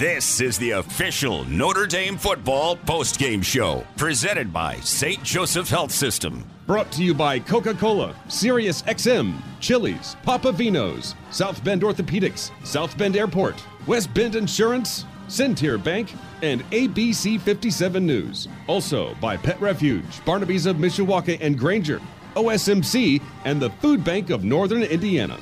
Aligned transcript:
This 0.00 0.40
is 0.40 0.56
the 0.56 0.70
official 0.70 1.44
Notre 1.44 1.84
Dame 1.86 2.16
football 2.16 2.74
postgame 2.74 3.44
show, 3.44 3.86
presented 3.98 4.50
by 4.50 4.76
St. 4.76 5.22
Joseph 5.22 5.68
Health 5.68 5.92
System. 5.92 6.42
Brought 6.66 6.90
to 6.92 7.04
you 7.04 7.12
by 7.12 7.38
Coca 7.38 7.74
Cola, 7.74 8.16
Sirius 8.26 8.80
XM, 8.80 9.34
Chili's, 9.60 10.16
Papa 10.22 10.52
Vino's, 10.52 11.14
South 11.30 11.62
Bend 11.62 11.82
Orthopedics, 11.82 12.50
South 12.64 12.96
Bend 12.96 13.14
Airport, 13.14 13.62
West 13.86 14.14
Bend 14.14 14.36
Insurance, 14.36 15.04
Centier 15.28 15.76
Bank, 15.76 16.14
and 16.40 16.62
ABC 16.70 17.38
57 17.38 18.06
News. 18.06 18.48
Also 18.68 19.14
by 19.16 19.36
Pet 19.36 19.60
Refuge, 19.60 20.24
Barnaby's 20.24 20.64
of 20.64 20.76
Mishawaka 20.76 21.36
and 21.42 21.58
Granger, 21.58 22.00
OSMC, 22.36 23.20
and 23.44 23.60
the 23.60 23.68
Food 23.68 24.02
Bank 24.02 24.30
of 24.30 24.44
Northern 24.44 24.82
Indiana. 24.82 25.36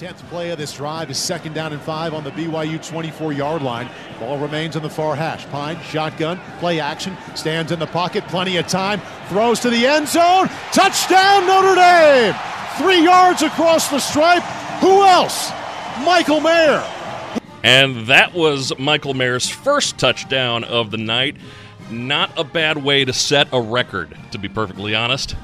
10th 0.00 0.26
play 0.30 0.48
of 0.48 0.56
this 0.56 0.72
drive 0.72 1.10
is 1.10 1.18
second 1.18 1.52
down 1.52 1.74
and 1.74 1.82
five 1.82 2.14
on 2.14 2.24
the 2.24 2.30
BYU 2.30 2.82
24 2.82 3.34
yard 3.34 3.60
line. 3.60 3.86
Ball 4.18 4.38
remains 4.38 4.74
on 4.74 4.80
the 4.80 4.88
far 4.88 5.14
hash. 5.14 5.44
Pyne, 5.48 5.78
shotgun, 5.82 6.40
play 6.58 6.80
action, 6.80 7.14
stands 7.34 7.70
in 7.70 7.78
the 7.78 7.86
pocket, 7.86 8.26
plenty 8.28 8.56
of 8.56 8.66
time, 8.66 8.98
throws 9.28 9.60
to 9.60 9.68
the 9.68 9.86
end 9.86 10.08
zone. 10.08 10.48
Touchdown, 10.72 11.46
Notre 11.46 11.74
Dame! 11.74 12.34
Three 12.78 13.04
yards 13.04 13.42
across 13.42 13.90
the 13.90 13.98
stripe. 13.98 14.42
Who 14.80 15.04
else? 15.04 15.50
Michael 16.02 16.40
Mayer. 16.40 16.82
And 17.62 18.06
that 18.06 18.32
was 18.32 18.72
Michael 18.78 19.12
Mayer's 19.12 19.50
first 19.50 19.98
touchdown 19.98 20.64
of 20.64 20.92
the 20.92 20.96
night. 20.96 21.36
Not 21.90 22.30
a 22.38 22.44
bad 22.44 22.82
way 22.82 23.04
to 23.04 23.12
set 23.12 23.48
a 23.52 23.60
record, 23.60 24.16
to 24.30 24.38
be 24.38 24.48
perfectly 24.48 24.94
honest. 24.94 25.36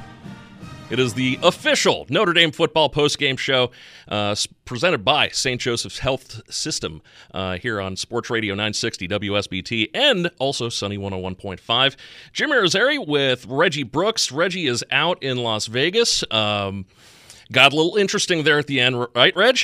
It 0.89 1.01
is 1.01 1.15
the 1.15 1.37
official 1.42 2.06
Notre 2.09 2.33
Dame 2.33 2.53
football 2.53 2.89
postgame 2.89 3.37
show 3.37 3.73
uh, 4.06 4.37
presented 4.65 5.05
by 5.05 5.28
St. 5.31 5.61
Joseph's 5.61 5.98
Health 5.98 6.41
System 6.53 7.03
uh, 7.34 7.56
here 7.59 7.81
on 7.81 7.97
Sports 7.97 8.31
Radio 8.31 8.55
960 8.55 9.09
WSBT 9.09 9.91
and 9.93 10.31
also 10.39 10.69
Sunny 10.69 10.97
101.5. 10.97 11.97
Jim 12.33 12.51
Irizarry 12.51 13.05
with 13.05 13.47
Reggie 13.47 13.83
Brooks. 13.83 14.31
Reggie 14.31 14.69
is 14.69 14.84
out 14.93 15.20
in 15.25 15.39
Las 15.39 15.67
Vegas. 15.67 16.23
Um, 16.31 16.87
got 17.50 17.73
a 17.73 17.77
little 17.77 17.97
interesting 17.97 18.45
there 18.45 18.59
at 18.61 18.69
the 18.69 18.78
end, 18.78 19.05
right, 19.17 19.34
Reg? 19.34 19.59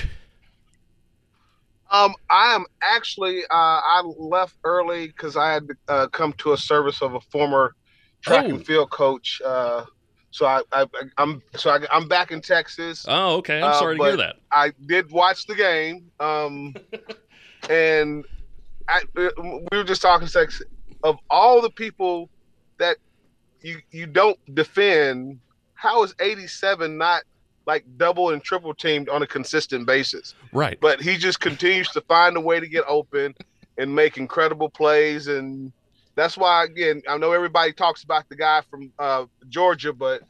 Um, 1.92 2.14
I 2.30 2.54
am 2.56 2.64
actually 2.82 3.42
uh, 3.44 3.46
I 3.52 4.02
left 4.18 4.56
early 4.64 5.06
because 5.06 5.36
I 5.36 5.52
had 5.52 5.68
to 5.68 5.74
uh, 5.86 6.06
come 6.08 6.32
to 6.38 6.52
a 6.52 6.56
service 6.56 7.00
of 7.00 7.14
a 7.14 7.20
former 7.20 7.76
track 8.22 8.46
Oh. 8.46 8.54
and 8.54 8.66
field 8.66 8.90
coach. 8.90 9.40
So 10.32 10.46
I, 10.46 10.62
I 10.72 10.86
I'm 11.18 11.42
so 11.54 11.70
I, 11.70 11.78
I'm 11.92 12.08
back 12.08 12.32
in 12.32 12.40
Texas. 12.40 13.04
Oh, 13.08 13.36
okay. 13.36 13.58
I'm 13.58 13.64
Uh, 13.70 13.72
sorry 13.78 13.98
to 13.98 14.02
hear 14.04 14.16
that. 14.16 14.36
I 14.50 14.72
did 14.86 15.10
watch 15.12 15.46
the 15.46 15.54
game, 15.54 16.10
um, 16.20 16.74
and 17.70 18.24
I, 18.88 19.02
we 19.14 19.28
were 19.72 19.84
just 19.84 20.02
talking 20.02 20.26
sex 20.26 20.60
of 21.04 21.16
all 21.30 21.60
the 21.60 21.70
people 21.70 22.28
that 22.78 22.96
you 23.60 23.78
you 23.90 24.06
don't 24.06 24.38
defend. 24.54 25.38
How 25.74 26.02
is 26.02 26.14
87 26.20 26.96
not 26.96 27.22
like 27.66 27.84
double 27.96 28.30
and 28.30 28.42
triple 28.42 28.72
teamed 28.74 29.08
on 29.08 29.22
a 29.22 29.26
consistent 29.26 29.86
basis? 29.86 30.34
Right. 30.52 30.78
But 30.80 31.00
he 31.02 31.16
just 31.16 31.40
continues 31.40 31.88
to 31.90 32.00
find 32.02 32.36
a 32.36 32.40
way 32.40 32.58
to 32.58 32.66
get 32.68 32.84
open 32.88 33.34
and 33.78 33.94
make 33.94 34.16
incredible 34.16 34.70
plays, 34.70 35.28
and 35.28 35.72
that's 36.14 36.36
why 36.36 36.64
again 36.64 37.02
I 37.08 37.18
know 37.18 37.32
everybody 37.32 37.72
talks 37.72 38.02
about 38.04 38.28
the 38.28 38.36
guy 38.36 38.62
from 38.70 38.92
uh, 38.98 39.26
Georgia, 39.48 39.92
but 39.92 40.22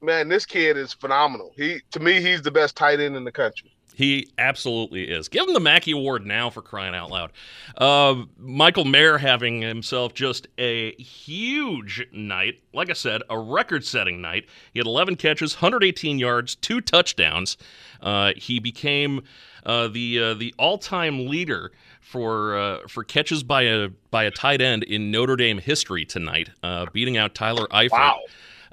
man, 0.00 0.28
this 0.28 0.46
kid 0.46 0.76
is 0.76 0.92
phenomenal. 0.92 1.52
He 1.56 1.80
to 1.92 2.00
me 2.00 2.20
he's 2.20 2.42
the 2.42 2.50
best 2.50 2.76
tight 2.76 3.00
end 3.00 3.16
in 3.16 3.24
the 3.24 3.32
country. 3.32 3.74
He 3.94 4.28
absolutely 4.38 5.04
is. 5.04 5.28
Give 5.28 5.46
him 5.46 5.54
the 5.54 5.60
Mackey 5.60 5.92
Award 5.92 6.26
now 6.26 6.50
for 6.50 6.62
crying 6.62 6.96
out 6.96 7.12
loud. 7.12 7.30
Uh, 7.78 8.24
Michael 8.36 8.84
Mayer 8.84 9.18
having 9.18 9.62
himself 9.62 10.14
just 10.14 10.48
a 10.58 10.92
huge 10.96 12.04
night. 12.12 12.60
Like 12.72 12.90
I 12.90 12.94
said, 12.94 13.22
a 13.30 13.38
record 13.38 13.84
setting 13.84 14.20
night. 14.20 14.46
He 14.72 14.80
had 14.80 14.86
11 14.88 15.14
catches, 15.14 15.54
118 15.54 16.18
yards, 16.18 16.56
two 16.56 16.80
touchdowns. 16.80 17.56
Uh, 18.02 18.32
he 18.36 18.58
became 18.58 19.22
uh, 19.64 19.86
the 19.86 20.20
uh, 20.20 20.34
the 20.34 20.52
all 20.58 20.76
time 20.76 21.28
leader 21.28 21.70
for 22.04 22.56
uh, 22.56 22.78
for 22.88 23.02
catches 23.04 23.42
by 23.42 23.62
a 23.62 23.88
by 24.10 24.24
a 24.24 24.30
tight 24.30 24.60
end 24.60 24.82
in 24.84 25.10
Notre 25.10 25.36
Dame 25.36 25.58
history 25.58 26.04
tonight, 26.04 26.50
uh, 26.62 26.86
beating 26.92 27.16
out 27.16 27.34
Tyler 27.34 27.66
Eifert. 27.68 27.90
Wow, 27.92 28.20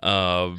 Uh, 0.03 0.55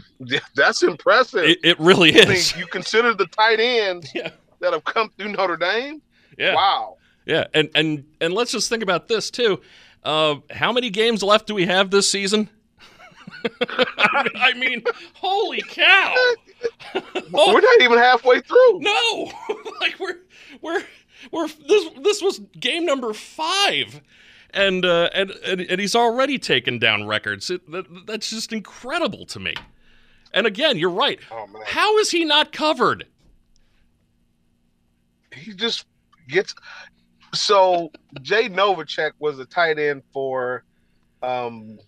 that's 0.56 0.82
impressive. 0.82 1.44
it, 1.44 1.58
it 1.62 1.78
really 1.80 2.10
I 2.20 2.24
mean, 2.24 2.32
is. 2.32 2.56
you 2.56 2.66
consider 2.66 3.14
the 3.14 3.26
tight 3.26 3.60
ends 3.60 4.10
Yeah. 4.14 4.30
that 4.60 4.72
have 4.72 4.84
come 4.84 5.10
through 5.10 5.32
Notre 5.32 5.56
Dame. 5.56 6.00
Yeah. 6.38 6.54
Wow. 6.54 6.96
Yeah, 7.26 7.46
and 7.54 7.68
and 7.74 8.04
and 8.20 8.34
let's 8.34 8.50
just 8.52 8.68
think 8.68 8.82
about 8.82 9.06
this 9.08 9.30
too. 9.30 9.60
Uh, 10.02 10.36
how 10.50 10.72
many 10.72 10.90
games 10.90 11.22
left 11.22 11.46
do 11.46 11.54
we 11.54 11.66
have 11.66 11.90
this 11.90 12.10
season? 12.10 12.48
I 14.34 14.52
mean, 14.56 14.82
holy 15.14 15.62
cow! 15.62 16.14
We're 17.32 17.60
not 17.60 17.80
even 17.82 17.98
halfway 17.98 18.40
through. 18.40 18.80
No, 18.80 19.32
like 19.80 19.98
we're 19.98 20.18
we're 20.60 20.82
we're 21.30 21.48
this 21.48 21.90
this 22.02 22.22
was 22.22 22.40
game 22.58 22.84
number 22.84 23.12
five, 23.12 24.00
and 24.50 24.84
uh, 24.84 25.10
and, 25.14 25.30
and 25.46 25.60
and 25.60 25.80
he's 25.80 25.94
already 25.94 26.38
taken 26.38 26.78
down 26.78 27.06
records. 27.06 27.50
It, 27.50 27.70
that, 27.70 28.06
that's 28.06 28.30
just 28.30 28.52
incredible 28.52 29.26
to 29.26 29.40
me. 29.40 29.54
And 30.34 30.46
again, 30.46 30.78
you're 30.78 30.90
right. 30.90 31.20
Oh 31.30 31.46
man. 31.46 31.62
How 31.66 31.98
is 31.98 32.10
he 32.10 32.24
not 32.24 32.52
covered? 32.52 33.06
he 35.34 35.52
just 35.52 35.86
gets 36.28 36.54
so 37.34 37.90
Jay 38.20 38.48
Novacek 38.48 39.12
was 39.18 39.38
a 39.38 39.44
tight 39.44 39.78
end 39.78 40.02
for 40.12 40.64
um 41.22 41.78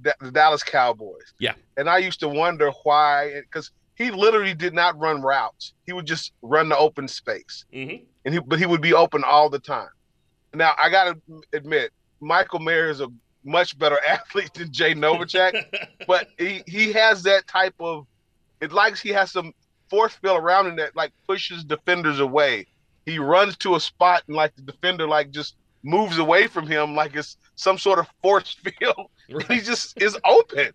the 0.00 0.14
the 0.20 0.30
Dallas 0.30 0.62
Cowboys. 0.62 1.34
Yeah. 1.38 1.54
And 1.76 1.88
I 1.88 1.98
used 1.98 2.20
to 2.20 2.28
wonder 2.28 2.70
why 2.82 3.40
because 3.42 3.70
he 3.94 4.10
literally 4.10 4.54
did 4.54 4.74
not 4.74 4.98
run 4.98 5.22
routes. 5.22 5.74
He 5.86 5.92
would 5.92 6.06
just 6.06 6.32
run 6.42 6.68
the 6.68 6.76
open 6.76 7.06
space. 7.06 7.64
Mm-hmm. 7.72 8.04
And 8.24 8.34
he 8.34 8.40
but 8.40 8.58
he 8.58 8.66
would 8.66 8.80
be 8.80 8.94
open 8.94 9.22
all 9.24 9.50
the 9.50 9.58
time. 9.58 9.88
Now 10.54 10.72
I 10.82 10.88
gotta 10.88 11.18
admit, 11.52 11.92
Michael 12.20 12.60
Mayer 12.60 12.88
is 12.90 13.00
a 13.00 13.08
much 13.44 13.78
better 13.78 13.98
athlete 14.08 14.54
than 14.54 14.72
Jay 14.72 14.94
Novacek, 14.94 15.64
but 16.06 16.28
he, 16.38 16.62
he 16.66 16.92
has 16.92 17.22
that 17.24 17.46
type 17.46 17.74
of 17.80 18.06
it 18.60 18.72
likes 18.72 19.00
he 19.00 19.10
has 19.10 19.30
some 19.30 19.52
force 19.90 20.14
field 20.14 20.38
around 20.38 20.66
him 20.66 20.76
that 20.76 20.96
like 20.96 21.12
pushes 21.26 21.64
defenders 21.64 22.20
away. 22.20 22.66
He 23.04 23.18
runs 23.18 23.56
to 23.58 23.74
a 23.74 23.80
spot 23.80 24.22
and 24.26 24.36
like 24.36 24.56
the 24.56 24.62
defender 24.62 25.06
like 25.06 25.30
just 25.30 25.56
moves 25.82 26.16
away 26.16 26.46
from 26.46 26.66
him 26.66 26.96
like 26.96 27.14
it's 27.14 27.36
some 27.56 27.76
sort 27.76 27.98
of 27.98 28.06
force 28.22 28.56
field. 28.78 29.10
he 29.48 29.60
just 29.60 30.00
is 30.00 30.18
open. 30.24 30.72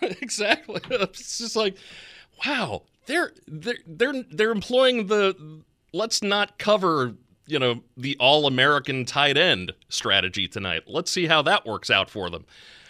exactly. 0.00 0.80
It's 0.90 1.38
just 1.38 1.56
like, 1.56 1.76
wow, 2.44 2.82
they're 3.06 3.32
they're 3.46 3.78
they're 3.86 4.24
they're 4.30 4.50
employing 4.50 5.06
the 5.06 5.62
let's 5.94 6.22
not 6.22 6.58
cover 6.58 7.14
you 7.46 7.58
know 7.58 7.82
the 7.96 8.16
all 8.18 8.46
American 8.46 9.04
tight 9.04 9.36
end 9.36 9.72
strategy 9.88 10.48
tonight. 10.48 10.82
Let's 10.86 11.10
see 11.10 11.26
how 11.26 11.42
that 11.42 11.64
works 11.64 11.90
out 11.90 12.10
for 12.10 12.28
them. 12.30 12.44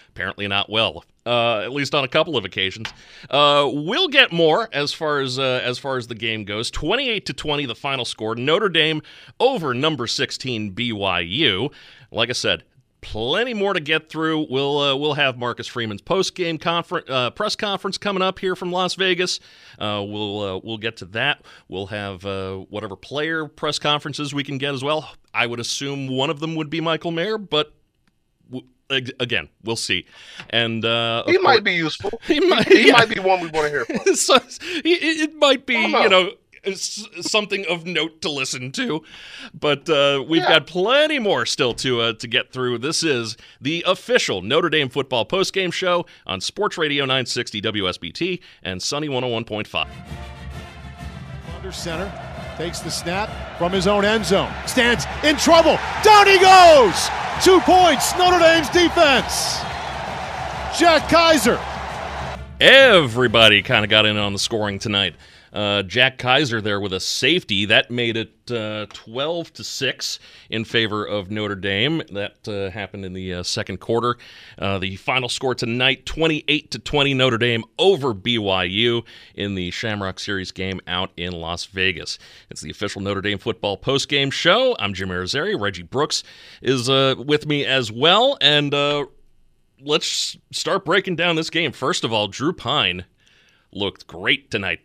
Apparently 0.09 0.47
not 0.47 0.71
well, 0.71 1.05
uh, 1.27 1.61
at 1.61 1.73
least 1.73 1.93
on 1.93 2.05
a 2.05 2.09
couple 2.09 2.37
of 2.37 2.45
occasions. 2.45 2.89
Uh, 3.29 3.69
we'll 3.73 4.07
get 4.07 4.33
more 4.33 4.69
as 4.73 4.93
far 4.93 5.21
as 5.21 5.39
uh, 5.41 5.61
as 5.65 5.79
far 5.79 5.97
as 5.97 6.07
the 6.07 6.15
game 6.15 6.45
goes. 6.45 6.71
Twenty-eight 6.71 7.27
to 7.27 7.33
twenty, 7.33 7.67
the 7.67 7.75
final 7.75 8.05
score. 8.05 8.37
Notre 8.37 8.69
Dame 8.69 9.03
over 9.41 9.75
number 9.75 10.07
sixteen 10.07 10.73
BYU. 10.73 11.73
Like 12.13 12.31
I 12.31 12.33
said, 12.33 12.63
plenty 13.05 13.55
more 13.55 13.73
to 13.75 13.81
get 13.81 14.09
through. 14.09 14.47
We'll 14.51 14.79
uh, 14.79 14.97
we'll 14.97 15.15
have 15.15 15.39
Marcus 15.39 15.67
Freeman's 15.69 16.03
post 16.03 16.35
game 16.35 16.59
conference 16.59 17.09
uh, 17.09 17.31
press 17.31 17.55
conference 17.55 17.99
coming 17.99 18.23
up 18.23 18.39
here 18.41 18.57
from 18.57 18.73
Las 18.73 18.95
Vegas. 18.95 19.39
Uh, 19.79 20.03
we'll 20.07 20.41
uh, 20.41 20.61
we'll 20.65 20.79
get 20.79 20.97
to 20.97 21.05
that. 21.07 21.45
We'll 21.69 21.87
have 21.87 22.25
uh, 22.27 22.57
whatever 22.57 22.97
player 22.97 23.47
press 23.47 23.79
conferences 23.79 24.35
we 24.35 24.43
can 24.43 24.59
get 24.59 24.75
as 24.75 24.83
well. 24.83 25.11
I 25.33 25.47
would 25.47 25.61
assume 25.61 26.09
one 26.09 26.31
of 26.31 26.41
them 26.41 26.57
would 26.57 26.71
be 26.71 26.81
Michael 26.81 27.13
Mayer, 27.13 27.39
but. 27.39 27.73
w- 28.51 28.67
Again, 28.91 29.49
we'll 29.65 29.77
see, 29.77 30.05
and 30.51 30.85
uh, 30.85 31.25
He 31.27 31.39
might 31.39 31.55
course- 31.55 31.61
be 31.63 31.73
useful. 31.73 32.11
He 32.29 32.39
might, 32.39 32.69
He 32.69 32.89
yeah. 32.89 32.93
might 32.93 33.09
be 33.09 33.19
one 33.19 33.41
we 33.41 33.47
want 33.49 33.65
to 33.67 33.71
hear 33.71 33.85
from. 33.87 34.15
so, 34.15 34.37
it, 34.37 34.51
it 34.85 35.35
might 35.37 35.65
be, 35.65 35.75
I 35.77 35.83
don't 35.83 35.93
know. 35.93 36.03
you 36.03 36.09
know, 36.11 36.31
something 36.75 37.65
of 37.69 37.85
note 37.87 38.21
to 38.23 38.31
listen 38.31 38.73
to. 38.73 39.03
But 39.59 39.89
uh, 39.89 40.25
we've 40.27 40.43
Yeah. 40.43 40.49
got 40.61 40.67
plenty 40.67 41.19
more 41.19 41.47
still 41.47 41.75
to 41.75 42.01
uh, 42.01 42.13
to 42.15 42.27
get 42.27 42.53
through. 42.53 42.79
This 42.79 43.03
is 43.03 43.37
the 43.61 43.85
official 43.87 44.43
Notre 44.43 44.69
Dame 44.71 44.89
football 44.89 45.27
postgame 45.27 45.73
show 45.73 46.07
on 46.27 46.41
Sports 46.41 46.77
Radio 46.79 47.05
960 47.05 47.61
WSBT 47.63 48.41
and 48.63 48.83
Sunny 48.83 49.09
101.5. 49.09 49.87
Under 51.57 51.73
center, 51.73 52.13
takes 52.57 52.81
the 52.81 52.91
snap 52.91 53.31
from 53.59 53.73
his 53.73 53.87
own 53.87 54.05
end 54.05 54.25
zone. 54.25 54.53
Stands 54.67 55.07
in 55.23 55.37
trouble. 55.37 55.79
Down 56.03 56.27
he 56.27 56.39
goes. 56.39 57.09
Two 57.43 57.61
points. 57.61 58.17
Notre 58.17 58.39
Dame's 58.39 58.69
defense. 58.69 59.59
Jack 60.79 61.09
Kaiser. 61.09 61.59
Everybody 62.61 63.63
kind 63.63 63.85
of 63.85 63.91
got 63.91 64.07
in 64.07 64.17
on 64.17 64.33
the 64.33 64.39
scoring 64.39 64.79
tonight. 64.79 65.15
Uh, 65.55 65.85
Jack 65.85 66.19
Kaiser 66.19 66.61
there 66.61 66.81
with 66.81 66.93
a 66.93 66.99
safety 66.99 67.65
that 67.67 67.91
made 67.91 68.17
it 68.17 68.51
uh, 68.51 68.87
12 68.93 69.53
to 69.55 69.65
six 69.65 70.19
in 70.51 70.65
favor 70.65 71.07
of 71.07 71.31
Notre 71.31 71.55
Dame. 71.55 72.03
That 72.11 72.49
uh, 72.49 72.71
happened 72.71 73.05
in 73.05 73.13
the 73.13 73.35
uh, 73.35 73.43
second 73.45 73.79
quarter. 73.79 74.17
Uh, 74.59 74.79
the 74.79 74.97
final 74.97 75.29
score 75.29 75.55
tonight: 75.55 76.05
28 76.07 76.73
to 76.73 76.79
20, 76.81 77.15
Notre 77.15 77.39
Dame 77.39 77.65
over 77.79 78.13
BYU 78.13 79.05
in 79.37 79.55
the 79.55 79.71
Shamrock 79.71 80.19
Series 80.19 80.51
game 80.51 80.81
out 80.89 81.13
in 81.17 81.33
Las 81.33 81.67
Vegas. 81.67 82.19
It's 82.51 82.61
the 82.61 82.71
official 82.71 83.01
Notre 83.01 83.23
Dame 83.23 83.39
football 83.39 83.79
postgame 83.79 84.33
show. 84.33 84.75
I'm 84.81 84.93
Jim 84.93 85.11
Irizarry. 85.11 85.59
Reggie 85.59 85.83
Brooks 85.83 86.25
is 86.63 86.91
uh, 86.91 87.15
with 87.17 87.47
me 87.47 87.65
as 87.65 87.93
well, 87.93 88.37
and 88.41 88.75
let's 89.81 90.37
start 90.51 90.85
breaking 90.85 91.15
down 91.15 91.37
this 91.37 91.51
game. 91.51 91.71
First 91.71 92.03
of 92.03 92.13
all, 92.13 92.27
Drew 92.27 92.53
Pyne 92.53 93.05
looked 93.73 94.07
great 94.09 94.51
tonight. 94.51 94.81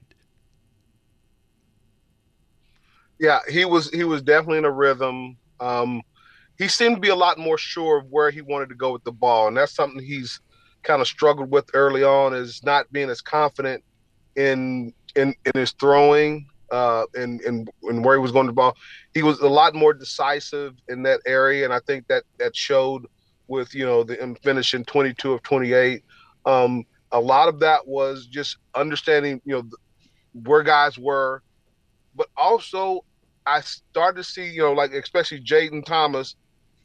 Yeah, 3.20 3.40
he 3.50 3.66
was 3.66 3.90
he 3.90 4.04
was 4.04 4.22
definitely 4.22 4.60
in 4.60 4.66
a 4.66 4.72
rhythm. 4.72 5.38
Um, 5.60 6.02
he 6.58 6.68
seemed 6.68 6.96
to 6.96 7.02
be 7.02 7.10
a 7.10 7.16
lot 7.16 7.38
more 7.38 7.58
sure 7.58 7.98
of 8.00 8.06
where 8.10 8.32
he 8.32 8.42
wanted 8.42 8.70
to 8.70 8.76
go 8.76 8.92
with 8.92 9.04
the 9.04 9.12
ball, 9.12 9.48
and 9.48 9.58
that's 9.58 9.74
something 9.74 10.04
he's 10.04 10.40
kind 10.84 11.02
of 11.02 11.08
struggled 11.08 11.52
with 11.52 11.70
early 11.74 12.04
on 12.04 12.34
is 12.34 12.64
not 12.64 12.92
being 12.92 13.10
as 13.10 13.22
confident 13.22 13.84
in 14.36 14.94
in 15.16 15.34
in 15.46 15.52
his 15.56 15.72
throwing 15.74 16.48
uh 16.72 17.04
and 17.16 17.42
and, 17.42 17.70
and 17.84 18.06
where 18.06 18.16
he 18.16 18.22
was 18.22 18.32
going 18.32 18.48
to 18.48 18.54
ball. 18.54 18.76
He 19.14 19.24
was 19.24 19.40
a 19.40 19.48
lot 19.48 19.76
more 19.76 19.94
decisive 19.94 20.76
in 20.88 21.04
that 21.04 21.20
area, 21.26 21.66
and 21.66 21.74
I 21.74 21.80
think 21.80 22.08
that 22.08 22.24
that 22.38 22.56
showed 22.56 23.06
with 23.48 23.74
you 23.74 23.86
know 23.86 24.04
the 24.04 24.16
him 24.16 24.36
finishing 24.36 24.86
22 24.86 25.34
of 25.34 25.44
28. 25.44 26.04
Um, 26.46 26.86
a 27.12 27.20
lot 27.20 27.50
of 27.50 27.60
that 27.60 27.86
was 27.88 28.28
just 28.28 28.58
understanding 28.76 29.42
you 29.44 29.56
know 29.56 29.64
where 30.44 30.64
guys 30.64 30.98
were, 30.98 31.42
but 32.16 32.28
also 32.38 33.04
I 33.50 33.62
started 33.62 34.18
to 34.18 34.24
see 34.24 34.50
you 34.50 34.62
know 34.62 34.74
like 34.74 34.94
especially 34.94 35.42
Jayden 35.42 35.86
Thomas. 35.86 36.36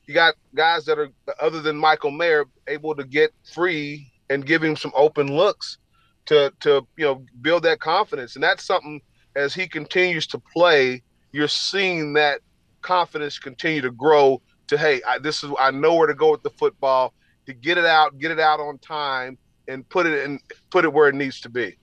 You 0.06 0.14
got 0.14 0.34
guys 0.54 0.84
that 0.84 0.98
are 0.98 1.08
other 1.40 1.62
than 1.62 1.76
Michael 1.76 2.10
Mayer 2.10 2.44
able 2.68 2.94
to 2.94 3.04
get 3.04 3.32
free 3.52 4.12
and 4.28 4.44
give 4.44 4.62
him 4.62 4.76
some 4.76 4.92
open 4.94 5.28
looks 5.28 5.78
to 6.26 6.52
to 6.60 6.86
you 6.96 7.04
know 7.04 7.24
build 7.40 7.62
that 7.64 7.80
confidence, 7.80 8.34
and 8.34 8.42
that's 8.42 8.64
something 8.64 9.00
as 9.36 9.54
he 9.54 9.66
continues 9.66 10.26
to 10.28 10.38
play, 10.38 11.02
you're 11.32 11.48
seeing 11.48 12.12
that 12.14 12.40
confidence 12.82 13.38
continue 13.38 13.80
to 13.82 13.90
grow. 13.90 14.40
To 14.68 14.78
hey, 14.78 15.02
I, 15.06 15.18
this 15.18 15.44
is 15.44 15.50
I 15.58 15.70
know 15.70 15.94
where 15.94 16.06
to 16.06 16.14
go 16.14 16.30
with 16.30 16.42
the 16.42 16.50
football 16.50 17.12
to 17.46 17.52
get 17.52 17.76
it 17.76 17.84
out, 17.84 18.18
get 18.18 18.30
it 18.30 18.40
out 18.40 18.60
on 18.60 18.78
time, 18.78 19.36
and 19.68 19.86
put 19.88 20.06
it 20.06 20.24
in 20.24 20.40
put 20.70 20.84
it 20.84 20.92
where 20.92 21.08
it 21.08 21.14
needs 21.14 21.40
to 21.42 21.50
be. 21.50 21.76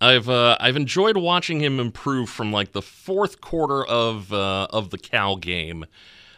I've 0.00 0.28
uh, 0.28 0.56
I've 0.60 0.76
enjoyed 0.76 1.16
watching 1.16 1.60
him 1.60 1.80
improve 1.80 2.28
from 2.28 2.52
like 2.52 2.72
the 2.72 2.82
fourth 2.82 3.40
quarter 3.40 3.84
of 3.84 4.32
uh, 4.32 4.68
of 4.70 4.90
the 4.90 4.98
Cal 4.98 5.36
game 5.36 5.86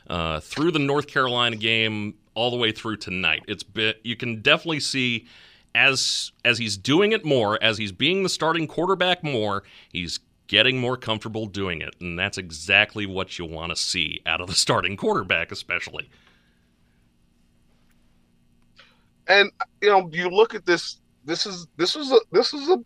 uh, 0.09 0.41
through 0.41 0.71
the 0.71 0.79
North 0.79 1.07
Carolina 1.07 1.57
game 1.57 2.15
all 2.35 2.51
the 2.51 2.57
way 2.57 2.73
through 2.73 2.97
tonight. 2.97 3.43
It's 3.49 3.63
bit 3.63 4.01
you 4.03 4.17
can 4.17 4.41
definitely 4.41 4.81
see 4.81 5.27
as 5.75 6.33
as 6.45 6.59
he's 6.59 6.77
doing 6.77 7.13
it 7.13 7.25
more, 7.25 7.63
as 7.63 7.79
he's 7.79 7.93
being 7.93 8.23
the 8.23 8.29
starting 8.29 8.67
quarterback 8.67 9.23
more, 9.23 9.63
he's 9.91 10.21
getting 10.47 10.79
more 10.79 10.97
comfortable 10.97 11.47
doing 11.47 11.81
it, 11.81 11.95
and 12.01 12.19
that's 12.19 12.39
exactly 12.39 13.07
what 13.07 13.39
you 13.39 13.45
want 13.45 13.71
to 13.71 13.77
see 13.77 14.21
out 14.27 14.41
of 14.41 14.49
the 14.49 14.55
starting 14.55 14.97
quarterback, 14.97 15.53
especially. 15.53 16.09
and 19.31 19.51
you 19.81 19.89
know 19.89 20.11
you 20.13 20.29
look 20.29 20.55
at 20.55 20.67
this 20.67 21.01
this 21.25 21.47
is 21.47 21.67
this 21.77 21.97
is 21.97 22.11
a 22.13 22.19
this 22.33 22.53
is 22.53 22.69
a, 22.69 22.79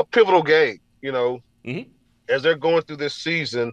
a 0.00 0.04
pivotal 0.04 0.42
game 0.42 0.78
you 1.02 1.12
know 1.12 1.40
Mhm. 1.66 1.90
as 2.28 2.42
they're 2.42 2.56
going 2.56 2.82
through 2.82 2.96
this 2.96 3.14
season 3.14 3.72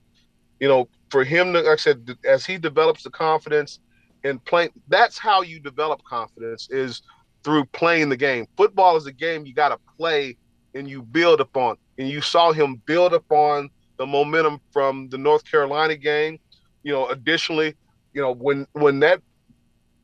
you 0.59 0.67
know 0.67 0.89
for 1.09 1.23
him 1.23 1.53
to 1.53 1.61
like 1.61 1.67
i 1.67 1.75
said 1.77 2.05
as 2.25 2.45
he 2.45 2.57
develops 2.57 3.03
the 3.03 3.09
confidence 3.09 3.79
and 4.23 4.43
playing 4.45 4.71
that's 4.87 5.17
how 5.17 5.41
you 5.41 5.59
develop 5.59 6.01
confidence 6.03 6.67
is 6.69 7.01
through 7.43 7.65
playing 7.65 8.09
the 8.09 8.17
game 8.17 8.45
football 8.57 8.97
is 8.97 9.05
a 9.05 9.11
game 9.11 9.45
you 9.45 9.53
got 9.53 9.69
to 9.69 9.77
play 9.97 10.37
and 10.75 10.89
you 10.89 11.01
build 11.01 11.39
upon 11.39 11.77
and 11.97 12.09
you 12.09 12.19
saw 12.21 12.51
him 12.51 12.81
build 12.85 13.13
upon 13.13 13.69
the 13.97 14.05
momentum 14.05 14.59
from 14.73 15.07
the 15.09 15.17
north 15.17 15.49
carolina 15.49 15.95
game 15.95 16.37
you 16.83 16.91
know 16.91 17.07
additionally 17.07 17.73
you 18.13 18.21
know 18.21 18.33
when 18.33 18.67
when 18.73 18.99
that 18.99 19.21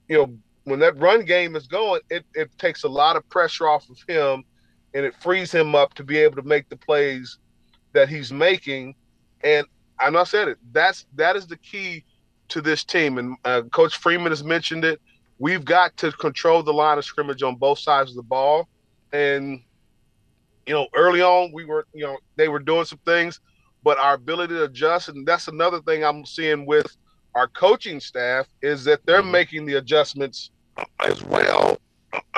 you 0.07 0.17
know 0.17 0.37
when 0.65 0.79
that 0.79 0.97
run 0.97 1.25
game 1.25 1.55
is 1.55 1.67
going, 1.67 2.01
it, 2.09 2.25
it 2.33 2.49
takes 2.57 2.83
a 2.83 2.89
lot 2.89 3.17
of 3.17 3.27
pressure 3.29 3.67
off 3.67 3.85
of 3.89 3.97
him 4.07 4.43
and 4.94 5.06
it 5.06 5.16
frees 5.16 5.51
him 5.51 5.75
up 5.75 5.94
to 5.95 6.04
be 6.04 6.18
able 6.18 6.36
to 6.36 6.48
make 6.48 6.69
the 6.69 6.78
plays 6.78 7.38
that 7.94 8.10
he's 8.10 8.31
making. 8.31 8.95
And 9.44 9.66
I 10.00 10.10
know 10.10 10.19
I 10.19 10.24
said 10.24 10.48
it. 10.48 10.57
That's 10.72 11.06
that 11.16 11.36
is 11.36 11.48
the 11.48 11.57
key 11.57 12.04
to 12.50 12.62
this 12.62 12.84
team. 12.84 13.18
And 13.18 13.38
uh, 13.45 13.63
Coach 13.72 13.98
Freeman 13.98 14.31
has 14.31 14.44
mentioned 14.44 14.86
it. 14.86 15.01
We've 15.40 15.66
got 15.66 15.95
to 15.98 16.12
control 16.12 16.63
the 16.63 16.74
line 16.74 16.98
of 16.98 17.06
scrimmage 17.06 17.44
on 17.44 17.56
both 17.56 17.80
sides 17.80 18.12
of 18.12 18.16
the 18.16 18.24
ball. 18.24 18.68
And 19.12 19.62
you 20.66 20.74
know, 20.74 20.88
early 20.95 21.22
on 21.22 21.51
we 21.51 21.66
were, 21.66 21.86
you 21.94 22.04
know, 22.06 22.18
they 22.36 22.48
were 22.48 22.60
doing 22.60 22.86
some 22.86 23.00
things, 23.06 23.40
but 23.84 23.98
our 23.98 24.13
ability 24.13 24.54
to 24.54 24.63
adjust, 24.63 25.10
and 25.10 25.28
that's 25.28 25.48
another 25.48 25.81
thing 25.81 26.04
I'm 26.04 26.25
seeing 26.25 26.66
with 26.66 26.95
our 27.36 27.48
coaching 27.48 28.00
staff 28.00 28.48
is 28.62 28.84
that 28.86 29.06
they're 29.06 29.24
making 29.24 29.66
the 29.66 29.75
adjustments 29.75 30.51
as 31.04 31.24
well. 31.24 31.78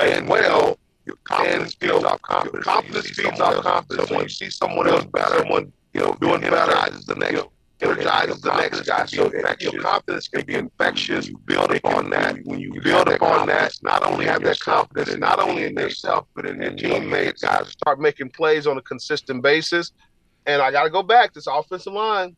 And 0.01 0.27
well, 0.27 0.79
your 1.05 1.15
confidence 1.23 1.75
builds 1.75 2.05
off 2.05 2.21
confidence. 2.21 2.65
Your 2.65 2.73
confidence 2.73 3.15
builds 3.15 3.39
off 3.39 3.63
confidence. 3.63 4.09
When 4.09 4.21
you 4.21 4.29
see 4.29 4.49
someone 4.49 4.87
else 4.87 5.05
better, 5.05 5.39
someone 5.39 5.71
you 5.93 6.01
know 6.01 6.15
doing 6.19 6.41
better, 6.41 6.73
the 7.05 7.15
next, 7.15 7.45
energizes 7.81 8.41
the 8.41 8.55
next 8.55 8.81
guy. 8.81 9.05
So 9.05 9.31
your 9.59 9.81
confidence 9.81 10.27
can 10.27 10.45
be 10.45 10.55
infectious. 10.55 11.27
You 11.27 11.37
build 11.45 11.71
upon 11.71 12.09
that. 12.11 12.37
When 12.43 12.59
you 12.59 12.79
build 12.81 13.07
upon 13.07 13.47
that, 13.47 13.73
not 13.83 14.05
only 14.05 14.25
have 14.25 14.43
that 14.43 14.59
confidence, 14.59 15.09
and 15.09 15.19
not 15.19 15.39
only 15.39 15.65
in 15.65 15.75
yourself, 15.75 16.27
but 16.35 16.45
in 16.45 16.61
your 16.61 16.73
teammates. 16.73 17.41
Guys 17.41 17.69
start 17.69 17.99
making 17.99 18.29
plays 18.29 18.67
on 18.67 18.77
a 18.77 18.81
consistent 18.81 19.41
basis. 19.41 19.91
And 20.47 20.61
I 20.61 20.71
got 20.71 20.83
to 20.83 20.89
go 20.89 21.01
back. 21.01 21.33
This 21.33 21.47
offensive 21.47 21.93
line 21.93 22.35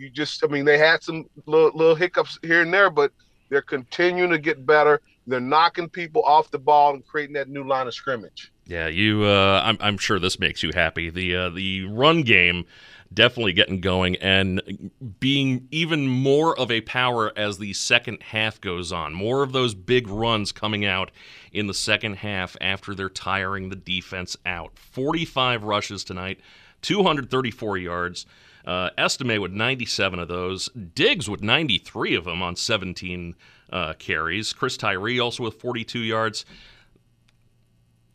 you 0.00 0.08
just 0.08 0.42
I 0.42 0.48
mean 0.48 0.64
they 0.64 0.78
had 0.78 1.02
some 1.02 1.26
little, 1.46 1.70
little 1.74 1.94
hiccups 1.94 2.38
here 2.42 2.62
and 2.62 2.72
there, 2.72 2.90
but 2.90 3.12
they're 3.50 3.62
continuing 3.62 4.30
to 4.30 4.38
get 4.38 4.64
better. 4.64 5.00
They're 5.26 5.40
knocking 5.40 5.88
people 5.88 6.22
off 6.24 6.50
the 6.50 6.58
ball 6.58 6.94
and 6.94 7.06
creating 7.06 7.34
that 7.34 7.48
new 7.48 7.64
line 7.64 7.86
of 7.86 7.94
scrimmage. 7.94 8.52
Yeah, 8.66 8.88
you. 8.88 9.24
Uh, 9.24 9.62
I'm, 9.64 9.76
I'm 9.80 9.98
sure 9.98 10.18
this 10.18 10.38
makes 10.38 10.62
you 10.62 10.70
happy. 10.74 11.10
The 11.10 11.36
uh, 11.36 11.50
the 11.50 11.84
run 11.86 12.22
game 12.22 12.66
definitely 13.12 13.52
getting 13.52 13.80
going 13.80 14.16
and 14.16 14.90
being 15.18 15.66
even 15.70 16.06
more 16.06 16.58
of 16.58 16.70
a 16.70 16.80
power 16.82 17.32
as 17.36 17.58
the 17.58 17.72
second 17.72 18.22
half 18.22 18.60
goes 18.60 18.92
on. 18.92 19.12
More 19.12 19.42
of 19.42 19.52
those 19.52 19.74
big 19.74 20.08
runs 20.08 20.52
coming 20.52 20.84
out 20.84 21.10
in 21.52 21.66
the 21.66 21.74
second 21.74 22.16
half 22.16 22.56
after 22.60 22.94
they're 22.94 23.08
tiring 23.08 23.68
the 23.68 23.76
defense 23.76 24.36
out. 24.46 24.78
45 24.78 25.64
rushes 25.64 26.04
tonight, 26.04 26.40
234 26.82 27.78
yards. 27.78 28.26
Uh, 28.64 28.90
Estimé 28.98 29.40
with 29.40 29.52
97 29.52 30.18
of 30.18 30.28
those. 30.28 30.68
Diggs 30.68 31.28
with 31.28 31.42
93 31.42 32.14
of 32.14 32.24
them 32.24 32.42
on 32.42 32.54
17 32.54 33.34
uh, 33.72 33.94
carries. 33.94 34.52
Chris 34.52 34.76
Tyree 34.76 35.20
also 35.20 35.42
with 35.42 35.60
42 35.60 36.00
yards. 36.00 36.44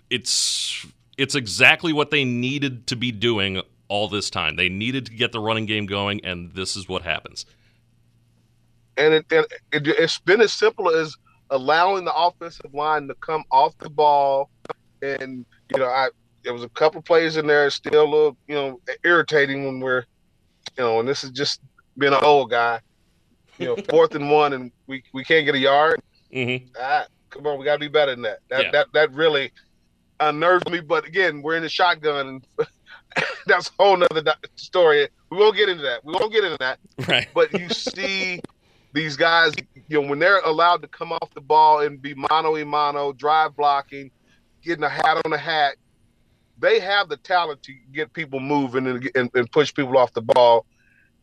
It's 0.10 0.86
it's 1.18 1.36
exactly 1.36 1.94
what 1.94 2.12
they 2.12 2.26
needed 2.26 2.88
to 2.88 2.96
be 2.96 3.12
doing 3.12 3.62
all 3.88 4.08
this 4.08 4.30
time. 4.30 4.56
They 4.56 4.70
needed 4.70 5.06
to 5.08 5.14
get 5.14 5.32
the 5.32 5.40
running 5.40 5.66
game 5.66 5.86
going, 5.86 6.24
and 6.24 6.52
this 6.54 6.76
is 6.76 6.90
what 6.90 7.04
happens. 7.04 7.46
And 8.98 9.14
it, 9.14 9.26
it, 9.32 9.46
it, 9.72 9.88
it's 9.88 10.20
been 10.20 10.42
as 10.42 10.54
simple 10.54 10.90
as 10.90 11.16
allowing 11.50 12.06
the 12.06 12.14
offensive 12.14 12.74
line 12.74 13.08
to 13.08 13.16
come 13.16 13.44
off 13.52 13.78
the 13.78 13.90
ball. 13.90 14.50
And, 15.02 15.46
you 15.72 15.80
know, 15.80 15.88
I 15.88 16.10
there 16.44 16.54
was 16.54 16.64
a 16.64 16.70
couple 16.70 17.02
plays 17.02 17.38
in 17.38 17.48
there 17.48 17.70
still 17.70 18.04
a 18.04 18.10
little, 18.10 18.38
you 18.48 18.56
know, 18.56 18.80
irritating 19.04 19.66
when 19.66 19.80
we're, 19.80 20.06
you 20.78 20.84
know, 20.84 21.00
and 21.00 21.08
this 21.10 21.24
is 21.24 21.32
just 21.32 21.60
being 21.98 22.14
an 22.14 22.24
old 22.24 22.52
guy, 22.52 22.80
you 23.58 23.66
know, 23.68 23.76
fourth 23.90 24.16
and 24.16 24.30
one 24.30 24.54
and 24.54 24.72
we, 24.88 25.04
we 25.14 25.24
can't 25.24 25.46
get 25.46 25.56
a 25.56 25.60
yard. 25.60 26.02
Mm-hmm. 26.34 26.68
Ah, 26.80 27.06
come 27.30 27.48
on, 27.48 27.58
we 27.60 27.66
gotta 27.66 27.80
be 27.80 27.88
better 27.88 28.12
than 28.12 28.24
that. 28.24 28.40
That 28.50 28.64
Yeah. 28.66 28.72
that 28.72 28.88
that 28.94 29.12
really 29.14 29.52
unnerves 30.20 30.70
me. 30.70 30.80
But 30.82 31.06
again, 31.06 31.42
we're 31.42 31.56
in 31.56 31.64
the 31.64 31.70
shotgun, 31.70 32.28
and 32.28 32.68
that's 33.48 33.70
a 33.70 33.84
whole 33.84 33.98
nother 33.98 34.24
story. 34.56 35.08
We 35.30 35.38
won't 35.38 35.56
get 35.56 35.70
into 35.70 35.84
that. 35.84 36.04
We 36.04 36.14
won't 36.14 36.32
get 36.32 36.44
into 36.44 36.58
that. 36.60 36.80
Right. 37.08 37.28
But 37.34 37.52
you 37.54 37.70
see 37.70 38.40
these 38.94 39.18
guys, 39.18 39.54
you 39.90 40.02
know, 40.02 40.08
when 40.08 40.20
they're 40.20 40.40
allowed 40.40 40.82
to 40.82 40.88
come 40.88 41.12
off 41.12 41.30
the 41.34 41.42
ball 41.42 41.82
and 41.82 42.02
be 42.02 42.14
mano 42.14 42.56
a 42.56 42.64
mano, 42.64 43.12
drive 43.12 43.56
blocking, 43.56 44.10
getting 44.64 44.84
a 44.84 44.90
hat 44.90 45.22
on 45.26 45.34
a 45.34 45.38
hat, 45.38 45.76
they 46.58 46.80
have 46.80 47.10
the 47.10 47.18
talent 47.18 47.62
to 47.64 47.74
get 47.94 48.14
people 48.14 48.40
moving 48.40 48.88
and, 48.88 49.10
and, 49.16 49.30
and 49.34 49.52
push 49.52 49.74
people 49.74 49.98
off 49.98 50.14
the 50.14 50.22
ball. 50.22 50.66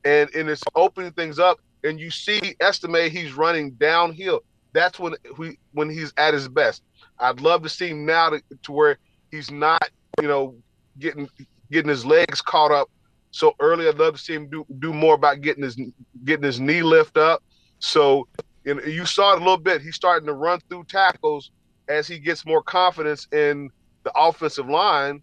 And, 0.04 0.28
and 0.34 0.48
it's 0.50 0.62
opening 0.74 1.12
things 1.12 1.38
up. 1.38 1.58
And 1.84 1.98
you 1.98 2.10
see, 2.10 2.40
Estimé 2.60 3.08
he's 3.08 3.34
running 3.34 3.72
downhill. 3.72 4.40
That's 4.72 4.98
when 4.98 5.14
we 5.36 5.58
when 5.72 5.90
he's 5.90 6.12
at 6.16 6.34
his 6.34 6.48
best. 6.48 6.82
I'd 7.18 7.40
love 7.40 7.62
to 7.62 7.68
see 7.68 7.88
him 7.88 8.06
now 8.06 8.30
to, 8.30 8.42
to 8.62 8.72
where 8.72 8.98
he's 9.30 9.50
not, 9.50 9.90
you 10.20 10.28
know, 10.28 10.54
getting 10.98 11.28
getting 11.70 11.88
his 11.88 12.04
legs 12.06 12.40
caught 12.40 12.70
up 12.70 12.90
so 13.30 13.54
early. 13.60 13.88
I'd 13.88 13.98
love 13.98 14.14
to 14.14 14.20
see 14.20 14.34
him 14.34 14.48
do 14.48 14.64
do 14.78 14.92
more 14.92 15.14
about 15.14 15.40
getting 15.40 15.64
his 15.64 15.78
getting 16.24 16.44
his 16.44 16.60
knee 16.60 16.82
lift 16.82 17.16
up. 17.16 17.42
So 17.80 18.28
you, 18.64 18.80
you 18.82 19.04
saw 19.04 19.32
it 19.32 19.36
a 19.36 19.38
little 19.38 19.58
bit. 19.58 19.82
He's 19.82 19.96
starting 19.96 20.26
to 20.26 20.34
run 20.34 20.60
through 20.68 20.84
tackles 20.84 21.50
as 21.88 22.06
he 22.06 22.18
gets 22.18 22.46
more 22.46 22.62
confidence 22.62 23.26
in 23.32 23.70
the 24.04 24.12
offensive 24.16 24.68
line 24.68 25.22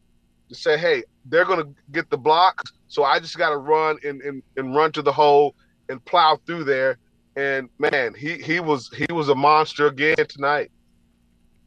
to 0.49 0.55
say, 0.55 0.77
hey, 0.77 1.03
they're 1.25 1.45
to 1.45 1.73
get 1.91 2.09
the 2.09 2.17
blocks. 2.17 2.71
So 2.87 3.03
I 3.03 3.19
just 3.19 3.37
got 3.37 3.49
to 3.51 3.57
run 3.57 3.97
and, 4.03 4.21
and, 4.21 4.43
and 4.57 4.75
run 4.75 4.91
to 4.93 5.01
the 5.01 5.11
hole 5.11 5.55
and 5.89 6.03
plow 6.05 6.39
through 6.45 6.63
there. 6.63 6.97
And 7.35 7.69
man, 7.77 8.13
he, 8.13 8.37
he 8.37 8.59
was 8.59 8.89
he 8.95 9.11
was 9.11 9.29
a 9.29 9.35
monster 9.35 9.87
again 9.87 10.15
tonight. 10.27 10.71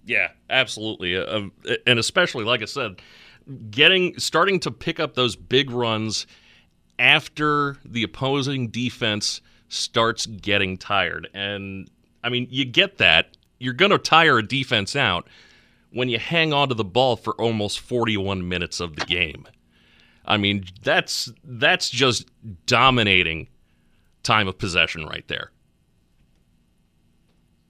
Yeah, 0.05 0.31
absolutely, 0.51 1.17
uh, 1.17 1.43
and 1.87 1.99
especially 1.99 2.45
like 2.45 2.63
I 2.63 2.67
said, 2.67 3.01
getting 3.71 4.19
starting 4.19 4.59
to 4.61 4.71
pick 4.71 4.99
up 4.99 5.15
those 5.15 5.37
big 5.37 5.71
runs 5.71 6.27
after 6.99 7.79
the 7.85 8.03
opposing 8.03 8.69
defense 8.69 9.41
starts 9.69 10.27
getting 10.27 10.77
tired. 10.77 11.29
And 11.35 11.91
I 12.23 12.29
mean, 12.29 12.47
you 12.51 12.65
get 12.65 12.99
that. 12.99 13.37
You're 13.59 13.73
going 13.73 13.91
to 13.93 13.99
tire 13.99 14.39
a 14.39 14.47
defense 14.47 14.97
out 14.97 15.29
when 15.91 16.09
you 16.09 16.19
hang 16.19 16.53
on 16.53 16.69
to 16.69 16.75
the 16.75 16.85
ball 16.85 17.17
for 17.17 17.33
almost 17.35 17.81
41 17.81 18.49
minutes 18.49 18.81
of 18.81 18.97
the 18.97 19.05
game. 19.05 19.47
I 20.25 20.37
mean, 20.37 20.65
that's 20.83 21.33
that's 21.45 21.91
just 21.91 22.29
dominating 22.67 23.49
time 24.23 24.49
of 24.49 24.59
possession 24.59 25.07
right 25.07 25.27
there. 25.29 25.51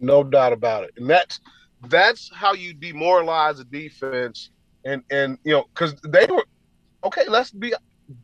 No 0.00 0.25
doubt 0.25 0.52
about 0.52 0.85
it. 0.85 0.92
And 0.97 1.09
that's 1.09 1.40
that's 1.88 2.30
how 2.35 2.52
you 2.52 2.75
demoralize 2.75 3.61
a 3.61 3.64
defense 3.64 4.50
and 4.85 5.02
and 5.11 5.38
you 5.44 5.52
know 5.52 5.64
cuz 5.75 5.94
they 6.09 6.26
were 6.26 6.44
okay, 7.04 7.28
let's 7.28 7.50
be 7.50 7.73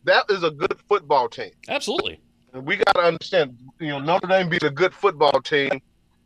that 0.04 0.25
is 0.28 0.42
a 0.42 0.50
good 0.50 0.76
football 0.88 1.28
team. 1.28 1.50
Absolutely. 1.68 2.20
And 2.52 2.66
we 2.66 2.76
got 2.76 2.94
to 2.94 3.00
understand, 3.00 3.58
you 3.78 3.88
know, 3.88 3.99
Notre 3.99 4.26
Dame 4.26 4.49
being 4.49 4.64
a 4.64 4.70
good 4.70 4.94
football 4.94 5.40
team 5.42 5.80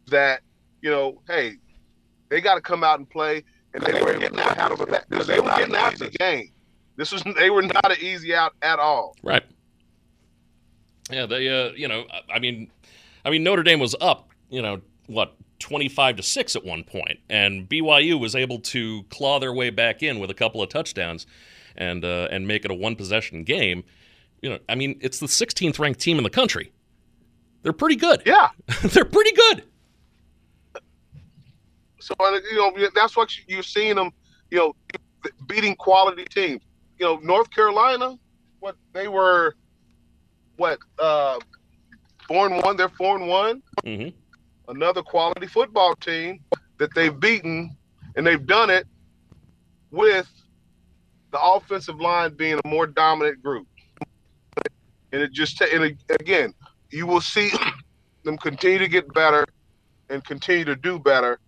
that, 0.09 0.41
you 0.81 0.91
know, 0.91 1.21
hey, 1.27 1.57
they 2.29 2.41
got 2.41 2.55
to 2.55 2.61
come 2.61 2.85
out 2.85 2.99
and 2.99 3.09
play 3.09 3.45
and 3.75 3.83
they 3.83 4.03
were 4.03 4.15
getting 4.15 4.39
out 4.39 4.73
of 4.73 4.79
because 5.09 5.27
they 5.27 5.41
were 5.41 5.51
getting 5.57 5.75
out 5.75 5.95
of 5.95 5.99
the 5.99 6.11
game. 6.11 6.51
This 6.97 7.13
was 7.13 7.23
they 7.37 7.51
were 7.51 7.63
not 7.63 7.91
an 7.91 7.97
easy 8.01 8.35
out 8.35 8.53
at 8.63 8.79
all. 8.79 9.17
Right. 9.23 9.43
Yeah, 11.11 11.27
they 11.27 11.49
uh, 11.49 11.73
you 11.73 11.89
know, 11.89 12.05
I 12.33 12.39
mean, 12.39 12.71
I 13.25 13.31
mean 13.31 13.43
Notre 13.43 13.63
Dame 13.63 13.81
was 13.81 13.95
up, 14.01 14.31
you 14.51 14.63
know, 14.63 14.81
what 15.07 15.35
25 15.59 16.17
to 16.17 16.23
6 16.23 16.57
at 16.57 16.65
one 16.65 16.83
point 16.83 17.21
and 17.31 17.69
BYU 17.69 18.19
was 18.19 18.35
able 18.35 18.59
to 18.59 19.05
claw 19.05 19.39
their 19.39 19.53
way 19.53 19.71
back 19.71 20.03
in 20.03 20.19
with 20.19 20.29
a 20.29 20.35
couple 20.35 20.61
of 20.61 20.69
touchdowns 20.69 21.27
and 21.77 22.05
uh, 22.05 22.29
and 22.31 22.47
make 22.47 22.65
it 22.65 22.71
a 22.71 22.75
one 22.75 22.97
possession 22.97 23.45
game. 23.45 23.85
You 24.41 24.51
know, 24.51 24.59
I 24.69 24.75
mean, 24.75 24.99
it's 25.01 25.21
the 25.21 25.27
16th 25.27 25.79
ranked 25.79 26.01
team 26.01 26.19
in 26.19 26.25
the 26.25 26.31
country. 26.31 26.73
They're 27.63 27.73
pretty 27.73 27.97
good. 27.97 28.23
Yeah, 28.27 28.49
they're 28.83 29.05
pretty 29.05 29.33
good. 29.33 29.65
So 32.01 32.15
you 32.21 32.57
know 32.57 32.89
that's 32.95 33.17
what 33.17 33.31
you're 33.47 33.63
seeing 33.63 33.95
them, 33.95 34.11
you 34.51 34.59
know, 34.59 34.75
beating 35.47 35.77
quality 35.77 36.25
teams. 36.25 36.63
You 36.99 37.07
know, 37.07 37.17
North 37.23 37.51
Carolina, 37.51 38.19
what 38.59 38.77
they 38.93 39.07
were, 39.07 39.55
what 40.57 40.79
uh, 40.99 41.39
four 42.27 42.47
and 42.47 42.63
one. 42.63 42.77
They're 42.77 42.89
four 42.89 43.17
and 43.17 43.29
one. 43.29 43.63
Mm-hmm. 43.85 44.09
Another 44.69 45.03
quality 45.03 45.47
football 45.47 45.95
team 45.97 46.41
that 46.79 46.95
they've 46.95 47.19
beaten, 47.19 47.77
and 48.17 48.27
they've 48.27 48.45
done 48.47 48.71
it 48.71 48.87
with 49.91 50.31
the 51.31 51.41
offensive 51.41 52.01
line 52.01 52.35
being 52.35 52.59
a 52.65 52.69
more 52.69 52.87
dominant 52.87 53.43
group. 53.43 53.67
And 55.13 55.21
it 55.21 55.33
just 55.33 55.61
and 55.61 55.97
again, 56.11 56.55
you 56.91 57.07
will 57.07 57.21
see 57.21 57.51
them 58.25 58.39
continue 58.39 58.79
to 58.79 58.89
get 58.89 59.13
better 59.13 59.45
and 60.09 60.25
continue 60.25 60.65
to 60.65 60.77
do 60.77 60.99
better 60.99 61.39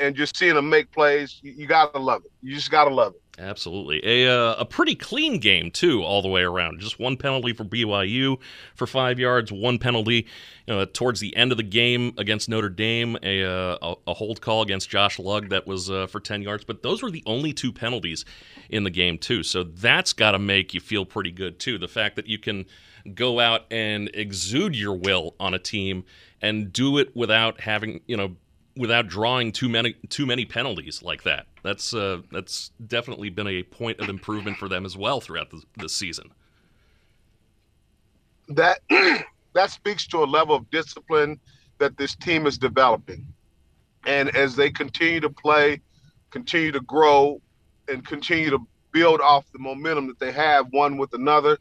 and 0.00 0.16
just 0.16 0.36
seeing 0.36 0.54
them 0.54 0.68
make 0.68 0.90
plays, 0.90 1.38
you, 1.42 1.52
you 1.52 1.66
gotta 1.66 1.98
love 1.98 2.22
it. 2.24 2.32
You 2.42 2.54
just 2.54 2.70
gotta 2.70 2.90
love 2.92 3.14
it. 3.14 3.29
Absolutely, 3.40 4.00
a 4.04 4.30
uh, 4.30 4.54
a 4.58 4.66
pretty 4.66 4.94
clean 4.94 5.38
game 5.38 5.70
too, 5.70 6.02
all 6.02 6.20
the 6.20 6.28
way 6.28 6.42
around. 6.42 6.78
Just 6.78 7.00
one 7.00 7.16
penalty 7.16 7.54
for 7.54 7.64
BYU 7.64 8.38
for 8.74 8.86
five 8.86 9.18
yards, 9.18 9.50
one 9.50 9.78
penalty 9.78 10.26
know, 10.70 10.84
towards 10.84 11.20
the 11.20 11.34
end 11.36 11.52
of 11.52 11.56
the 11.56 11.64
game 11.64 12.14
against 12.16 12.48
Notre 12.48 12.68
Dame, 12.68 13.16
a 13.22 13.44
uh, 13.44 13.94
a, 14.06 14.14
hold 14.14 14.40
call 14.40 14.62
against 14.62 14.88
Josh 14.88 15.18
Lugg 15.18 15.50
that 15.50 15.66
was 15.66 15.90
uh, 15.90 16.06
for 16.06 16.20
ten 16.20 16.42
yards. 16.42 16.64
But 16.64 16.82
those 16.82 17.02
were 17.02 17.10
the 17.10 17.22
only 17.26 17.52
two 17.52 17.72
penalties 17.72 18.24
in 18.68 18.84
the 18.84 18.90
game 18.90 19.18
too. 19.18 19.42
So 19.42 19.64
that's 19.64 20.12
got 20.12 20.32
to 20.32 20.38
make 20.38 20.72
you 20.72 20.80
feel 20.80 21.04
pretty 21.04 21.32
good 21.32 21.58
too. 21.58 21.78
The 21.78 21.88
fact 21.88 22.16
that 22.16 22.26
you 22.26 22.38
can 22.38 22.66
go 23.14 23.40
out 23.40 23.66
and 23.70 24.10
exude 24.14 24.76
your 24.76 24.94
will 24.94 25.34
on 25.40 25.54
a 25.54 25.58
team 25.58 26.04
and 26.42 26.72
do 26.72 26.98
it 26.98 27.14
without 27.16 27.60
having 27.60 28.00
you 28.06 28.16
know 28.16 28.36
without 28.76 29.08
drawing 29.08 29.52
too 29.52 29.68
many 29.68 29.94
too 30.08 30.26
many 30.26 30.44
penalties 30.44 31.02
like 31.02 31.22
that. 31.24 31.46
That's 31.62 31.94
uh, 31.94 32.22
that's 32.30 32.70
definitely 32.86 33.30
been 33.30 33.46
a 33.46 33.62
point 33.62 34.00
of 34.00 34.08
improvement 34.08 34.56
for 34.56 34.68
them 34.68 34.84
as 34.84 34.96
well 34.96 35.20
throughout 35.20 35.50
the, 35.50 35.62
the 35.76 35.88
season. 35.88 36.30
That 38.48 38.80
that 39.54 39.70
speaks 39.70 40.06
to 40.08 40.18
a 40.18 40.26
level 40.26 40.54
of 40.54 40.70
discipline 40.70 41.38
that 41.78 41.96
this 41.96 42.14
team 42.14 42.46
is 42.46 42.58
developing, 42.58 43.26
and 44.06 44.34
as 44.36 44.56
they 44.56 44.70
continue 44.70 45.20
to 45.20 45.30
play, 45.30 45.80
continue 46.30 46.72
to 46.72 46.80
grow, 46.80 47.40
and 47.88 48.06
continue 48.06 48.50
to 48.50 48.66
build 48.92 49.20
off 49.20 49.50
the 49.52 49.58
momentum 49.58 50.06
that 50.08 50.18
they 50.18 50.32
have 50.32 50.66
one 50.72 50.96
with 50.96 51.12
another, 51.14 51.58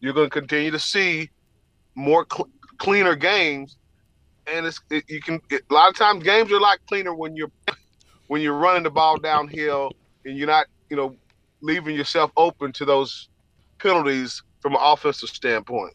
you're 0.00 0.12
going 0.12 0.26
to 0.26 0.30
continue 0.30 0.70
to 0.70 0.78
see 0.78 1.28
more 1.94 2.24
cl- 2.30 2.48
cleaner 2.78 3.16
games 3.16 3.76
and 4.52 4.66
it's 4.66 4.80
it, 4.90 5.04
you 5.08 5.20
can 5.20 5.40
it, 5.50 5.62
a 5.70 5.74
lot 5.74 5.88
of 5.88 5.96
times 5.96 6.22
games 6.22 6.50
are 6.52 6.56
a 6.56 6.60
lot 6.60 6.78
cleaner 6.86 7.14
when 7.14 7.36
you're 7.36 7.50
when 8.28 8.40
you're 8.40 8.56
running 8.56 8.82
the 8.82 8.90
ball 8.90 9.18
downhill 9.18 9.92
and 10.24 10.36
you're 10.36 10.46
not 10.46 10.66
you 10.90 10.96
know 10.96 11.14
leaving 11.60 11.94
yourself 11.94 12.30
open 12.36 12.72
to 12.72 12.84
those 12.84 13.28
penalties 13.78 14.42
from 14.60 14.74
an 14.74 14.80
offensive 14.82 15.28
standpoint. 15.28 15.94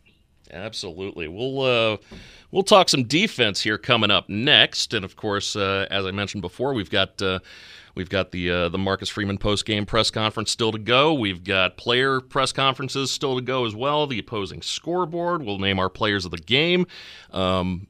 Absolutely. 0.52 1.28
We'll 1.28 1.62
uh, 1.62 1.98
we'll 2.52 2.64
talk 2.64 2.90
some 2.90 3.04
defense 3.04 3.62
here 3.62 3.78
coming 3.78 4.12
up 4.12 4.30
next, 4.30 4.94
and 4.94 5.06
of 5.06 5.16
course, 5.16 5.56
uh, 5.56 5.88
as 5.90 6.06
I 6.06 6.12
mentioned 6.12 6.42
before, 6.42 6.74
we've 6.74 6.92
got. 6.92 7.22
Uh, 7.22 7.40
We've 7.96 8.10
got 8.10 8.32
the 8.32 8.50
uh, 8.50 8.70
the 8.70 8.78
Marcus 8.80 9.10
Freeman 9.10 9.38
post 9.38 9.66
game 9.66 9.86
press 9.86 10.10
conference 10.10 10.52
still 10.52 10.72
to 10.72 10.80
go. 10.80 11.14
We've 11.14 11.44
got 11.44 11.78
player 11.78 12.20
press 12.20 12.52
conferences 12.52 13.12
still 13.12 13.36
to 13.36 13.42
go 13.42 13.66
as 13.66 13.76
well. 13.76 14.08
The 14.08 14.18
opposing 14.18 14.62
scoreboard. 14.64 15.44
We'll 15.44 15.60
name 15.60 15.78
our 15.78 15.90
players 15.90 16.26
of 16.26 16.32
the 16.32 16.38
game. 16.38 16.88
Um, 17.32 17.88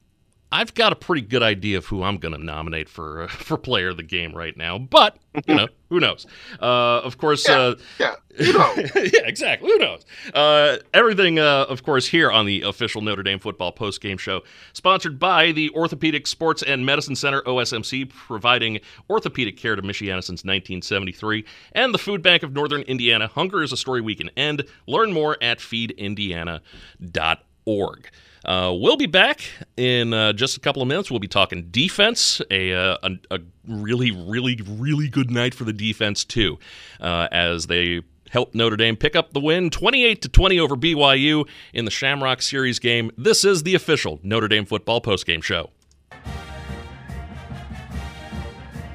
I've 0.53 0.75
got 0.75 0.93
a 0.93 0.95
pretty 0.95 1.23
good 1.23 1.41
idea 1.41 1.79
of 1.79 1.87
who 1.87 2.03
I'm 2.03 2.17
going 2.17 2.35
to 2.35 2.43
nominate 2.43 2.87
for 2.87 3.23
uh, 3.23 3.27
for 3.27 3.57
player 3.57 3.89
of 3.89 3.97
the 3.97 4.03
game 4.03 4.33
right 4.33 4.55
now, 4.55 4.77
but 4.77 5.17
you 5.47 5.55
know 5.55 5.67
who 5.89 5.99
knows. 5.99 6.27
Uh, 6.61 7.01
of 7.01 7.17
course, 7.17 7.49
yeah, 7.49 7.57
uh, 7.57 7.75
yeah, 7.99 8.13
who 8.37 8.53
knows? 8.53 8.77
yeah, 8.95 9.25
exactly. 9.25 9.71
Who 9.71 9.79
knows? 9.79 10.05
Uh, 10.31 10.77
everything, 10.93 11.39
uh, 11.39 11.65
of 11.67 11.81
course, 11.81 12.05
here 12.05 12.31
on 12.31 12.45
the 12.45 12.61
official 12.61 13.01
Notre 13.01 13.23
Dame 13.23 13.39
football 13.39 13.71
post 13.71 13.99
game 13.99 14.19
show, 14.19 14.43
sponsored 14.73 15.17
by 15.17 15.51
the 15.51 15.71
Orthopedic 15.71 16.27
Sports 16.27 16.61
and 16.61 16.85
Medicine 16.85 17.15
Center 17.15 17.41
(OSMC), 17.41 18.09
providing 18.09 18.79
orthopedic 19.09 19.57
care 19.57 19.75
to 19.75 19.81
Michiana 19.81 20.23
since 20.23 20.43
1973, 20.43 21.45
and 21.71 21.95
the 21.95 21.99
Food 21.99 22.21
Bank 22.21 22.43
of 22.43 22.53
Northern 22.53 22.83
Indiana. 22.83 23.25
Hunger 23.25 23.63
is 23.63 23.71
a 23.71 23.77
story 23.77 24.01
we 24.01 24.13
can 24.13 24.29
end. 24.37 24.65
Learn 24.85 25.13
more 25.13 25.35
at 25.41 25.57
feedindiana.org. 25.57 28.09
Uh, 28.45 28.73
we'll 28.75 28.97
be 28.97 29.05
back 29.05 29.41
in 29.77 30.13
uh, 30.13 30.33
just 30.33 30.57
a 30.57 30.59
couple 30.59 30.81
of 30.81 30.87
minutes. 30.87 31.09
We'll 31.09 31.19
be 31.19 31.27
talking 31.27 31.67
defense, 31.71 32.41
a, 32.51 32.73
uh, 32.73 32.97
a, 33.03 33.11
a, 33.31 33.39
really, 33.67 34.11
really, 34.11 34.59
really 34.67 35.07
good 35.07 35.31
night 35.31 35.53
for 35.53 35.63
the 35.63 35.73
defense, 35.73 36.25
too, 36.25 36.59
uh, 36.99 37.27
as 37.31 37.67
they 37.67 38.01
help 38.29 38.53
Notre 38.55 38.75
Dame 38.75 38.97
pick 38.97 39.15
up 39.15 39.33
the 39.33 39.39
win 39.39 39.69
28 39.69 40.21
to 40.23 40.29
20 40.29 40.59
over 40.59 40.75
BYU 40.75 41.47
in 41.73 41.85
the 41.85 41.91
Shamrock 41.91 42.41
Series 42.41 42.79
game. 42.79 43.11
This 43.17 43.45
is 43.45 43.63
the 43.63 43.75
official 43.75 44.19
Notre 44.23 44.47
Dame 44.47 44.65
football 44.65 44.99
postgame 45.01 45.43
show. 45.43 45.69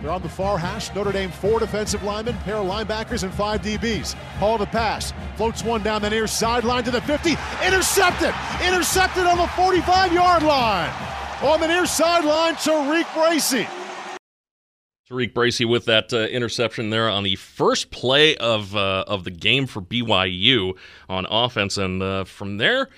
They're 0.01 0.11
on 0.11 0.23
the 0.23 0.29
far 0.29 0.59
hash. 0.59 0.95
Notre 0.95 1.13
Dame 1.13 1.31
four 1.31 1.59
defensive 1.59 2.03
linemen, 2.03 2.37
pair 2.39 2.57
of 2.57 2.67
linebackers, 2.67 3.25
and 3.25 3.35
five 3.35 3.63
DBs. 3.63 4.15
Hall 4.39 4.59
to 4.59 4.67
pass. 4.67 5.13
Floats 5.37 5.65
one 5.65 5.83
down 5.83 6.03
the 6.03 6.11
near 6.11 6.27
sideline 6.27 6.85
to 6.85 6.91
the 6.91 7.01
50. 7.01 7.31
Intercepted! 7.67 8.35
Intercepted 8.65 9.25
on 9.25 9.39
the 9.39 9.49
45 9.49 10.13
yard 10.13 10.43
line. 10.43 10.91
On 11.43 11.61
the 11.61 11.69
near 11.69 11.87
sideline, 11.87 12.55
Tariq 12.55 13.13
Bracy. 13.15 13.67
Tariq 15.09 15.33
Bracy 15.33 15.65
with 15.65 15.87
that 15.87 16.13
uh, 16.13 16.27
interception 16.27 16.91
there 16.91 17.09
on 17.09 17.23
the 17.23 17.37
first 17.37 17.91
play 17.91 18.37
of 18.37 18.77
uh, 18.77 19.05
of 19.07 19.25
the 19.25 19.31
game 19.31 19.67
for 19.67 19.81
BYU 19.81 20.77
on 21.09 21.27
offense, 21.31 21.79
and 21.79 22.03
uh, 22.03 22.25
from 22.25 22.59
there, 22.59 22.91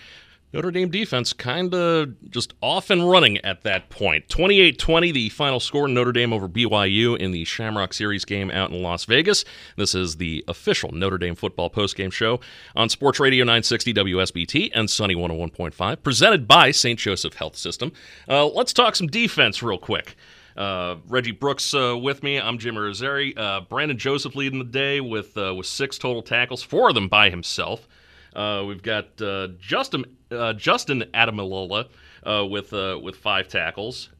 Notre 0.53 0.73
Dame 0.73 0.91
defense 0.91 1.33
kind 1.33 1.73
of 1.73 2.31
just 2.31 2.55
off 2.61 2.91
and 2.91 3.09
running 3.09 3.39
at 3.39 3.63
that 3.63 3.89
point. 3.89 4.27
28-20, 4.27 5.13
the 5.13 5.29
final 5.29 5.61
score: 5.61 5.87
Notre 5.87 6.11
Dame 6.11 6.33
over 6.33 6.49
BYU 6.49 7.17
in 7.17 7.31
the 7.31 7.45
Shamrock 7.45 7.93
Series 7.93 8.25
game 8.25 8.51
out 8.51 8.71
in 8.71 8.83
Las 8.83 9.05
Vegas. 9.05 9.45
This 9.77 9.95
is 9.95 10.17
the 10.17 10.45
official 10.49 10.91
Notre 10.91 11.19
Dame 11.19 11.37
football 11.37 11.71
postgame 11.71 12.13
show 12.13 12.41
on 12.75 12.89
Sports 12.89 13.21
Radio 13.21 13.45
960 13.45 13.95
WSBT 13.95 14.71
and 14.75 14.91
Sunny 14.91 15.15
101.5, 15.15 16.03
presented 16.03 16.49
by 16.49 16.73
St. 16.73 16.99
Joseph 16.99 17.35
Health 17.35 17.57
System. 17.57 17.93
Uh, 18.29 18.47
let's 18.47 18.73
talk 18.73 18.97
some 18.97 19.07
defense 19.07 19.63
real 19.63 19.79
quick. 19.79 20.17
Uh, 20.57 20.97
Reggie 21.07 21.31
Brooks 21.31 21.73
uh, 21.75 21.97
with 21.97 22.25
me. 22.25 22.41
I'm 22.41 22.59
Jim 22.59 22.75
Irizarry. 22.75 23.39
Uh, 23.39 23.61
Brandon 23.61 23.97
Joseph 23.97 24.35
leading 24.35 24.59
the 24.59 24.65
day 24.65 25.01
with 25.01 25.39
uh, 25.39 25.55
with 25.55 25.67
six 25.67 25.97
total 25.97 26.23
tackles, 26.23 26.61
four 26.61 26.89
of 26.89 26.97
them 26.97 27.07
by 27.07 27.31
himself. 27.31 27.87
Uh, 28.35 28.65
we've 28.67 28.83
got 28.83 29.21
uh, 29.21 29.49
Justin 29.59 30.05
uh, 30.31 30.53
Justin 30.53 31.05
Ademilola 31.15 31.89
uh, 32.25 32.47
with 32.47 32.73
uh, 32.73 32.99
with 33.03 33.17
five 33.17 33.49
tackles. 33.49 34.11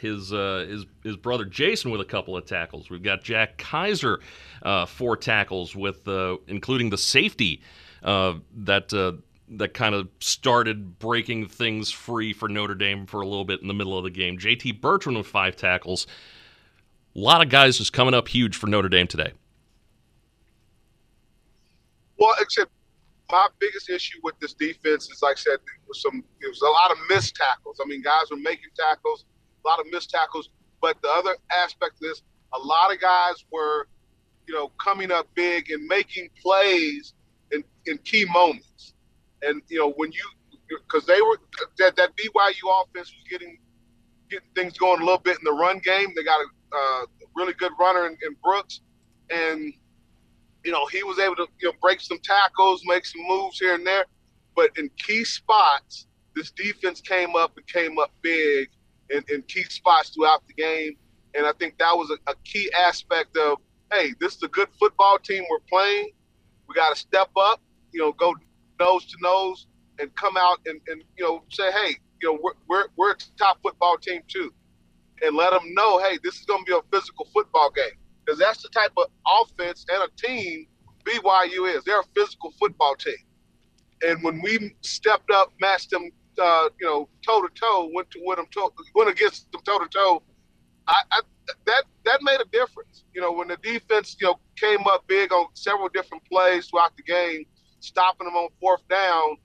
his 0.00 0.30
his 0.30 0.86
his 1.02 1.16
brother 1.16 1.44
Jason 1.44 1.90
with 1.90 2.00
a 2.00 2.06
couple 2.06 2.36
of 2.36 2.46
tackles. 2.46 2.90
We've 2.90 3.02
got 3.02 3.22
Jack 3.22 3.58
Kaiser 3.58 4.20
four 4.86 5.16
tackles 5.16 5.76
with 5.76 6.08
including 6.48 6.90
the 6.90 6.98
safety 6.98 7.62
that 8.02 9.18
that 9.54 9.74
kind 9.74 9.94
of 9.94 10.08
started 10.18 10.98
breaking 10.98 11.46
things 11.46 11.90
free 11.90 12.32
for 12.32 12.48
Notre 12.48 12.74
Dame 12.74 13.04
for 13.04 13.20
a 13.20 13.26
little 13.26 13.44
bit 13.44 13.60
in 13.60 13.68
the 13.68 13.74
middle 13.74 13.98
of 13.98 14.04
the 14.04 14.10
game. 14.10 14.38
JD 14.38 14.80
Bertrand 14.80 15.18
with 15.18 15.26
five 15.26 15.56
tackles. 15.56 16.06
A 17.14 17.18
lot 17.18 17.42
of 17.42 17.50
guys 17.50 17.76
just 17.76 17.92
coming 17.92 18.14
up 18.14 18.28
huge 18.28 18.56
for 18.56 18.66
Notre 18.66 18.88
Dame 18.88 19.06
today. 19.06 19.32
Well, 22.16 22.34
except 22.40 22.70
my 23.32 23.48
biggest 23.58 23.88
issue 23.88 24.18
with 24.22 24.38
this 24.40 24.52
defense 24.52 25.10
is, 25.10 25.22
like 25.22 25.38
I 25.38 25.40
said, 25.40 25.54
it 25.54 25.88
was 25.88 26.02
some 26.02 26.22
it 26.40 26.48
was 26.48 26.60
a 26.60 26.66
lot 26.66 26.92
of 26.92 26.98
missed 27.08 27.34
tackles. 27.34 27.80
I 27.82 27.88
mean, 27.88 28.02
guys 28.02 28.30
were 28.30 28.36
making 28.36 28.70
tackles, 28.78 29.24
a 29.64 29.68
lot 29.68 29.80
of 29.80 29.86
missed 29.90 30.10
tackles. 30.10 30.50
But 30.80 31.00
the 31.02 31.08
other 31.08 31.36
aspect 31.50 31.94
of 31.94 32.00
this, 32.00 32.22
a 32.52 32.58
lot 32.58 32.92
of 32.92 33.00
guys 33.00 33.44
were, 33.50 33.88
you 34.46 34.54
know, 34.54 34.68
coming 34.80 35.10
up 35.10 35.28
big 35.34 35.70
and 35.70 35.86
making 35.86 36.28
plays 36.40 37.14
in, 37.52 37.64
in 37.86 37.98
key 37.98 38.26
moments. 38.26 38.94
And 39.40 39.62
you 39.68 39.78
know 39.78 39.92
when 39.92 40.12
you 40.12 40.22
because 40.68 41.06
they 41.06 41.20
were 41.20 41.38
that 41.78 41.96
that 41.96 42.10
BYU 42.16 42.84
offense 42.84 43.12
was 43.12 43.24
getting 43.30 43.58
getting 44.30 44.48
things 44.54 44.78
going 44.78 45.00
a 45.00 45.04
little 45.04 45.20
bit 45.20 45.38
in 45.38 45.44
the 45.44 45.52
run 45.52 45.78
game. 45.78 46.12
They 46.14 46.22
got 46.22 46.40
a 46.40 46.76
uh, 46.76 47.06
really 47.34 47.54
good 47.54 47.72
runner 47.78 48.06
in, 48.06 48.12
in, 48.26 48.36
Brooks, 48.42 48.80
and 49.30 49.72
you 50.64 50.72
know 50.72 50.86
he 50.86 51.02
was 51.02 51.18
able 51.18 51.36
to 51.36 51.46
you 51.60 51.68
know 51.68 51.74
break 51.80 52.00
some 52.00 52.18
tackles, 52.18 52.82
make 52.86 53.04
some 53.04 53.22
moves 53.26 53.58
here 53.58 53.74
and 53.74 53.86
there. 53.86 54.04
But 54.54 54.70
in 54.76 54.90
key 54.98 55.24
spots, 55.24 56.06
this 56.34 56.50
defense 56.50 57.00
came 57.00 57.34
up 57.36 57.56
and 57.56 57.66
came 57.66 57.98
up 57.98 58.12
big 58.22 58.68
in, 59.10 59.22
in 59.28 59.42
key 59.42 59.64
spots 59.64 60.10
throughout 60.10 60.46
the 60.46 60.54
game. 60.54 60.96
And 61.34 61.46
I 61.46 61.52
think 61.52 61.78
that 61.78 61.92
was 61.96 62.10
a, 62.10 62.30
a 62.30 62.34
key 62.44 62.70
aspect 62.72 63.36
of 63.36 63.58
hey, 63.92 64.14
this 64.20 64.36
is 64.36 64.42
a 64.42 64.48
good 64.48 64.68
football 64.78 65.18
team 65.18 65.44
we're 65.50 65.58
playing. 65.68 66.10
We 66.68 66.74
got 66.74 66.94
to 66.94 67.00
step 67.00 67.28
up, 67.36 67.60
you 67.92 68.00
know, 68.00 68.12
go 68.12 68.34
nose 68.80 69.04
to 69.06 69.16
nose 69.20 69.66
and 69.98 70.14
come 70.14 70.36
out 70.36 70.60
and, 70.66 70.80
and 70.88 71.02
you 71.16 71.24
know 71.24 71.42
say, 71.50 71.70
hey, 71.72 71.96
you 72.20 72.32
know 72.32 72.38
we're 72.42 72.52
we're, 72.68 72.86
we're 72.96 73.12
a 73.12 73.16
top 73.38 73.58
football 73.62 73.96
team 73.98 74.22
too, 74.28 74.52
and 75.22 75.36
let 75.36 75.50
them 75.50 75.74
know, 75.74 75.98
hey, 75.98 76.18
this 76.22 76.36
is 76.36 76.46
going 76.46 76.64
to 76.64 76.70
be 76.70 76.76
a 76.76 76.96
physical 76.96 77.28
football 77.32 77.70
game 77.70 77.98
because 78.24 78.38
that's 78.38 78.62
the 78.62 78.68
type 78.68 78.92
of 78.96 79.06
offense 79.26 79.84
and 79.92 80.02
a 80.02 80.08
team 80.16 80.66
BYU 81.04 81.74
is. 81.74 81.84
They're 81.84 82.00
a 82.00 82.04
physical 82.14 82.52
football 82.58 82.94
team, 82.94 83.14
and 84.02 84.22
when 84.22 84.40
we 84.42 84.74
stepped 84.82 85.30
up, 85.30 85.52
matched 85.60 85.90
them, 85.90 86.10
uh, 86.40 86.68
you 86.80 86.86
know, 86.86 87.08
toe 87.26 87.42
to 87.42 87.48
toe, 87.54 87.90
went 87.94 88.10
to 88.12 88.20
with 88.24 88.36
them, 88.36 88.46
toe, 88.52 88.72
went 88.94 89.10
against 89.10 89.50
them 89.52 89.62
toe 89.64 89.78
to 89.78 89.88
toe. 89.88 90.22
I, 90.86 91.02
I, 91.12 91.20
that 91.66 91.84
that 92.04 92.20
made 92.22 92.40
a 92.40 92.44
difference. 92.52 93.04
You 93.14 93.20
know, 93.20 93.32
when 93.32 93.48
the 93.48 93.56
defense 93.58 94.16
you 94.20 94.28
know 94.28 94.38
came 94.56 94.86
up 94.86 95.06
big 95.06 95.32
on 95.32 95.46
several 95.54 95.88
different 95.88 96.24
plays 96.24 96.68
throughout 96.68 96.96
the 96.96 97.02
game, 97.02 97.44
stopping 97.80 98.26
them 98.26 98.36
on 98.36 98.48
fourth 98.60 98.86
down. 98.88 99.36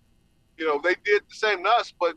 You 0.57 0.67
know, 0.67 0.79
they 0.83 0.95
did 1.05 1.21
the 1.29 1.35
same 1.35 1.63
to 1.63 1.69
us, 1.69 1.93
but 1.99 2.15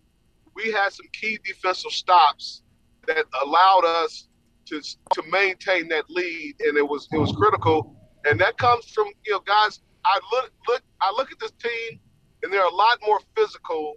we 0.55 0.73
had 0.73 0.93
some 0.93 1.07
key 1.13 1.39
defensive 1.45 1.93
stops 1.93 2.63
that 3.07 3.25
allowed 3.45 3.85
us 3.85 4.29
to 4.71 4.81
to 5.15 5.23
maintain 5.31 5.89
that 5.89 6.09
lead, 6.09 6.57
and 6.61 6.77
it 6.77 6.87
was 6.87 7.09
it 7.13 7.19
was 7.19 7.33
critical. 7.33 7.97
And 8.25 8.39
that 8.41 8.59
comes 8.59 8.91
from 8.91 9.09
you 9.27 9.33
know 9.33 9.41
guys. 9.41 9.81
I 10.05 10.19
look 10.33 10.53
look 10.69 10.83
I 11.01 11.13
look 11.17 11.31
at 11.31 11.39
this 11.39 11.53
team, 11.53 12.01
and 12.43 12.53
they're 12.53 12.65
a 12.65 12.75
lot 12.75 12.99
more 13.07 13.21
physical 13.37 13.97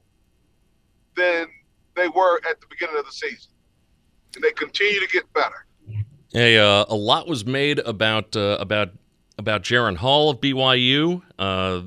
than 1.16 1.48
they 1.96 2.08
were 2.08 2.42
at 2.50 2.60
the 2.60 2.68
beginning 2.70 2.98
of 2.98 3.06
the 3.06 3.12
season, 3.12 3.52
and 4.36 4.44
they 4.44 4.52
continue 4.52 5.00
to 5.00 5.08
get 5.08 5.32
better. 5.34 5.66
Hey, 6.34 6.58
uh, 6.58 6.86
a 6.90 6.96
lot 6.96 7.28
was 7.28 7.46
made 7.46 7.80
about 7.80 8.36
uh, 8.36 8.58
about 8.60 8.90
about 9.38 9.64
Jaren 9.64 9.96
Hall 9.96 10.30
of 10.30 10.42
BYU. 10.42 11.22
Uh, 11.38 11.84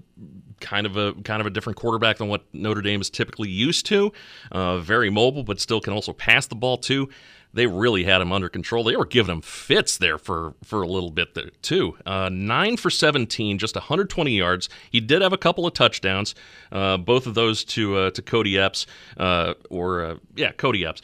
kind 0.61 0.87
of 0.87 0.97
a 0.97 1.13
kind 1.23 1.41
of 1.41 1.47
a 1.47 1.51
different 1.51 1.77
quarterback 1.77 2.19
than 2.19 2.29
what 2.29 2.43
Notre 2.53 2.81
Dame 2.81 3.01
is 3.01 3.11
typically 3.11 3.51
used 3.51 3.87
to. 3.87 4.13
Uh, 4.53 4.79
very 4.79 5.11
mobile, 5.11 5.43
but 5.43 5.61
still 5.61 5.81
can 5.81 5.93
also 5.93 6.13
pass 6.13 6.47
the 6.47 6.55
ball 6.55 6.79
too. 6.79 7.09
They 7.57 7.67
really 7.67 8.05
had 8.05 8.21
him 8.21 8.33
under 8.33 8.51
control. 8.51 8.85
They 8.85 8.97
were 8.97 9.07
giving 9.07 9.35
him 9.35 9.41
fits 9.41 9.97
there 9.97 10.19
for 10.19 10.55
for 10.63 10.83
a 10.83 10.87
little 10.87 11.11
bit 11.11 11.35
there 11.35 11.51
too. 11.63 11.97
Uh, 12.05 12.29
nine 12.31 12.77
for 12.77 12.91
17, 12.91 13.57
just 13.59 13.75
120 13.75 14.31
yards. 14.31 14.69
He 14.91 15.01
did 15.01 15.23
have 15.23 15.33
a 15.33 15.39
couple 15.39 15.67
of 15.67 15.73
touchdowns, 15.73 16.35
uh, 16.71 16.99
both 16.99 17.27
of 17.27 17.35
those 17.35 17.65
to 17.65 17.97
uh, 17.97 18.11
to 18.11 18.21
Kody 18.21 18.59
Epps 18.59 18.87
uh, 19.17 19.55
or 19.71 20.05
uh, 20.05 20.17
yeah 20.37 20.53
Kody 20.53 20.87
Epps. 20.87 21.01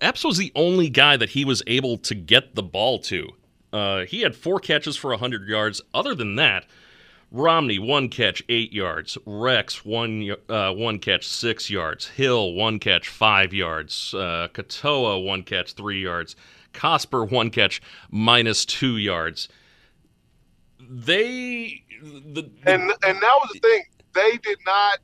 Epps 0.00 0.24
was 0.24 0.38
the 0.38 0.50
only 0.56 0.88
guy 0.88 1.16
that 1.16 1.30
he 1.30 1.44
was 1.44 1.62
able 1.66 1.96
to 1.98 2.14
get 2.14 2.54
the 2.56 2.62
ball 2.62 2.98
to. 2.98 3.28
Uh, 3.72 4.04
he 4.06 4.22
had 4.22 4.34
four 4.34 4.58
catches 4.58 4.96
for 4.96 5.10
100 5.10 5.46
yards. 5.46 5.80
Other 5.94 6.14
than 6.14 6.36
that, 6.36 6.64
Romney, 7.30 7.78
one 7.78 8.08
catch, 8.08 8.42
eight 8.48 8.72
yards. 8.72 9.16
Rex, 9.24 9.84
one, 9.84 10.34
uh, 10.48 10.72
one 10.72 10.98
catch, 10.98 11.26
six 11.26 11.70
yards. 11.70 12.08
Hill, 12.08 12.54
one 12.54 12.78
catch, 12.78 13.08
five 13.08 13.52
yards. 13.52 14.12
Uh, 14.14 14.48
Katoa, 14.52 15.24
one 15.24 15.42
catch, 15.42 15.74
three 15.74 16.02
yards. 16.02 16.36
Cosper, 16.72 17.30
one 17.30 17.50
catch, 17.50 17.80
minus 18.10 18.64
two 18.64 18.96
yards. 18.96 19.48
They. 20.80 21.84
The, 22.02 22.50
and, 22.66 22.82
and 22.82 23.22
that 23.22 23.38
was 23.40 23.50
the 23.52 23.60
thing. 23.60 23.84
They 24.14 24.38
did 24.38 24.58
not. 24.66 24.98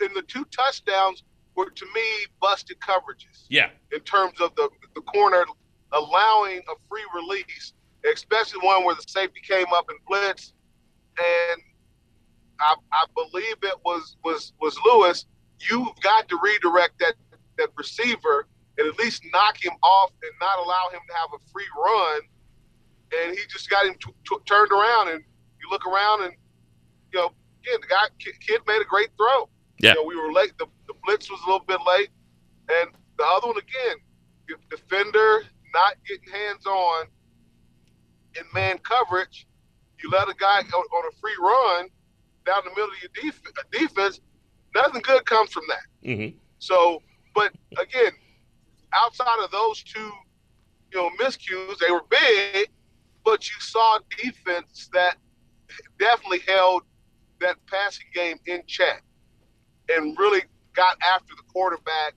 In 0.00 0.14
the 0.14 0.22
two 0.22 0.46
touchdowns 0.46 1.24
were, 1.56 1.68
to 1.68 1.86
me, 1.94 2.00
busted 2.40 2.78
coverages. 2.80 3.44
Yeah. 3.50 3.68
In 3.92 4.00
terms 4.00 4.40
of 4.40 4.54
the, 4.56 4.70
the 4.94 5.02
corner 5.02 5.44
allowing 5.92 6.60
a 6.60 6.74
free 6.88 7.04
release 7.14 7.74
especially 8.12 8.60
one 8.60 8.84
where 8.84 8.94
the 8.94 9.04
safety 9.06 9.40
came 9.40 9.66
up 9.74 9.88
and 9.88 9.98
blitzed, 10.08 10.52
and 11.18 11.62
I, 12.60 12.74
I 12.92 13.04
believe 13.14 13.56
it 13.62 13.78
was 13.84 14.16
was 14.24 14.52
was 14.60 14.78
Lewis. 14.84 15.26
You've 15.70 15.88
got 16.02 16.28
to 16.28 16.38
redirect 16.42 16.98
that 17.00 17.14
that 17.58 17.70
receiver 17.76 18.46
and 18.78 18.88
at 18.88 18.98
least 18.98 19.22
knock 19.32 19.62
him 19.62 19.72
off 19.82 20.10
and 20.22 20.32
not 20.40 20.58
allow 20.58 20.90
him 20.92 21.00
to 21.08 21.14
have 21.14 21.28
a 21.34 21.50
free 21.52 21.66
run. 21.76 22.20
And 23.16 23.38
he 23.38 23.44
just 23.48 23.70
got 23.70 23.86
him 23.86 23.94
t- 23.94 24.12
t- 24.28 24.42
turned 24.46 24.72
around, 24.72 25.08
and 25.10 25.22
you 25.60 25.70
look 25.70 25.86
around, 25.86 26.24
and 26.24 26.32
you 27.12 27.20
know, 27.20 27.26
again, 27.62 27.80
the 27.80 27.86
guy 27.86 28.06
kid 28.18 28.60
made 28.66 28.80
a 28.80 28.84
great 28.84 29.10
throw. 29.16 29.48
Yeah, 29.78 29.90
you 29.90 29.94
know, 29.96 30.04
we 30.04 30.16
were 30.16 30.32
late. 30.32 30.52
The, 30.58 30.66
the 30.88 30.94
blitz 31.04 31.30
was 31.30 31.40
a 31.42 31.46
little 31.46 31.64
bit 31.66 31.78
late, 31.86 32.08
and 32.68 32.90
the 33.18 33.24
other 33.24 33.46
one 33.48 33.56
again, 33.56 33.96
defender 34.70 35.44
not 35.72 35.94
getting 36.06 36.32
hands 36.32 36.66
on 36.66 37.06
in 38.36 38.44
man 38.52 38.78
coverage, 38.78 39.46
you 40.02 40.10
let 40.10 40.28
a 40.28 40.34
guy 40.38 40.62
go 40.70 40.78
on 40.78 41.12
a 41.12 41.16
free 41.20 41.36
run 41.40 41.88
down 42.46 42.62
the 42.64 42.70
middle 42.70 42.90
of 42.90 43.02
your 43.02 43.10
def- 43.30 43.70
defense, 43.70 44.20
nothing 44.74 45.02
good 45.02 45.24
comes 45.26 45.50
from 45.52 45.64
that. 45.68 46.08
Mm-hmm. 46.08 46.36
So, 46.58 47.02
but 47.34 47.52
again, 47.80 48.12
outside 48.92 49.42
of 49.42 49.50
those 49.50 49.82
two, 49.82 50.10
you 50.92 50.98
know, 50.98 51.10
miscues, 51.20 51.78
they 51.78 51.90
were 51.90 52.04
big, 52.08 52.70
but 53.24 53.48
you 53.48 53.56
saw 53.58 53.98
defense 54.22 54.88
that 54.92 55.16
definitely 55.98 56.40
held 56.46 56.82
that 57.40 57.56
passing 57.66 58.06
game 58.14 58.38
in 58.46 58.62
check 58.66 59.02
and 59.88 60.16
really 60.18 60.42
got 60.74 60.96
after 61.02 61.34
the 61.36 61.42
quarterback. 61.52 62.14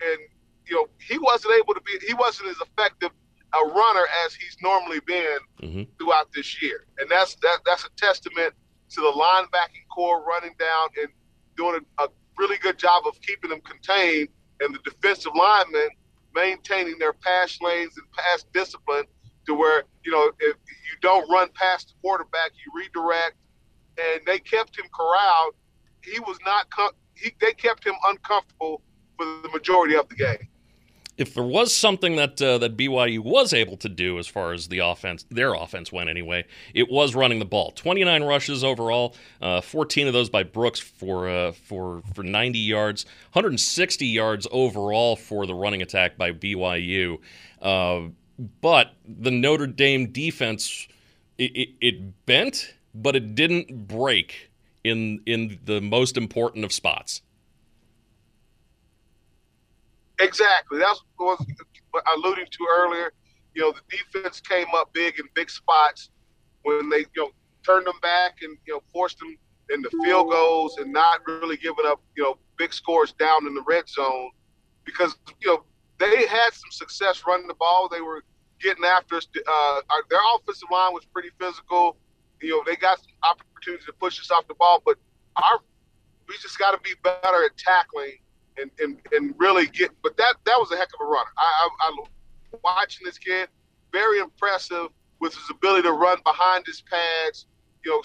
And 0.00 0.18
you 0.66 0.76
know, 0.76 0.86
he 0.98 1.18
wasn't 1.18 1.54
able 1.54 1.74
to 1.74 1.80
be, 1.80 1.92
he 2.06 2.14
wasn't 2.14 2.48
as 2.50 2.56
effective 2.60 3.10
a 3.54 3.66
runner 3.66 4.06
as 4.24 4.34
he's 4.34 4.56
normally 4.62 5.00
been 5.00 5.38
mm-hmm. 5.62 5.82
throughout 5.98 6.32
this 6.32 6.62
year, 6.62 6.86
and 6.98 7.10
that's 7.10 7.34
that 7.36 7.58
that's 7.64 7.84
a 7.84 7.90
testament 7.96 8.54
to 8.90 9.00
the 9.00 9.12
linebacking 9.12 9.86
core 9.94 10.24
running 10.24 10.54
down 10.58 10.88
and 11.00 11.08
doing 11.56 11.80
a, 11.98 12.04
a 12.04 12.08
really 12.38 12.58
good 12.58 12.78
job 12.78 13.06
of 13.06 13.20
keeping 13.20 13.50
them 13.50 13.60
contained, 13.60 14.28
and 14.60 14.74
the 14.74 14.78
defensive 14.84 15.32
linemen 15.36 15.88
maintaining 16.34 16.98
their 16.98 17.12
pass 17.12 17.58
lanes 17.60 17.96
and 17.96 18.10
pass 18.12 18.44
discipline 18.52 19.04
to 19.46 19.54
where 19.54 19.84
you 20.04 20.10
know 20.10 20.30
if 20.40 20.56
you 20.66 20.96
don't 21.00 21.28
run 21.30 21.48
past 21.54 21.88
the 21.88 21.94
quarterback, 22.02 22.52
you 22.54 22.72
redirect, 22.74 23.36
and 23.98 24.20
they 24.26 24.38
kept 24.38 24.78
him 24.78 24.86
corralled. 24.94 25.54
He 26.02 26.18
was 26.20 26.38
not. 26.44 26.70
Com- 26.70 26.90
he, 27.14 27.32
they 27.40 27.52
kept 27.52 27.86
him 27.86 27.94
uncomfortable 28.06 28.82
for 29.16 29.24
the 29.24 29.48
majority 29.52 29.94
of 29.94 30.08
the 30.08 30.16
game 30.16 30.48
if 31.16 31.34
there 31.34 31.44
was 31.44 31.72
something 31.72 32.16
that 32.16 32.40
uh, 32.42 32.58
that 32.58 32.76
BYU 32.76 33.20
was 33.20 33.52
able 33.52 33.76
to 33.78 33.88
do 33.88 34.18
as 34.18 34.26
far 34.26 34.52
as 34.52 34.68
the 34.68 34.80
offense, 34.80 35.24
their 35.30 35.54
offense 35.54 35.92
went 35.92 36.08
anyway, 36.08 36.44
it 36.74 36.90
was 36.90 37.14
running 37.14 37.38
the 37.38 37.44
ball. 37.44 37.70
29 37.72 38.24
rushes 38.24 38.64
overall, 38.64 39.14
uh, 39.40 39.60
14 39.60 40.08
of 40.08 40.12
those 40.12 40.28
by 40.28 40.42
Brooks 40.42 40.80
for 40.80 41.28
uh, 41.28 41.52
for 41.52 42.02
for 42.14 42.22
90 42.22 42.58
yards, 42.58 43.04
160 43.32 44.06
yards 44.06 44.46
overall 44.50 45.16
for 45.16 45.46
the 45.46 45.54
running 45.54 45.82
attack 45.82 46.16
by 46.16 46.32
BYU. 46.32 47.18
Uh, 47.62 48.08
but 48.60 48.94
the 49.06 49.30
Notre 49.30 49.68
Dame 49.68 50.10
defense, 50.10 50.88
it, 51.38 51.52
it, 51.54 51.68
it 51.80 52.26
bent, 52.26 52.74
but 52.92 53.14
it 53.14 53.36
didn't 53.36 53.86
break 53.86 54.50
in 54.82 55.20
in 55.26 55.58
the 55.64 55.80
most 55.80 56.16
important 56.16 56.64
of 56.64 56.72
spots. 56.72 57.22
Exactly. 60.24 60.78
That's 60.78 61.02
what 61.16 61.38
I 61.40 61.46
was 61.92 62.02
alluding 62.16 62.46
to 62.50 62.66
earlier. 62.70 63.12
You 63.54 63.62
know, 63.62 63.72
the 63.72 63.96
defense 63.96 64.40
came 64.40 64.66
up 64.74 64.92
big 64.92 65.18
in 65.18 65.26
big 65.34 65.50
spots 65.50 66.10
when 66.62 66.88
they, 66.88 67.00
you 67.00 67.06
know, 67.16 67.30
turned 67.64 67.86
them 67.86 67.98
back 68.02 68.38
and, 68.42 68.56
you 68.66 68.74
know, 68.74 68.82
forced 68.92 69.18
them 69.18 69.36
into 69.70 69.90
field 70.04 70.30
goals 70.30 70.78
and 70.78 70.92
not 70.92 71.20
really 71.26 71.56
giving 71.56 71.86
up, 71.86 72.00
you 72.16 72.22
know, 72.22 72.36
big 72.56 72.72
scores 72.72 73.12
down 73.12 73.46
in 73.46 73.54
the 73.54 73.62
red 73.66 73.88
zone 73.88 74.30
because, 74.84 75.16
you 75.40 75.48
know, 75.48 75.64
they 75.98 76.26
had 76.26 76.52
some 76.52 76.70
success 76.70 77.22
running 77.26 77.46
the 77.46 77.54
ball. 77.54 77.88
They 77.88 78.00
were 78.00 78.24
getting 78.60 78.84
after 78.84 79.16
us. 79.16 79.28
Uh, 79.36 79.80
their 80.10 80.18
offensive 80.36 80.68
line 80.70 80.92
was 80.92 81.04
pretty 81.04 81.30
physical. 81.38 81.96
You 82.42 82.50
know, 82.50 82.62
they 82.66 82.76
got 82.76 82.98
some 82.98 83.12
opportunities 83.22 83.86
to 83.86 83.92
push 83.92 84.20
us 84.20 84.30
off 84.30 84.48
the 84.48 84.54
ball, 84.54 84.82
but 84.84 84.96
our 85.36 85.60
we 86.28 86.34
just 86.40 86.58
got 86.58 86.70
to 86.72 86.80
be 86.80 86.94
better 87.02 87.44
at 87.44 87.56
tackling 87.56 88.16
and, 88.60 88.70
and, 88.78 88.98
and 89.12 89.34
really 89.38 89.66
get. 89.66 89.90
But 90.02 90.16
that 90.16 90.36
that 90.44 90.56
was 90.58 90.70
a 90.72 90.76
heck 90.76 90.88
of 90.88 91.06
a 91.06 91.08
runner. 91.08 91.30
I, 91.36 91.68
I, 91.82 91.88
I 91.88 92.58
watching 92.62 93.04
this 93.04 93.18
kid, 93.18 93.48
very 93.92 94.18
impressive 94.18 94.88
with 95.20 95.34
his 95.34 95.50
ability 95.50 95.82
to 95.82 95.92
run 95.92 96.18
behind 96.24 96.64
his 96.66 96.82
pads. 96.82 97.46
You 97.84 97.92
know, 97.92 98.02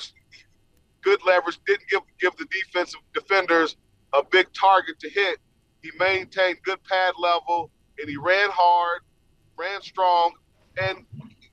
good 1.02 1.20
leverage. 1.26 1.60
Didn't 1.66 1.88
give 1.90 2.02
give 2.20 2.36
the 2.38 2.46
defensive 2.46 3.00
defenders 3.14 3.78
a 4.14 4.24
big 4.24 4.52
target 4.54 5.00
to 5.00 5.10
hit. 5.10 5.38
He 5.82 5.92
maintained 5.98 6.58
good 6.64 6.84
pad 6.84 7.14
level 7.18 7.72
and 8.00 8.10
he 8.10 8.18
ran 8.18 8.50
hard, 8.52 9.02
ran 9.58 9.82
strong, 9.82 10.34
and 10.82 11.06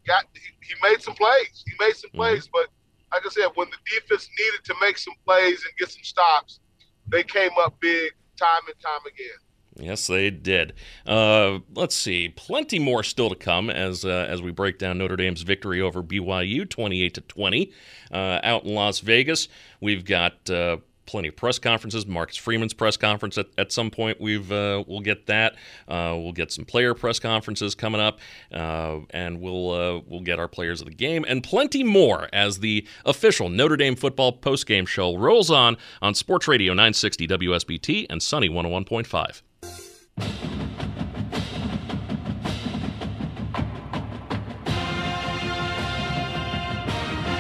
got 0.07 0.25
he 0.35 0.75
made 0.83 1.03
some 1.03 1.15
plays. 1.15 1.65
He 1.67 1.73
made 1.85 1.95
some 1.97 2.11
mm-hmm. 2.11 2.19
plays, 2.19 2.49
but 2.53 2.69
like 3.13 3.25
I 3.25 3.29
said, 3.29 3.49
when 3.55 3.69
the 3.71 3.77
defense 3.91 4.29
needed 4.39 4.65
to 4.65 4.75
make 4.81 4.99
some 4.99 5.15
plays 5.25 5.65
and 5.65 5.73
get 5.79 5.91
some 5.91 6.03
stops, 6.03 6.61
they 7.09 7.23
came 7.23 7.53
up 7.61 7.79
big 7.81 8.13
time 8.37 8.63
and 8.67 8.79
time 8.81 9.01
again. 9.07 9.39
Yes, 9.79 10.07
they 10.07 10.31
did. 10.31 10.73
Uh, 11.07 11.59
let's 11.75 11.95
see, 11.95 12.31
plenty 12.31 12.79
more 12.79 13.03
still 13.03 13.29
to 13.29 13.35
come 13.35 13.69
as 13.69 14.07
uh, 14.07 14.27
as 14.29 14.41
we 14.41 14.51
break 14.51 14.79
down 14.79 14.97
Notre 14.99 15.17
Dame's 15.17 15.43
victory 15.43 15.83
over 15.83 16.03
BYU, 16.03 16.69
twenty-eight 16.69 17.13
to 17.15 17.21
twenty, 17.21 17.73
uh, 18.11 18.41
out 18.43 18.65
in 18.65 18.75
Las 18.75 19.01
Vegas. 19.01 19.49
We've 19.81 20.05
got 20.05 20.49
uh, 20.49 20.79
plenty 21.07 21.29
of 21.29 21.37
press 21.37 21.59
conferences. 21.59 22.07
Marcus 22.07 22.37
Freeman's 22.37 22.75
press 22.75 22.97
conference 22.97 23.39
at, 23.39 23.47
at 23.57 23.73
some 23.73 23.91
point. 23.91 24.21
We've 24.21 24.51
uh, 24.51 24.85
we'll 24.87 25.01
get 25.01 25.27
that. 25.27 25.55
Uh, 25.89 26.15
we'll 26.17 26.33
get 26.33 26.53
some 26.53 26.65
player 26.65 26.95
press 26.95 27.19
conferences 27.19 27.75
coming 27.75 28.01
up, 28.01 28.19
uh, 28.53 28.99
and 29.11 29.41
we'll 29.41 29.71
uh, 29.71 30.01
we'll 30.07 30.21
get 30.21 30.39
our 30.39 30.49
players 30.49 30.81
of 30.81 30.89
the 30.89 30.95
game 30.95 31.25
and 31.27 31.43
plenty 31.43 31.85
more 31.85 32.29
as 32.33 32.59
the 32.59 32.87
official 33.05 33.49
Notre 33.49 33.77
Dame 33.77 33.97
football 33.97 34.37
postgame 34.37 34.87
show 34.87 35.17
rolls 35.17 35.51
on 35.51 35.77
on 36.03 36.15
Sports 36.15 36.49
Radio 36.49 36.73
960 36.73 37.29
WSBT 37.29 38.07
and 38.11 38.23
Sunny 38.23 38.49
101.5. 38.49 40.46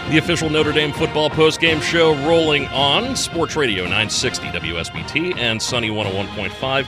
The 0.08 0.18
official 0.18 0.48
Notre 0.48 0.70
Dame 0.70 0.92
football 0.92 1.28
postgame 1.28 1.82
show 1.82 2.14
rolling 2.24 2.66
on 2.68 3.16
Sports 3.16 3.56
Radio 3.56 3.82
960 3.82 4.46
WSBT 4.50 5.36
and 5.36 5.60
Sunny 5.60 5.90
101.5. 5.90 6.86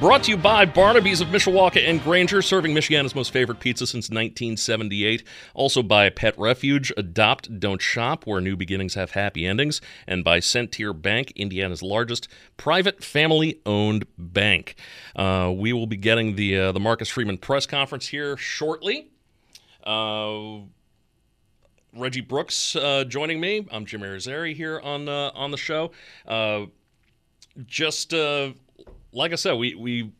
Brought 0.00 0.24
to 0.24 0.32
you 0.32 0.36
by 0.36 0.64
Barnaby's 0.64 1.20
of 1.20 1.28
Mishawaka 1.28 1.88
and 1.88 2.02
Granger, 2.02 2.42
serving 2.42 2.74
Michiana's 2.74 3.14
most 3.14 3.32
favorite 3.32 3.60
pizza 3.60 3.86
since 3.86 4.10
1978. 4.10 5.22
Also 5.54 5.80
by 5.80 6.10
Pet 6.10 6.36
Refuge, 6.36 6.92
Adopt, 6.96 7.60
Don't 7.60 7.80
Shop, 7.80 8.26
where 8.26 8.40
new 8.40 8.56
beginnings 8.56 8.94
have 8.94 9.12
happy 9.12 9.46
endings. 9.46 9.80
And 10.08 10.24
by 10.24 10.40
Centier 10.40 10.92
Bank, 10.92 11.32
Indiana's 11.36 11.84
largest 11.84 12.26
private 12.56 13.02
family 13.02 13.60
owned 13.64 14.06
bank. 14.18 14.74
Uh, 15.14 15.52
we 15.56 15.72
will 15.72 15.86
be 15.86 15.96
getting 15.96 16.34
the, 16.34 16.58
uh, 16.58 16.72
the 16.72 16.80
Marcus 16.80 17.08
Freeman 17.08 17.38
press 17.38 17.64
conference 17.64 18.08
here 18.08 18.36
shortly. 18.36 19.12
Uh, 19.84 20.62
Reggie 21.96 22.20
Brooks 22.20 22.76
uh, 22.76 23.04
joining 23.04 23.40
me. 23.40 23.66
I'm 23.70 23.86
Jim 23.86 24.02
Irizarry 24.02 24.54
here 24.54 24.80
on 24.80 25.08
uh, 25.08 25.30
on 25.34 25.50
the 25.50 25.56
show. 25.56 25.92
Uh, 26.26 26.66
just 27.66 28.12
uh, 28.12 28.52
like 29.12 29.32
I 29.32 29.36
said, 29.36 29.54
we 29.54 29.74
we 29.74 30.12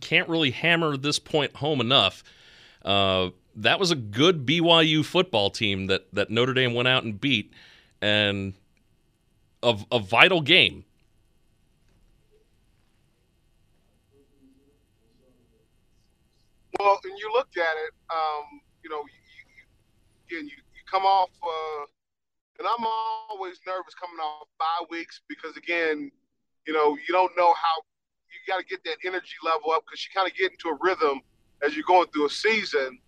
can't 0.00 0.28
really 0.28 0.50
hammer 0.50 0.96
this 0.96 1.18
point 1.18 1.56
home 1.56 1.80
enough. 1.80 2.22
Uh, 2.84 3.30
that 3.56 3.78
was 3.78 3.90
a 3.90 3.96
good 3.96 4.44
BYU 4.44 5.04
football 5.04 5.50
team 5.50 5.86
that 5.86 6.12
that 6.12 6.30
Notre 6.30 6.54
Dame 6.54 6.74
went 6.74 6.88
out 6.88 7.04
and 7.04 7.20
beat, 7.20 7.52
and 8.02 8.54
a, 9.62 9.78
a 9.90 9.98
vital 9.98 10.40
game. 10.40 10.84
Well, 16.78 16.98
and 17.04 17.18
you 17.18 17.30
look 17.32 17.48
at 17.56 17.76
it, 17.86 17.94
um, 18.10 18.60
you 18.82 18.90
know, 18.90 18.98
you, 18.98 20.36
you, 20.36 20.36
again, 20.38 20.48
you 20.48 20.63
come 20.94 21.04
off, 21.04 21.30
uh, 21.42 21.84
and 22.58 22.68
I'm 22.68 22.86
always 23.30 23.58
nervous 23.66 23.94
coming 23.94 24.18
off 24.22 24.46
bye 24.60 24.86
weeks 24.90 25.20
because 25.28 25.56
again, 25.56 26.10
you 26.66 26.72
know, 26.72 26.96
you 26.96 27.12
don't 27.12 27.32
know 27.36 27.52
how 27.52 27.82
you 28.30 28.38
got 28.46 28.60
to 28.60 28.64
get 28.64 28.84
that 28.84 28.98
energy 29.04 29.34
level 29.44 29.72
up 29.72 29.82
because 29.84 30.06
you 30.06 30.10
kind 30.14 30.30
of 30.30 30.36
get 30.36 30.52
into 30.52 30.68
a 30.68 30.78
rhythm 30.80 31.20
as 31.62 31.74
you're 31.74 31.84
going 31.86 32.06
through 32.12 32.26
a 32.26 32.30
season, 32.30 32.98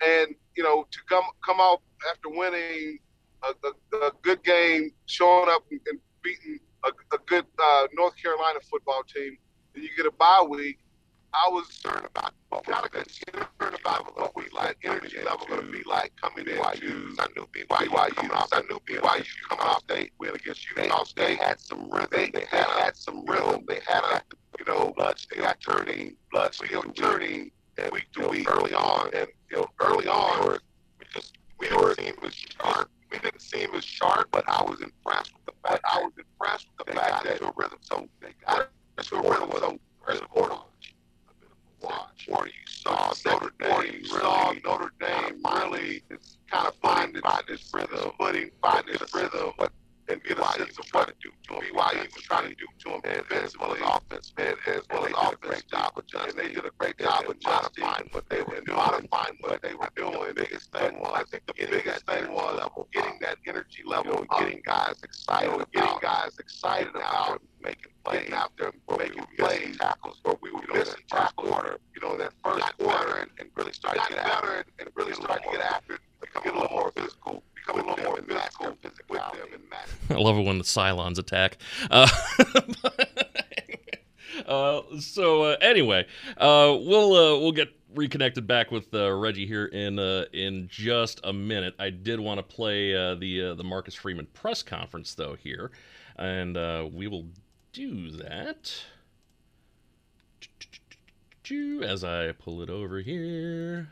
and 0.00 0.34
you 0.56 0.62
know, 0.62 0.86
to 0.92 0.98
come 1.08 1.24
come 1.44 1.60
out 1.60 1.82
after 2.08 2.28
winning 2.28 2.98
a, 3.42 3.48
a, 3.66 4.06
a 4.06 4.12
good 4.22 4.42
game, 4.44 4.92
showing 5.06 5.48
up 5.50 5.64
and, 5.72 5.80
and 5.88 5.98
beating 6.22 6.60
a, 6.84 6.90
a 7.14 7.18
good 7.26 7.46
uh, 7.60 7.86
North 7.94 8.14
Carolina 8.16 8.60
football 8.70 9.02
team, 9.12 9.36
and 9.74 9.82
you 9.82 9.90
get 9.96 10.06
a 10.06 10.12
bye 10.12 10.46
week 10.48 10.78
I 11.34 11.48
was 11.50 11.66
concerned 11.66 12.06
about 12.06 12.32
what 12.48 12.68
of 12.68 12.92
concerned 12.92 13.76
about 13.80 14.16
what 14.16 14.36
we 14.36 14.44
like 14.52 14.76
energy 14.84 15.18
level 15.24 15.46
going 15.48 15.66
to 15.66 15.72
be 15.72 15.82
like 15.84 16.12
coming 16.22 16.46
in. 16.46 16.56
BYU, 16.56 17.14
I 17.18 17.26
knew 17.36 17.46
BYU, 17.52 17.88
BYU, 17.88 18.48
I 18.52 18.60
knew 18.60 18.78
BYU 18.86 19.26
coming 19.48 19.64
off 19.66 19.82
state 19.82 20.12
win 20.18 20.34
against 20.34 20.64
Utah 20.76 21.04
State. 21.04 21.38
Had 21.40 21.60
some 21.60 21.90
rhythm. 21.90 22.08
They, 22.12 22.30
they 22.30 22.46
had 22.50 22.66
had 22.66 22.96
some 22.96 23.24
rhythm. 23.26 23.64
They 23.66 23.80
had 23.86 24.02
a 24.04 24.22
you 24.58 24.64
know 24.66 24.92
blood. 24.96 25.20
They 25.30 25.42
got 25.42 25.60
turning 25.60 26.16
blood 26.30 26.54
still 26.54 26.82
turning 26.82 27.50
and 27.78 27.90
week 27.90 28.12
to 28.12 28.28
week 28.28 28.50
early 28.50 28.72
on 28.72 29.10
and 29.14 29.26
you 29.50 29.56
know 29.56 29.66
early 29.80 30.06
on 30.06 30.58
we 31.00 31.06
just 31.12 31.36
we 31.58 31.68
were 31.76 31.94
seem 31.94 32.14
was 32.22 32.34
sharp. 32.34 32.90
We 33.10 33.18
didn't 33.18 33.40
seem 33.40 33.74
as 33.74 33.84
sharp, 33.84 34.28
but 34.30 34.44
I 34.48 34.62
was 34.62 34.80
impressed 34.80 35.32
with 35.34 35.46
the 35.46 35.68
fact 35.68 35.84
I 35.84 35.98
was 35.98 36.12
impressed 36.16 36.68
with 36.78 36.86
the 36.86 36.92
fact 36.94 37.24
that 37.24 37.42
a 37.42 37.52
rhythm. 37.56 37.78
So 37.80 38.08
they 38.20 38.28
got 38.46 38.68
a 38.98 39.16
rhythm. 39.16 39.50
So 39.58 39.78
where's 40.04 40.20
the 40.20 40.26
board 40.34 40.50
on? 40.52 40.64
Watch 41.84 42.26
where 42.28 42.46
you 42.46 42.52
saw 42.66 43.12
Notre 43.26 43.52
Dame, 43.60 43.70
where 43.70 43.86
you 43.86 44.04
saw 44.08 44.52
Notre 44.64 44.92
Dame 45.00 45.42
it's 46.10 46.38
kind 46.50 46.68
of 46.68 46.74
find, 46.76 47.18
find 47.18 47.42
this 47.48 47.64
rhythm, 47.72 48.10
footing, 48.18 48.50
find 48.62 48.84
this 48.86 49.02
rhythm. 49.14 49.52
But 49.58 49.72
and 50.08 50.20
sense 50.26 50.78
of 50.78 50.84
what 50.92 51.08
to 51.08 51.14
do 51.22 51.30
to 51.48 51.54
him, 51.54 51.62
he 51.62 51.72
was 51.72 52.22
trying 52.22 52.48
to 52.48 52.54
do 52.54 52.66
to 52.78 52.90
him, 52.90 53.00
and 53.04 53.44
as 53.44 53.56
well 53.58 53.74
as 53.74 53.80
offense, 53.80 54.32
man, 54.36 54.54
as 54.66 54.82
well 54.90 55.06
as 55.06 55.34
great 55.40 55.66
job 55.68 55.92
adjusting. 55.96 56.30
And 56.30 56.38
they 56.38 56.54
did 56.54 56.64
a 56.64 56.70
great 56.78 56.98
job 56.98 57.24
of 57.28 57.36
modifying 57.44 58.08
what 58.12 58.28
they 58.28 58.42
were 58.42 58.60
doing, 58.60 58.76
modifying 58.76 59.36
what 59.40 59.62
they 59.62 59.74
were 59.74 59.88
doing. 59.96 60.28
The 60.28 60.34
biggest 60.34 60.72
thing. 60.72 61.00
Was, 61.00 61.12
I 61.14 61.24
think, 61.30 61.46
the 61.46 61.54
biggest 61.54 62.06
thing 62.06 62.32
was 62.32 62.56
level, 62.58 62.88
getting 62.92 63.18
that 63.20 63.38
energy 63.46 63.82
level, 63.84 64.24
getting 64.38 64.62
guys 64.64 64.94
excited, 65.02 65.66
getting 65.72 65.98
guys 66.00 66.30
excited 66.38 66.94
about 66.94 67.40
making 67.62 67.92
plays. 68.04 68.30
out 68.32 68.52
there, 68.58 68.72
making 68.98 69.24
plays, 69.38 69.76
tackles, 69.78 70.20
where 70.22 70.36
we 70.42 70.50
were 70.50 70.62
missing 70.72 71.00
tackles, 71.08 71.78
you 71.94 72.02
know, 72.02 72.16
that 72.16 72.32
first 72.44 72.76
quarter, 72.78 73.16
and, 73.18 73.30
and 73.38 73.48
really 73.56 73.72
start 73.72 73.96
to 73.96 74.14
get 74.14 74.24
after 74.24 74.58
it, 74.60 74.66
and 74.78 74.88
really 74.94 75.14
start 75.14 75.42
to 75.42 75.50
get 75.50 75.60
after 75.60 75.94
it, 75.94 76.00
become 76.20 76.42
a 76.44 76.60
little 76.60 76.76
more 76.76 76.92
physical, 76.94 77.42
become 77.64 77.80
a 77.80 77.90
little 77.90 78.04
more 78.04 78.18
physical 78.82 79.04
with 79.08 79.22
them 79.32 79.48
and. 79.52 79.62
I 80.10 80.20
love 80.20 80.36
it 80.36 80.44
when 80.44 80.58
the 80.58 80.64
Cylons 80.64 81.18
attack. 81.18 81.58
Uh, 81.90 82.08
uh, 84.46 84.82
so 85.00 85.44
uh, 85.44 85.56
anyway, 85.60 86.06
uh, 86.36 86.76
we'll 86.80 87.14
uh, 87.14 87.40
we'll 87.40 87.52
get 87.52 87.68
reconnected 87.94 88.46
back 88.46 88.70
with 88.70 88.92
uh, 88.94 89.12
Reggie 89.12 89.46
here 89.46 89.66
in 89.66 89.98
in 90.32 90.68
just 90.68 91.20
a 91.24 91.32
minute. 91.32 91.74
I 91.78 91.90
did 91.90 92.20
want 92.20 92.38
to 92.38 92.42
play 92.42 92.92
the 92.92 93.54
the 93.56 93.64
Marcus 93.64 93.94
Freeman 93.94 94.26
press 94.34 94.62
conference 94.62 95.14
though 95.14 95.34
here, 95.34 95.70
and 96.16 96.56
we 96.92 97.08
will 97.08 97.26
do 97.72 98.10
that 98.12 98.72
as 101.82 102.04
I 102.04 102.32
pull 102.32 102.62
it 102.62 102.70
over 102.70 103.00
here. 103.00 103.88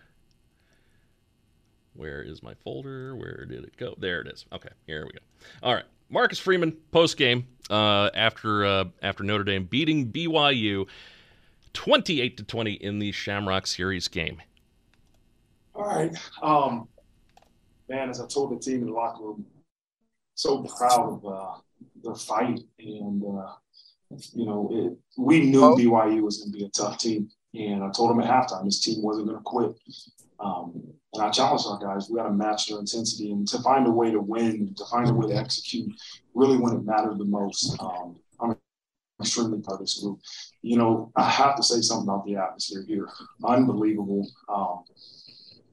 Where 1.95 2.23
is 2.23 2.43
my 2.43 2.55
folder? 2.55 3.15
Where 3.15 3.45
did 3.49 3.65
it 3.65 3.77
go? 3.77 3.95
There 3.99 4.21
it 4.21 4.29
is. 4.29 4.47
Okay, 4.53 4.71
here 4.87 5.05
we 5.05 5.13
go. 5.13 5.19
All 5.63 5.75
right, 5.75 5.85
Marcus 6.09 6.39
Freeman 6.39 6.73
post 6.91 7.17
game 7.17 7.47
uh, 7.71 8.11
after 8.15 8.65
uh, 8.65 8.85
after 9.03 9.25
Notre 9.25 9.45
Dame 9.45 9.65
beating 9.65 10.11
BYU, 10.11 10.87
twenty 11.73 12.21
eight 12.21 12.37
to 12.39 12.45
twenty 12.45 12.73
in 12.73 12.99
the 12.99 13.13
Shamrock 13.13 13.67
Series 13.67 14.09
game. 14.09 14.41
All 15.75 15.85
right, 15.85 16.17
um, 16.43 16.89
man. 17.89 18.09
As 18.11 18.21
I 18.21 18.27
told 18.27 18.57
the 18.57 18.63
team 18.63 18.81
in 18.81 18.87
the 18.87 18.93
locker 18.93 19.23
room, 19.23 19.45
so 20.35 20.63
proud 20.63 21.13
of 21.13 21.27
uh, 21.27 21.55
the 22.03 22.15
fight, 22.15 22.61
and 22.79 23.23
uh, 23.23 23.53
you 24.35 24.47
know, 24.47 24.69
it, 24.73 24.99
we 25.19 25.51
knew 25.51 25.65
oh. 25.65 25.77
BYU 25.77 26.23
was 26.23 26.39
going 26.39 26.53
to 26.53 26.59
be 26.59 26.65
a 26.65 26.69
tough 26.71 26.99
team, 26.99 27.29
and 27.55 27.85
I 27.85 27.91
told 27.91 28.11
them 28.11 28.21
at 28.21 28.27
halftime 28.27 28.65
this 28.65 28.81
team 28.81 29.03
wasn't 29.03 29.27
going 29.27 29.39
to 29.39 29.45
quit. 29.45 29.73
Um, 30.41 30.83
and 31.15 31.23
I 31.23 31.31
challenged 31.31 31.67
our 31.67 31.79
guys, 31.79 32.09
we 32.09 32.17
got 32.17 32.25
to 32.25 32.33
match 32.33 32.69
their 32.69 32.79
intensity 32.79 33.33
and 33.33 33.47
to 33.49 33.59
find 33.59 33.87
a 33.87 33.91
way 33.91 34.11
to 34.11 34.21
win, 34.21 34.75
to 34.77 34.85
find 34.87 35.09
a 35.09 35.15
way 35.15 35.29
to 35.29 35.37
execute 35.37 35.93
really 36.35 36.57
when 36.57 36.75
it 36.75 36.85
mattered 36.85 37.19
the 37.19 37.25
most. 37.25 37.77
Um, 37.81 38.17
I'm 38.41 38.57
extremely 39.21 39.61
proud 39.61 39.75
of 39.75 39.81
this 39.81 40.01
group. 40.01 40.21
You 40.63 40.79
know, 40.79 41.13
I 41.17 41.29
have 41.29 41.57
to 41.57 41.63
say 41.63 41.83
something 41.83 42.09
about 42.09 42.25
the 42.25 42.37
atmosphere 42.37 42.85
here. 42.87 43.09
Unbelievable. 43.45 44.27
Um, 44.49 44.85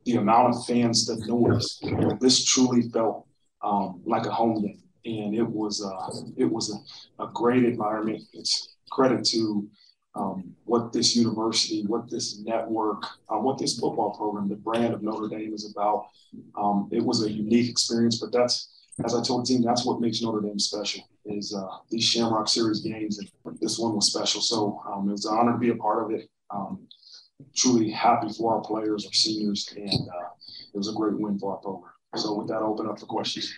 the 0.05 0.15
amount 0.15 0.55
of 0.55 0.65
fans, 0.65 1.05
the 1.05 1.25
noise. 1.25 1.79
You 1.81 1.95
know, 1.95 2.17
this 2.19 2.43
truly 2.43 2.89
felt 2.89 3.25
um, 3.61 4.01
like 4.05 4.25
a 4.25 4.31
home 4.31 4.61
game, 4.61 4.81
and 5.05 5.35
it 5.35 5.47
was 5.47 5.83
uh, 5.83 6.31
it 6.35 6.45
was 6.45 6.73
a, 7.19 7.23
a 7.23 7.29
great 7.33 7.63
environment. 7.63 8.23
It's 8.33 8.75
credit 8.91 9.23
to 9.25 9.69
um, 10.15 10.55
what 10.65 10.91
this 10.91 11.15
university, 11.15 11.85
what 11.85 12.09
this 12.09 12.39
network, 12.39 13.03
uh, 13.29 13.37
what 13.37 13.57
this 13.57 13.79
football 13.79 14.11
program, 14.15 14.49
the 14.49 14.55
brand 14.55 14.93
of 14.93 15.03
Notre 15.03 15.27
Dame 15.27 15.53
is 15.53 15.71
about. 15.71 16.07
Um, 16.57 16.89
it 16.91 17.03
was 17.03 17.23
a 17.23 17.31
unique 17.31 17.69
experience, 17.69 18.19
but 18.19 18.31
that's, 18.31 18.69
as 19.05 19.15
I 19.15 19.21
told 19.21 19.45
the 19.45 19.47
team, 19.47 19.61
that's 19.61 19.85
what 19.85 20.01
makes 20.01 20.21
Notre 20.21 20.41
Dame 20.41 20.59
special 20.59 21.03
is 21.25 21.53
uh, 21.53 21.77
these 21.89 22.03
Shamrock 22.03 22.47
Series 22.47 22.81
games, 22.81 23.19
and 23.19 23.59
this 23.59 23.77
one 23.77 23.95
was 23.95 24.07
special. 24.07 24.41
So 24.41 24.81
um, 24.87 25.07
it 25.07 25.11
was 25.11 25.25
an 25.25 25.37
honor 25.37 25.53
to 25.53 25.57
be 25.57 25.69
a 25.69 25.75
part 25.75 26.03
of 26.03 26.11
it. 26.11 26.29
Um, 26.49 26.87
truly 27.55 27.89
happy 27.89 28.29
for 28.29 28.55
our 28.55 28.61
players, 28.61 29.05
our 29.05 29.13
seniors, 29.13 29.71
and 29.75 29.89
uh, 29.89 30.29
it 30.73 30.77
was 30.77 30.89
a 30.89 30.93
great 30.93 31.19
win 31.19 31.37
for 31.37 31.53
our 31.53 31.57
program. 31.57 31.93
So 32.15 32.33
with 32.33 32.47
that, 32.47 32.55
I'll 32.55 32.73
open 32.73 32.87
up 32.87 32.99
for 32.99 33.05
questions. 33.05 33.53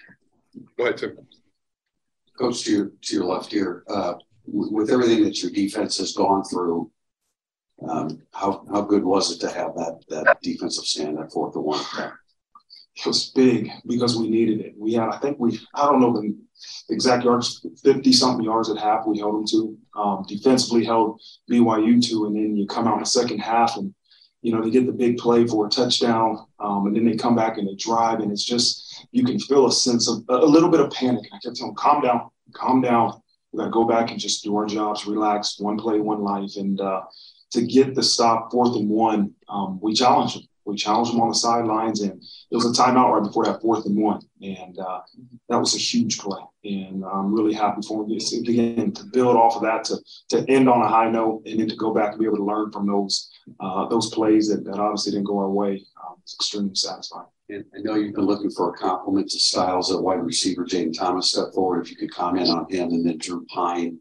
Go 0.78 0.84
ahead, 0.84 0.98
Tim. 0.98 1.18
Coach, 2.38 2.64
to 2.64 2.72
your, 2.72 2.92
to 3.02 3.16
your 3.16 3.26
left 3.26 3.52
here, 3.52 3.84
uh, 3.88 4.16
with 4.46 4.90
everything 4.90 5.24
that 5.24 5.42
your 5.42 5.52
defense 5.52 5.98
has 5.98 6.14
gone 6.14 6.44
through, 6.44 6.92
um, 7.88 8.22
how 8.34 8.66
how 8.72 8.82
good 8.82 9.04
was 9.04 9.32
it 9.32 9.40
to 9.40 9.50
have 9.50 9.74
that 9.76 10.02
that 10.10 10.42
defensive 10.42 10.86
stand 10.86 11.20
at 11.20 11.32
fourth 11.32 11.56
and 11.56 11.66
one? 11.66 11.84
It 12.96 13.06
was 13.06 13.32
big 13.32 13.72
because 13.88 14.18
we 14.18 14.30
needed 14.30 14.60
it. 14.60 14.74
We 14.78 14.94
had, 14.94 15.10
I 15.10 15.18
think 15.18 15.40
we, 15.40 15.60
I 15.74 15.86
don't 15.86 16.02
know 16.02 16.14
the 16.14 16.36
exact 16.90 17.24
yards, 17.24 17.66
fifty 17.82 18.12
something 18.12 18.46
yards 18.46 18.70
at 18.70 18.78
half. 18.78 19.08
We 19.08 19.20
held 19.20 19.36
them 19.36 19.48
to. 19.48 19.78
Um, 19.94 20.26
defensively 20.28 20.86
held 20.86 21.22
BYU 21.50 22.02
to, 22.08 22.26
and 22.26 22.36
then 22.36 22.56
you 22.56 22.66
come 22.66 22.88
out 22.88 22.96
in 22.96 23.00
the 23.02 23.06
second 23.06 23.40
half 23.40 23.76
and 23.76 23.94
you 24.42 24.54
know 24.54 24.62
they 24.62 24.70
get 24.70 24.86
the 24.86 24.92
big 24.94 25.18
play 25.18 25.46
for 25.46 25.68
a 25.68 25.70
touchdown, 25.70 26.46
um, 26.60 26.88
and 26.88 26.96
then 26.96 27.06
they 27.06 27.16
come 27.16 27.36
back 27.36 27.58
and 27.58 27.68
they 27.68 27.76
drive, 27.76 28.20
and 28.20 28.32
it's 28.32 28.46
just 28.46 29.06
you 29.12 29.26
can 29.26 29.40
feel 29.40 29.68
a 29.68 29.72
sense 29.72 30.08
of 30.08 30.24
a 30.30 30.46
little 30.46 30.70
bit 30.70 30.80
of 30.80 30.92
panic. 30.92 31.26
I 31.34 31.40
kept 31.44 31.58
telling 31.58 31.74
them, 31.74 31.76
calm 31.76 32.02
down, 32.02 32.30
calm 32.54 32.82
down 32.82 33.22
we 33.52 33.58
got 33.60 33.66
to 33.66 33.72
go 33.72 33.86
back 33.86 34.12
and 34.12 34.20
just 34.20 34.44
do 34.44 34.56
our 34.56 34.66
jobs, 34.66 35.06
relax, 35.06 35.60
one 35.60 35.78
play, 35.78 36.00
one 36.00 36.22
life. 36.22 36.52
And 36.56 36.80
uh, 36.80 37.02
to 37.52 37.66
get 37.66 37.96
the 37.96 38.04
stop 38.04 38.52
fourth 38.52 38.76
and 38.76 38.90
one, 38.90 39.34
um, 39.50 39.80
we 39.82 39.94
challenged 39.94 40.38
them. 40.38 40.44
We 40.64 40.76
challenged 40.76 41.12
them 41.12 41.22
on 41.22 41.30
the 41.30 41.36
sidelines, 41.36 42.02
and 42.02 42.22
it 42.52 42.56
was 42.56 42.66
a 42.66 42.82
timeout 42.82 43.12
right 43.12 43.24
before 43.24 43.46
that 43.46 43.62
fourth 43.62 43.86
and 43.88 43.98
one. 43.98 44.22
And 44.44 44.78
uh, 44.78 45.02
that 45.50 45.58
was 45.58 45.74
a 45.74 45.80
huge 45.80 46.20
play. 46.20 46.40
And 46.64 47.04
I'm 47.04 47.34
really 47.34 47.54
happy 47.54 47.82
for 47.82 48.06
them. 48.06 48.16
Again, 48.16 48.92
to 48.92 49.04
build 49.06 49.36
off 49.36 49.56
of 49.56 49.64
that, 49.64 49.84
to, 49.86 49.98
to 50.30 50.50
end 50.50 50.70
on 50.70 50.84
a 50.84 50.88
high 50.88 51.10
note, 51.10 51.42
and 51.48 51.60
then 51.60 51.68
to 51.68 51.76
go 51.76 51.92
back 51.94 52.12
and 52.12 52.20
be 52.20 52.26
able 52.26 52.38
to 52.38 52.44
learn 52.46 52.72
from 52.72 52.86
those 52.88 53.32
uh, 53.60 53.88
those 53.88 54.12
plays 54.12 54.50
that, 54.50 54.64
that 54.66 54.80
obviously 54.80 55.14
didn't 55.14 55.26
go 55.26 55.40
our 55.40 55.50
way. 55.50 55.84
Um, 56.02 56.18
it's 56.22 56.36
extremely 56.36 56.76
satisfying. 56.76 57.28
And 57.52 57.66
I 57.76 57.82
know 57.82 57.96
you've 57.96 58.16
been 58.16 58.26
looking 58.26 58.50
for 58.50 58.70
a 58.70 58.78
compliment 58.78 59.30
to 59.32 59.40
Styles 59.40 59.92
at 59.92 60.02
wide 60.02 60.24
receiver. 60.24 60.64
Jayden 60.64 60.98
Thomas 60.98 61.32
step 61.32 61.54
forward. 61.54 61.82
If 61.82 61.92
you 61.92 61.98
could 61.98 62.12
comment 62.12 62.50
on 62.50 62.66
him 62.72 62.92
and 62.92 63.06
then 63.06 63.18
Drew 63.18 63.46
Pyne 63.48 64.00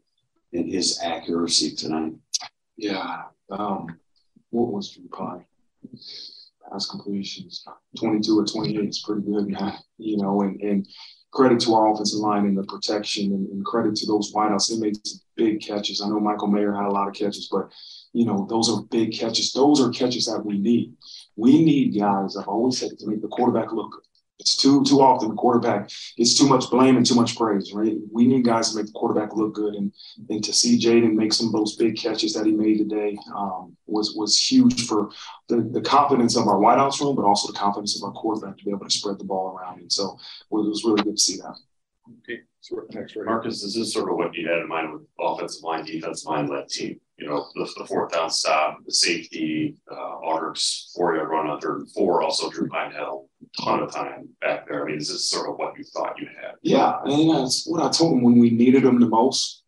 and 0.53 0.71
his 0.71 1.01
accuracy 1.03 1.75
tonight. 1.75 2.13
Yeah. 2.77 3.23
Um, 3.49 3.87
what 4.51 4.71
was 4.71 4.91
Drew 4.91 5.09
Pyne? 5.09 5.43
Pass 6.71 6.85
completions, 6.85 7.65
22 7.99 8.39
or 8.39 8.45
28 8.45 8.87
is 8.87 9.03
pretty 9.05 9.23
good. 9.23 9.53
You 9.97 10.15
know, 10.15 10.41
and, 10.43 10.61
and 10.61 10.87
credit 11.31 11.59
to 11.61 11.73
our 11.73 11.91
offensive 11.91 12.19
line 12.19 12.45
and 12.45 12.57
the 12.57 12.63
protection 12.63 13.33
and, 13.33 13.49
and 13.49 13.65
credit 13.65 13.95
to 13.95 14.07
those 14.07 14.33
wideouts. 14.33 14.69
They 14.69 14.77
made 14.77 15.05
some 15.05 15.19
big 15.35 15.61
catches. 15.61 16.01
I 16.01 16.07
know 16.07 16.21
Michael 16.21 16.47
Mayer 16.47 16.73
had 16.73 16.85
a 16.85 16.91
lot 16.91 17.09
of 17.09 17.13
catches, 17.13 17.49
but 17.51 17.69
you 18.13 18.25
know, 18.25 18.45
those 18.49 18.69
are 18.69 18.83
big 18.83 19.11
catches. 19.11 19.51
Those 19.51 19.81
are 19.81 19.89
catches 19.89 20.25
that 20.27 20.45
we 20.45 20.57
need. 20.57 20.93
We 21.35 21.63
need 21.63 21.97
guys, 21.97 22.35
I've 22.35 22.47
always 22.47 22.77
said, 22.77 22.97
to 22.99 23.07
make 23.07 23.21
the 23.21 23.27
quarterback 23.27 23.71
look 23.71 23.91
good. 23.91 24.03
It's 24.41 24.57
too 24.57 24.83
too 24.83 25.01
often 25.01 25.29
the 25.29 25.35
quarterback 25.35 25.91
gets 26.17 26.35
too 26.35 26.47
much 26.47 26.67
blame 26.71 26.97
and 26.97 27.05
too 27.05 27.13
much 27.13 27.37
praise, 27.37 27.73
right? 27.73 27.95
We 28.11 28.25
need 28.25 28.43
guys 28.43 28.71
to 28.71 28.77
make 28.77 28.87
the 28.87 28.91
quarterback 28.91 29.35
look 29.35 29.53
good, 29.53 29.75
and 29.75 29.93
and 30.29 30.43
to 30.43 30.51
see 30.51 30.79
Jayden 30.79 31.13
make 31.13 31.31
some 31.31 31.45
of 31.45 31.53
those 31.53 31.75
big 31.75 31.95
catches 31.95 32.33
that 32.33 32.47
he 32.47 32.51
made 32.51 32.79
today 32.79 33.19
um, 33.35 33.77
was 33.85 34.15
was 34.15 34.39
huge 34.39 34.87
for 34.87 35.11
the, 35.47 35.69
the 35.71 35.81
confidence 35.81 36.35
of 36.35 36.47
our 36.47 36.57
wideouts 36.57 36.99
room, 37.01 37.15
but 37.15 37.23
also 37.23 37.51
the 37.51 37.59
confidence 37.59 37.95
of 37.95 38.03
our 38.03 38.13
quarterback 38.13 38.57
to 38.57 38.65
be 38.65 38.71
able 38.71 38.83
to 38.83 38.89
spread 38.89 39.19
the 39.19 39.25
ball 39.25 39.55
around. 39.55 39.79
And 39.79 39.93
so 39.93 40.17
it 40.17 40.55
was 40.55 40.83
really 40.83 41.03
good 41.03 41.17
to 41.17 41.21
see 41.21 41.37
that. 41.37 41.55
Okay, 42.23 42.41
so 42.61 42.81
next 42.93 43.15
right 43.15 43.25
Marcus, 43.25 43.61
is 43.61 43.75
this 43.75 43.93
sort 43.93 44.09
of 44.09 44.17
what 44.17 44.33
you 44.33 44.47
had 44.47 44.57
in 44.57 44.67
mind 44.67 44.91
with 44.91 45.03
offensive 45.19 45.63
line, 45.63 45.85
defensive 45.85 46.27
line 46.27 46.47
led 46.47 46.67
team? 46.67 46.99
You 47.21 47.27
know, 47.27 47.45
the, 47.53 47.69
the 47.77 47.85
fourth 47.85 48.13
down 48.13 48.31
stop, 48.31 48.79
the 48.83 48.91
safety, 48.91 49.75
uh, 49.91 49.95
Audric's 49.95 50.91
four 50.95 51.15
yard 51.15 51.29
run 51.29 51.47
on 51.47 51.61
third 51.61 51.81
and 51.81 51.91
four. 51.91 52.23
Also, 52.23 52.49
Drew 52.49 52.67
Pyne 52.67 52.91
had 52.91 53.03
a 53.03 53.19
ton 53.61 53.83
of 53.83 53.91
time 53.91 54.27
back 54.41 54.67
there. 54.67 54.81
I 54.81 54.87
mean, 54.87 54.97
this 54.97 55.11
is 55.11 55.29
sort 55.29 55.47
of 55.47 55.57
what 55.57 55.77
you 55.77 55.83
thought 55.83 56.19
you 56.19 56.25
had? 56.25 56.55
Yeah, 56.63 56.97
and 57.05 57.29
that's 57.29 57.67
what 57.67 57.83
I 57.83 57.89
told 57.89 58.13
him 58.13 58.23
when 58.23 58.39
we 58.39 58.49
needed 58.49 58.83
him 58.83 58.99
the 58.99 59.07
most. 59.07 59.61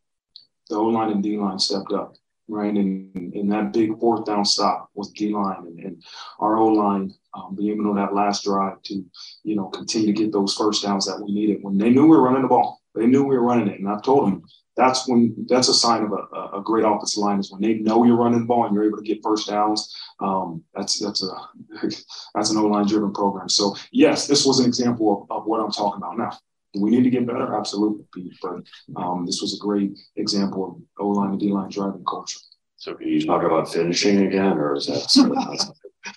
The 0.70 0.78
O 0.78 0.86
line 0.86 1.12
and 1.12 1.22
D 1.22 1.38
line 1.38 1.60
stepped 1.60 1.92
up, 1.92 2.16
right? 2.48 2.74
And 2.74 3.36
in 3.36 3.50
that 3.50 3.72
big 3.72 4.00
fourth 4.00 4.26
down 4.26 4.46
stop 4.46 4.90
with 4.96 5.14
D 5.14 5.30
line 5.30 5.58
and, 5.60 5.80
and 5.80 6.04
our 6.40 6.58
O 6.58 6.66
line 6.66 7.14
um, 7.36 7.56
being 7.56 7.74
able 7.74 7.94
to 7.94 8.00
that 8.00 8.16
last 8.16 8.46
drive 8.46 8.82
to, 8.86 9.06
you 9.44 9.56
know, 9.56 9.68
continue 9.68 10.08
to 10.08 10.14
get 10.14 10.32
those 10.32 10.56
first 10.56 10.82
downs 10.82 11.06
that 11.06 11.22
we 11.22 11.32
needed 11.32 11.60
when 11.62 11.78
they 11.78 11.92
knew 11.92 12.04
we 12.04 12.18
were 12.18 12.24
running 12.24 12.42
the 12.42 12.48
ball. 12.48 12.82
They 12.96 13.06
knew 13.06 13.24
we 13.24 13.38
were 13.38 13.44
running 13.44 13.68
it, 13.68 13.80
and 13.80 13.90
I 13.90 14.00
told 14.00 14.26
them 14.26 14.44
that's 14.76 15.08
when 15.08 15.36
that's 15.48 15.70
a 15.70 15.74
sign 15.74 16.04
of 16.04 16.12
a, 16.12 16.58
a 16.58 16.62
great 16.64 16.86
offensive 16.86 17.22
line 17.22 17.40
is 17.40 17.52
when 17.52 17.62
they 17.62 17.76
know 17.76 18.04
you're 18.04 18.18
running 18.18 18.40
the 18.40 18.46
ball 18.46 18.66
and 18.66 18.74
you're 18.74 18.86
able 18.86 18.98
to 18.98 19.04
get 19.04 19.24
first 19.24 19.48
downs. 19.48 19.96
Um, 20.20 20.64
that's 20.74 21.00
that's 21.00 21.24
a 21.24 21.88
that's 22.36 22.50
an 22.50 22.58
O 22.58 22.66
line 22.66 22.88
driven 22.88 23.14
program. 23.14 23.50
So 23.50 23.76
yes, 23.92 24.28
this 24.28 24.46
was 24.46 24.60
an 24.60 24.66
example 24.66 25.28
of, 25.30 25.38
of 25.38 25.46
what 25.46 25.60
I'm 25.60 25.72
talking 25.72 25.98
about. 25.98 26.18
Now, 26.18 26.38
we 26.76 26.90
need 26.90 27.04
to 27.04 27.10
get 27.10 27.28
better? 27.28 27.56
Absolutely, 27.56 28.32
but 28.42 28.64
um, 28.96 29.26
this 29.26 29.42
was 29.42 29.56
a 29.56 29.62
great 29.62 29.98
example 30.16 30.66
of 30.66 31.06
O 31.06 31.10
line 31.10 31.32
and 31.32 31.40
D 31.40 31.50
line 31.50 31.70
driving 31.70 32.04
culture. 32.06 32.40
So 32.78 32.96
can 32.96 33.08
you 33.08 33.26
talk 33.26 33.44
about 33.44 33.72
finishing 33.72 34.26
again, 34.26 34.58
or 34.58 34.76
is 34.76 34.88
that? 34.88 35.76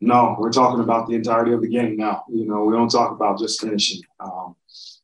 no, 0.00 0.36
we're 0.38 0.52
talking 0.52 0.82
about 0.82 1.06
the 1.06 1.14
entirety 1.14 1.52
of 1.52 1.62
the 1.62 1.68
game 1.68 1.96
now. 1.96 2.24
You 2.28 2.46
know, 2.46 2.64
we 2.64 2.74
don't 2.74 2.90
talk 2.90 3.12
about 3.12 3.38
just 3.38 3.60
finishing. 3.60 4.02
Um, 4.18 4.56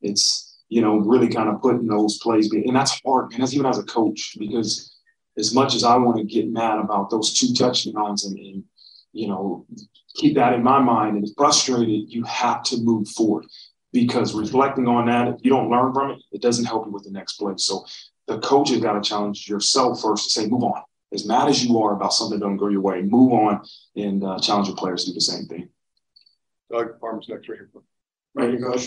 it's 0.02 0.45
you 0.68 0.82
know, 0.82 0.98
really 0.98 1.28
kind 1.28 1.48
of 1.48 1.60
putting 1.60 1.86
those 1.86 2.18
plays. 2.18 2.50
And 2.52 2.74
that's 2.74 3.00
hard, 3.04 3.30
man. 3.30 3.40
That's 3.40 3.54
even 3.54 3.66
as 3.66 3.78
a 3.78 3.84
coach, 3.84 4.36
because 4.38 4.94
as 5.38 5.54
much 5.54 5.74
as 5.74 5.84
I 5.84 5.96
want 5.96 6.18
to 6.18 6.24
get 6.24 6.48
mad 6.48 6.78
about 6.78 7.10
those 7.10 7.34
two 7.34 7.54
touchdowns 7.54 8.24
and, 8.24 8.38
and 8.38 8.64
you 9.12 9.28
know, 9.28 9.66
keep 10.14 10.34
that 10.34 10.54
in 10.54 10.62
my 10.62 10.80
mind 10.80 11.16
and 11.16 11.28
frustrated, 11.36 12.10
you 12.12 12.22
have 12.24 12.62
to 12.64 12.78
move 12.78 13.08
forward 13.08 13.46
because 13.92 14.34
reflecting 14.34 14.88
on 14.88 15.06
that, 15.06 15.28
if 15.28 15.36
you 15.42 15.50
don't 15.50 15.70
learn 15.70 15.92
from 15.92 16.10
it, 16.10 16.18
it 16.32 16.42
doesn't 16.42 16.64
help 16.64 16.86
you 16.86 16.92
with 16.92 17.04
the 17.04 17.10
next 17.10 17.34
play. 17.34 17.54
So 17.56 17.84
the 18.26 18.38
coach 18.40 18.70
has 18.70 18.80
got 18.80 18.92
to 18.92 19.08
challenge 19.08 19.48
yourself 19.48 20.02
first 20.02 20.24
to 20.24 20.30
say, 20.30 20.48
move 20.48 20.64
on. 20.64 20.82
As 21.12 21.26
mad 21.26 21.48
as 21.48 21.64
you 21.64 21.78
are 21.80 21.94
about 21.94 22.12
something 22.12 22.38
that 22.38 22.44
don't 22.44 22.56
go 22.56 22.68
your 22.68 22.80
way, 22.80 23.00
move 23.00 23.32
on 23.32 23.62
and 23.94 24.24
uh, 24.24 24.38
challenge 24.40 24.66
your 24.66 24.76
players 24.76 25.04
to 25.04 25.10
do 25.10 25.14
the 25.14 25.20
same 25.20 25.46
thing. 25.46 25.68
Doug 26.70 26.98
Farms 27.00 27.26
next 27.28 27.48
right 27.48 27.58
here. 27.58 27.70
Right 28.34 28.50
here, 28.50 28.78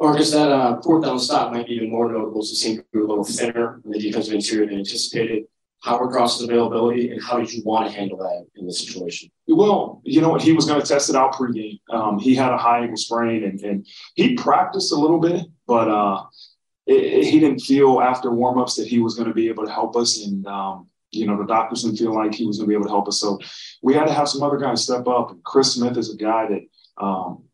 coach. 0.00 0.06
Marcus, 0.06 0.30
that 0.32 0.50
uh, 0.50 0.80
fourth 0.82 1.04
down 1.04 1.18
stop 1.18 1.52
might 1.52 1.66
be 1.66 1.74
even 1.74 1.90
more 1.90 2.10
notable. 2.10 2.42
It 2.42 2.60
to 2.60 2.84
be 2.92 2.98
a 3.00 3.04
little 3.04 3.24
thinner 3.24 3.80
in 3.84 3.90
the 3.90 3.98
defensive 3.98 4.34
interior 4.34 4.66
than 4.66 4.78
anticipated. 4.78 5.44
Howard 5.82 6.12
Cross's 6.12 6.48
availability, 6.48 7.10
and 7.10 7.22
how 7.22 7.38
did 7.38 7.52
you 7.52 7.62
want 7.62 7.86
to 7.86 7.94
handle 7.94 8.16
that 8.16 8.46
in 8.56 8.64
this 8.64 8.80
situation? 8.80 9.30
Well, 9.46 10.00
you 10.02 10.22
know 10.22 10.30
what? 10.30 10.40
He 10.40 10.52
was 10.54 10.64
going 10.64 10.80
to 10.80 10.86
test 10.86 11.10
it 11.10 11.16
out 11.16 11.34
pregame. 11.34 11.78
Um, 11.90 12.18
he 12.18 12.34
had 12.34 12.52
a 12.52 12.56
high 12.56 12.80
ankle 12.80 12.96
sprain, 12.96 13.44
and, 13.44 13.60
and 13.60 13.86
he 14.14 14.34
practiced 14.34 14.92
a 14.92 14.96
little 14.96 15.20
bit, 15.20 15.44
but 15.66 15.88
uh, 15.88 16.22
it, 16.86 17.04
it, 17.04 17.24
he 17.26 17.38
didn't 17.38 17.60
feel 17.60 18.00
after 18.00 18.30
warmups 18.30 18.76
that 18.76 18.86
he 18.86 18.98
was 18.98 19.14
going 19.14 19.28
to 19.28 19.34
be 19.34 19.48
able 19.48 19.66
to 19.66 19.70
help 19.70 19.94
us. 19.94 20.24
And 20.24 20.46
um, 20.46 20.88
you 21.10 21.26
know, 21.26 21.36
the 21.36 21.46
doctors 21.46 21.82
didn't 21.82 21.98
feel 21.98 22.14
like 22.14 22.34
he 22.34 22.46
was 22.46 22.56
going 22.56 22.66
to 22.66 22.70
be 22.70 22.74
able 22.74 22.86
to 22.86 22.90
help 22.90 23.08
us. 23.08 23.20
So 23.20 23.38
we 23.82 23.94
had 23.94 24.06
to 24.06 24.12
have 24.12 24.28
some 24.28 24.42
other 24.42 24.58
guys 24.58 24.82
step 24.82 25.06
up. 25.06 25.30
And 25.30 25.44
Chris 25.44 25.74
Smith 25.74 25.96
is 25.96 26.12
a 26.12 26.16
guy 26.16 26.48
that 26.48 27.04
um, 27.04 27.44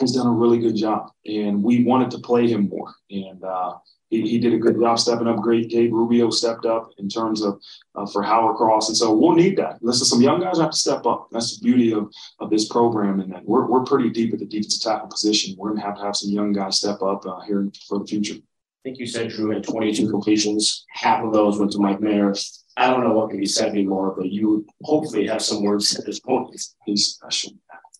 has 0.00 0.12
done 0.12 0.26
a 0.26 0.32
really 0.32 0.58
good 0.58 0.76
job, 0.76 1.10
and 1.24 1.62
we 1.62 1.84
wanted 1.84 2.10
to 2.10 2.18
play 2.18 2.48
him 2.48 2.68
more. 2.68 2.94
And 3.10 3.42
uh, 3.42 3.74
he, 4.10 4.28
he 4.28 4.38
did 4.38 4.52
a 4.52 4.58
good 4.58 4.78
job 4.78 4.98
stepping 4.98 5.26
up. 5.26 5.38
Great, 5.38 5.68
Gabe 5.68 5.92
Rubio 5.92 6.30
stepped 6.30 6.66
up 6.66 6.90
in 6.98 7.08
terms 7.08 7.42
of 7.42 7.60
uh, 7.94 8.06
for 8.06 8.22
Howard 8.22 8.56
Cross, 8.56 8.88
and 8.88 8.96
so 8.96 9.12
we'll 9.12 9.34
need 9.34 9.56
that. 9.56 9.78
Listen, 9.80 10.06
some 10.06 10.20
young 10.20 10.40
guys 10.40 10.58
have 10.58 10.70
to 10.70 10.76
step 10.76 11.06
up. 11.06 11.28
That's 11.32 11.58
the 11.58 11.64
beauty 11.64 11.92
of, 11.92 12.12
of 12.38 12.50
this 12.50 12.68
program, 12.68 13.20
and 13.20 13.32
that 13.32 13.44
we're 13.44 13.66
we're 13.66 13.84
pretty 13.84 14.10
deep 14.10 14.32
at 14.32 14.38
the 14.38 14.46
defensive 14.46 14.82
tackle 14.82 15.08
position. 15.08 15.56
We're 15.58 15.70
going 15.70 15.80
to 15.80 15.86
have 15.86 15.96
to 15.96 16.02
have 16.02 16.16
some 16.16 16.30
young 16.30 16.52
guys 16.52 16.78
step 16.78 17.02
up 17.02 17.26
uh, 17.26 17.40
here 17.40 17.68
for 17.88 17.98
the 17.98 18.06
future. 18.06 18.34
I 18.34 18.82
think 18.84 18.98
you 18.98 19.06
said 19.06 19.30
Drew 19.30 19.50
had 19.50 19.64
22 19.64 20.08
completions. 20.08 20.84
Half 20.90 21.24
of 21.24 21.32
those 21.32 21.58
went 21.58 21.72
to 21.72 21.78
Mike 21.78 22.00
Mayer. 22.00 22.32
I 22.76 22.90
don't 22.90 23.02
know 23.02 23.14
what 23.14 23.30
can 23.30 23.40
be 23.40 23.46
said 23.46 23.70
anymore, 23.70 24.14
but 24.16 24.30
you 24.30 24.66
hopefully 24.82 25.26
have 25.26 25.42
some 25.42 25.64
words 25.64 25.98
at 25.98 26.04
this 26.04 26.20
point. 26.20 26.54
He's 26.84 27.06
special. 27.06 27.52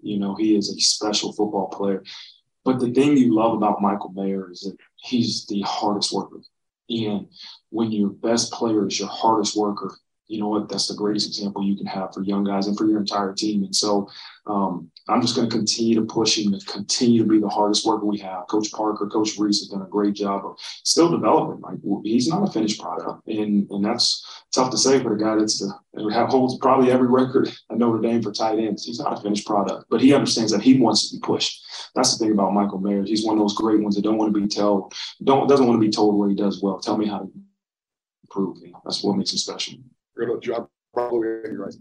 You 0.07 0.19
know, 0.19 0.35
he 0.35 0.57
is 0.57 0.71
a 0.71 0.81
special 0.81 1.33
football 1.33 1.69
player. 1.69 2.03
But 2.65 2.81
the 2.81 2.93
thing 2.93 3.17
you 3.17 3.35
love 3.35 3.55
about 3.55 3.81
Michael 3.81 4.13
Mayer 4.13 4.51
is 4.51 4.61
that 4.61 4.77
he's 4.97 5.47
the 5.47 5.63
hardest 5.63 6.13
worker. 6.13 6.41
And 6.89 7.29
when 7.71 7.93
your 7.93 8.11
best 8.11 8.53
player 8.53 8.87
is 8.87 8.99
your 8.99 9.09
hardest 9.09 9.57
worker, 9.57 9.97
you 10.29 10.41
know 10.41 10.49
what? 10.49 10.69
That's 10.69 10.89
the 10.89 10.95
greatest 10.95 11.29
example 11.29 11.65
you 11.65 11.77
can 11.77 11.87
have 11.87 12.13
for 12.13 12.23
young 12.23 12.43
guys 12.43 12.67
and 12.67 12.77
for 12.77 12.87
your 12.87 12.99
entire 12.99 13.33
team. 13.33 13.63
And 13.63 13.75
so 13.75 14.09
um, 14.47 14.91
I'm 15.09 15.21
just 15.21 15.37
going 15.37 15.49
to 15.49 15.57
continue 15.57 15.95
to 15.97 16.07
push 16.07 16.39
him 16.39 16.53
to 16.53 16.67
continue 16.67 17.23
to 17.23 17.29
be 17.29 17.39
the 17.39 17.49
hardest 17.49 17.87
worker 17.87 18.05
we 18.05 18.19
have. 18.19 18.49
Coach 18.49 18.73
Parker, 18.73 19.07
Coach 19.07 19.39
Rees 19.39 19.61
has 19.61 19.69
done 19.69 19.83
a 19.83 19.89
great 19.89 20.15
job 20.15 20.45
of 20.45 20.59
still 20.59 21.11
developing. 21.11 21.61
Like 21.61 21.79
he's 22.03 22.29
not 22.29 22.49
a 22.49 22.51
finished 22.51 22.81
product, 22.81 23.27
and 23.29 23.71
and 23.71 23.85
that's 23.85 24.26
tough 24.57 24.71
to 24.71 24.79
say 24.79 25.01
for 25.01 25.15
a 25.15 25.19
guy 25.19 25.37
that's 25.37 25.61
the 25.61 25.73
holds 26.29 26.59
probably 26.59 26.91
every 26.91 27.07
record 27.07 27.49
at 27.71 27.79
Notre 27.79 28.01
Dame 28.01 28.23
for 28.23 28.33
tight 28.33 28.59
ends. 28.59 28.85
He's 28.85 28.99
not 28.99 29.19
a 29.19 29.23
finished 29.23 29.47
product, 29.47 29.87
but 29.91 30.01
he 30.01 30.15
understands 30.15 30.51
that 30.53 30.63
he 30.63 30.81
wants 30.81 31.11
to 31.11 31.17
be 31.17 31.21
pushed. 31.21 31.63
That's 31.95 32.17
the 32.17 32.25
thing 32.25 32.33
about 32.33 32.53
Michael 32.53 32.81
Mayer. 32.81 33.05
He's 33.05 33.25
one 33.25 33.37
of 33.37 33.41
those 33.41 33.55
great 33.55 33.81
ones 33.81 33.95
that 33.95 34.03
don't 34.03 34.19
want 34.19 34.35
to 34.35 34.41
be 34.41 34.49
told, 34.49 34.95
don't 35.23 35.49
doesn't 35.49 35.67
want 35.67 35.81
to 35.81 35.87
be 35.87 35.93
told 35.93 36.19
what 36.19 36.31
he 36.31 36.35
does 36.35 36.63
well. 36.63 36.81
Tell 36.81 36.97
me 36.97 37.07
how 37.07 37.19
to 37.19 37.33
improve. 38.25 38.59
That's 38.85 39.03
what 39.05 39.17
makes 39.17 39.33
him 39.33 39.39
special. 39.39 39.75
Going 40.19 40.41
to 40.41 40.47
John 40.47 40.69
right. 40.95 41.75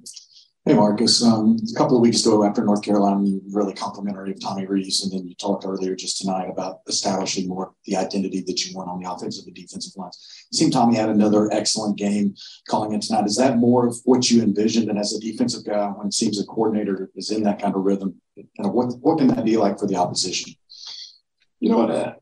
Hey, 0.67 0.73
Marcus. 0.73 1.21
Um, 1.21 1.57
a 1.71 1.77
couple 1.77 1.95
of 1.95 2.01
weeks 2.01 2.25
ago 2.25 2.43
after 2.43 2.65
North 2.65 2.81
Carolina, 2.81 3.23
you 3.23 3.39
really 3.51 3.75
complimentary 3.75 4.31
of 4.31 4.41
Tommy 4.41 4.65
Rees, 4.65 5.03
And 5.03 5.11
then 5.11 5.27
you 5.27 5.35
talked 5.35 5.63
earlier 5.63 5.95
just 5.95 6.19
tonight 6.19 6.49
about 6.49 6.79
establishing 6.87 7.47
more 7.47 7.75
the 7.85 7.95
identity 7.95 8.43
that 8.47 8.65
you 8.65 8.75
want 8.75 8.89
on 8.89 8.99
the 8.99 9.07
offensive 9.07 9.45
and 9.45 9.55
defensive 9.55 9.95
lines. 9.95 10.17
It 10.51 10.55
seemed 10.55 10.73
Tommy 10.73 10.95
had 10.95 11.09
another 11.09 11.53
excellent 11.53 11.99
game 11.99 12.33
calling 12.67 12.93
it 12.93 13.03
tonight. 13.03 13.27
Is 13.27 13.35
that 13.35 13.59
more 13.59 13.85
of 13.85 13.95
what 14.05 14.31
you 14.31 14.41
envisioned? 14.41 14.89
And 14.89 14.97
as 14.97 15.13
a 15.13 15.19
defensive 15.19 15.67
guy, 15.67 15.85
when 15.89 16.07
it 16.07 16.15
seems 16.15 16.41
a 16.41 16.45
coordinator 16.47 17.11
is 17.15 17.29
in 17.29 17.43
that 17.43 17.61
kind 17.61 17.75
of 17.75 17.83
rhythm, 17.83 18.19
kind 18.35 18.67
of 18.67 18.71
what, 18.71 18.97
what 19.01 19.19
can 19.19 19.27
that 19.27 19.45
be 19.45 19.57
like 19.57 19.77
for 19.77 19.85
the 19.85 19.97
opposition? 19.97 20.51
You 21.59 21.69
know 21.69 21.77
what? 21.77 21.91
Uh, 21.91 22.13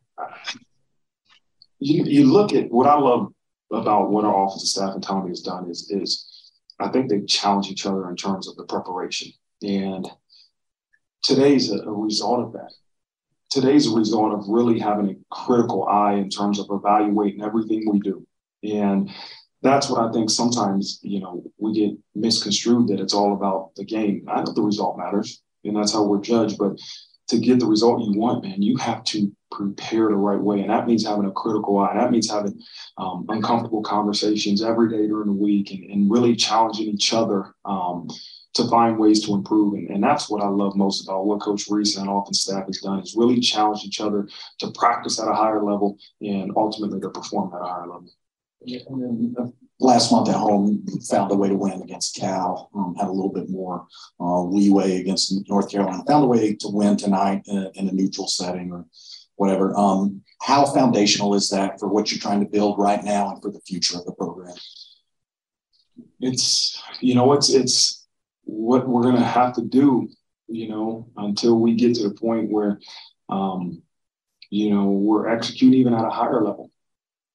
you, 1.80 2.04
you 2.04 2.26
look 2.26 2.52
at 2.52 2.70
what 2.70 2.88
I 2.88 2.96
love 2.96 3.32
about 3.72 4.10
what 4.10 4.26
our 4.26 4.48
offensive 4.48 4.68
staff 4.68 4.96
and 4.96 5.02
Tommy 5.02 5.30
has 5.30 5.40
done 5.40 5.70
is, 5.70 5.90
is 5.90 6.33
I 6.80 6.90
think 6.90 7.10
they 7.10 7.22
challenge 7.22 7.68
each 7.68 7.86
other 7.86 8.10
in 8.10 8.16
terms 8.16 8.48
of 8.48 8.56
the 8.56 8.66
preparation. 8.66 9.32
And 9.62 10.10
today's 11.24 11.72
a, 11.72 11.78
a 11.78 11.92
result 11.92 12.40
of 12.40 12.54
that. 12.54 12.72
Today's 13.50 13.88
a 13.88 13.96
result 13.96 14.34
of 14.34 14.46
really 14.48 14.80
having 14.80 15.10
a 15.10 15.36
critical 15.36 15.88
eye 15.88 16.14
in 16.14 16.30
terms 16.30 16.60
of 16.60 16.68
evaluating 16.72 17.44
everything 17.44 17.90
we 17.90 18.00
do. 18.00 18.26
And 18.64 19.12
that's 19.62 19.90
what 19.90 20.02
I 20.02 20.12
think 20.12 20.30
sometimes, 20.30 21.00
you 21.04 21.20
know, 21.20 21.44
we 21.58 21.74
get 21.74 21.98
misconstrued 22.16 22.88
that 22.90 23.00
it's 23.00 23.14
all 23.14 23.34
about 23.34 23.76
the 23.76 23.86
game. 23.86 24.26
I 24.28 24.42
know 24.42 24.52
the 24.52 24.62
result 24.62 24.98
matters, 24.98 25.42
and 25.64 25.76
that's 25.78 25.94
how 25.94 26.04
we're 26.04 26.20
judged. 26.20 26.58
But 26.58 26.78
to 27.30 27.40
get 27.40 27.60
the 27.60 27.66
result 27.66 28.04
you 28.04 28.20
want, 28.20 28.44
man, 28.44 28.62
you 28.62 28.76
have 28.78 29.04
to 29.06 29.32
prepare 29.54 30.10
the 30.10 30.16
right 30.16 30.39
way. 30.39 30.62
And 30.62 30.70
that 30.70 30.88
means 30.88 31.06
having 31.06 31.26
a 31.26 31.32
critical 31.32 31.78
eye. 31.78 31.94
That 31.96 32.12
means 32.12 32.30
having 32.30 32.60
um, 32.98 33.26
uncomfortable 33.30 33.84
conversations 33.84 34.63
every 34.63 34.89
day 34.89 35.08
during 35.08 35.28
the 35.28 35.42
week 35.42 35.72
and, 35.72 35.84
and 35.92 36.12
really 36.12 36.36
challenging 36.36 36.88
each 36.88 37.13
other 37.13 37.54
um, 37.63 38.10
to 38.56 38.68
find 38.68 38.98
ways 38.98 39.24
to 39.26 39.34
improve. 39.34 39.76
And, 39.76 39.89
and, 39.89 40.04
that's 40.04 40.30
what 40.30 40.44
I 40.44 40.48
love 40.48 40.76
most 40.76 41.04
about 41.04 41.26
what 41.26 41.42
Coach 41.42 41.66
Rees 41.70 41.98
and 41.98 42.10
often 42.10 42.34
staff 42.34 42.66
has 42.66 42.80
done 42.80 43.00
is 43.00 43.16
really 43.18 43.39
challenge 43.39 43.84
each 43.84 44.02
other 44.02 44.28
to 44.60 44.72
practice 44.72 45.20
at 45.20 45.28
a 45.28 45.34
higher 45.34 45.63
level 45.63 45.98
and 46.22 46.52
ultimately 46.56 47.00
to 47.00 47.10
perform 47.10 47.54
at 47.54 47.62
a 47.62 47.70
higher 47.70 47.88
level. 47.88 48.10
And 48.66 49.02
then 49.02 49.36
uh, 49.38 49.48
last 49.80 50.12
month 50.12 50.30
at 50.30 50.36
home, 50.36 50.86
found 51.10 51.32
a 51.32 51.36
way 51.36 51.50
to 51.50 51.56
win 51.56 51.82
against 51.82 52.16
Cal, 52.16 52.70
um, 52.76 52.96
had 52.96 53.08
a 53.08 53.12
little 53.12 53.32
bit 53.32 53.50
more 53.50 53.86
uh, 54.20 54.42
leeway 54.44 55.00
against 55.00 55.34
North 55.50 55.70
Carolina, 55.70 56.04
found 56.08 56.24
a 56.24 56.28
way 56.28 56.56
to 56.56 56.68
win 56.70 56.96
tonight 56.96 57.44
in 57.48 57.58
a, 57.58 57.72
in 57.76 57.89
a 57.89 57.92
neutral 57.92 58.28
setting 58.28 58.72
or 58.72 58.86
whatever. 59.36 59.76
Um, 59.76 60.22
how 60.41 60.65
foundational 60.65 61.36
is 61.36 61.50
that 61.50 61.80
for 61.80 61.88
what 61.88 62.12
you're 62.12 62.19
trying 62.19 62.41
to 62.41 62.50
build 62.50 62.78
right 62.78 63.04
now 63.04 63.32
and 63.32 63.41
for 63.41 63.52
the 63.52 63.62
future 63.62 63.98
of 63.98 64.06
the 64.06 64.13
program? 64.13 64.56
It's, 66.19 66.82
you 67.00 67.15
know, 67.15 67.34
it's, 67.34 67.50
it's 67.50 68.06
what 68.43 68.88
we're 68.88 69.12
to 69.12 69.19
have 69.19 69.54
to 69.56 69.62
do, 69.62 70.10
you 70.48 70.69
know, 70.69 71.10
until 71.17 71.60
we 71.60 71.76
get 71.76 71.96
to 71.96 72.04
the 72.04 72.13
point 72.13 72.52
where, 72.52 72.80
um, 73.30 73.82
you 74.50 74.69
know, 74.69 74.86
we're 74.86 75.30
executing 75.30 75.80
even 75.80 75.93
at 75.93 76.06
a 76.06 76.10
higher 76.10 76.43
level. 76.43 76.69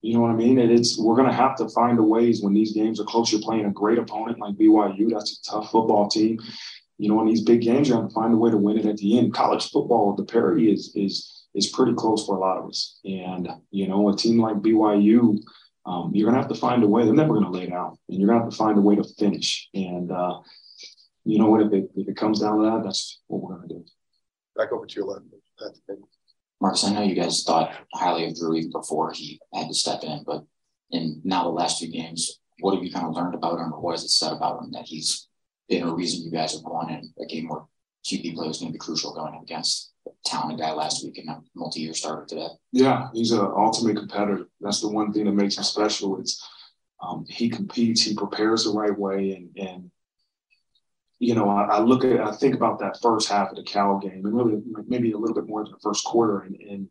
You 0.01 0.15
know 0.15 0.21
what 0.21 0.31
I 0.31 0.37
mean? 0.37 0.61
And 0.61 0.71
it's 0.71 0.99
we're 0.99 1.17
gonna 1.17 1.33
have 1.33 1.57
to 1.57 1.69
find 1.71 1.99
the 1.99 2.05
ways 2.05 2.41
when 2.41 2.55
these 2.55 2.73
games 2.73 3.01
are 3.01 3.05
close. 3.05 3.33
You're 3.33 3.41
playing 3.41 3.67
a 3.67 3.71
great 3.71 3.99
opponent 3.99 4.39
like 4.39 4.55
BYU. 4.55 5.11
That's 5.11 5.41
a 5.41 5.51
tough 5.51 5.73
football 5.73 6.09
team. 6.09 6.39
You 6.99 7.09
know, 7.09 7.21
in 7.21 7.27
these 7.27 7.43
big 7.43 7.63
games, 7.63 7.89
you 7.89 7.97
have 7.97 8.09
to 8.09 8.15
find 8.15 8.33
a 8.33 8.37
way 8.37 8.51
to 8.51 8.57
win 8.57 8.79
it 8.79 8.87
at 8.87 8.97
the 8.99 9.19
end. 9.19 9.35
College 9.35 9.71
football, 9.71 10.15
the 10.15 10.25
parity 10.25 10.73
is 10.73 10.93
is 10.95 11.38
is 11.59 11.69
pretty 11.69 11.95
close 11.95 12.25
for 12.25 12.37
a 12.37 12.41
lot 12.41 12.59
of 12.59 12.69
us. 12.69 13.01
And 13.05 13.49
you 13.71 13.89
know, 13.89 14.09
a 14.09 14.17
team 14.17 14.41
like 14.41 14.57
BYU, 14.57 15.39
um, 15.85 16.13
you're 16.15 16.29
gonna 16.29 16.41
have 16.41 16.51
to 16.51 16.55
find 16.55 16.83
a 16.83 16.89
way. 16.89 17.05
They're 17.05 17.15
never 17.15 17.35
gonna 17.35 17.51
lay 17.51 17.67
down, 17.67 17.99
and 18.09 18.19
you're 18.19 18.29
gonna 18.29 18.45
have 18.45 18.51
to 18.51 18.57
find 18.57 18.79
a 18.79 18.81
way 18.81 18.97
to 18.97 19.05
finish. 19.19 19.69
And 19.75 20.11
uh, 20.11 20.41
you 21.25 21.39
know 21.39 21.51
what? 21.51 21.63
If 21.63 21.73
it 21.73 21.91
if 21.97 22.09
it 22.09 22.17
comes 22.17 22.41
down 22.41 22.59
to 22.59 22.65
that, 22.65 22.83
that's 22.85 23.21
what 23.27 23.43
we're 23.43 23.57
gonna 23.57 23.69
do. 23.69 23.85
Back 24.57 24.73
over 24.73 24.87
to 24.87 24.95
your 24.95 25.07
left. 25.07 25.27
That's 25.61 25.81
Marcus, 26.61 26.85
I 26.85 26.93
know 26.93 27.03
you 27.03 27.15
guys 27.15 27.45
thought 27.45 27.73
highly 27.95 28.27
of 28.27 28.35
Drew 28.35 28.57
even 28.57 28.73
before 28.73 29.13
he 29.13 29.41
had 29.55 29.69
to 29.69 29.75
step 29.75 30.03
in, 30.03 30.25
but 30.27 30.45
in 30.91 31.21
now 31.25 31.45
the 31.45 31.51
last 31.51 31.79
two 31.79 31.87
games, 31.87 32.41
what 32.61 32.75
have 32.75 32.83
you 32.83 32.93
kind 32.93 33.07
of 33.07 33.15
learned 33.15 33.35
about 33.35 33.61
him, 33.61 33.73
or 33.73 33.81
what 33.81 33.93
has 33.93 34.05
it 34.05 34.11
said 34.11 34.33
about 34.33 34.63
him 34.63 34.73
that 34.73 34.87
he's 34.87 35.29
been 35.69 35.87
a 35.87 35.95
reason 35.95 36.25
you 36.25 36.33
guys 36.33 36.55
have 36.55 36.63
won 36.63 36.91
in 36.91 37.13
a 37.21 37.27
game 37.27 37.49
where 37.49 37.63
QB 38.05 38.35
play 38.35 38.49
was 38.49 38.59
going 38.59 38.73
to 38.73 38.77
be 38.77 38.79
crucial 38.79 39.15
going 39.15 39.35
up 39.35 39.43
against 39.43 39.93
a 39.98 39.98
talented 40.25 40.61
guy 40.61 40.73
last 40.73 41.05
week 41.05 41.19
and 41.19 41.29
a 41.29 41.41
multi-year 41.55 41.95
starter 41.95 42.27
today? 42.27 42.49
Yeah, 42.73 43.09
he's 43.13 43.33
an 43.33 43.41
ultimate 43.41 43.97
competitor. 43.97 44.47
That's 44.61 44.81
the 44.81 44.89
one 44.89 45.13
thing 45.13 45.25
that 45.25 45.33
makes 45.33 45.57
him 45.57 45.65
special. 45.65 46.21
It's 46.21 46.47
um, 47.01 47.25
he 47.29 47.49
competes, 47.49 48.03
he 48.03 48.15
prepares 48.15 48.65
the 48.65 48.73
right 48.73 48.97
way, 48.97 49.33
and 49.33 49.57
and 49.57 49.91
you 51.21 51.35
know, 51.35 51.49
I, 51.49 51.65
I, 51.65 51.79
look 51.81 52.05
at, 52.05 52.21
I 52.21 52.33
think 52.33 52.55
about 52.55 52.79
that 52.79 53.01
first 53.03 53.29
half 53.29 53.51
of 53.51 53.57
the 53.57 53.65
Cal 53.65 53.99
game, 53.99 54.25
and 54.25 54.37
really 54.37 54.63
maybe 54.87 55.13
a 55.13 55.19
little 55.19 55.35
bit 55.35 55.49
more 55.49 55.65
than 55.65 55.73
the 55.73 55.81
first 55.83 56.05
quarter, 56.05 56.41
and, 56.41 56.57
and, 56.57 56.89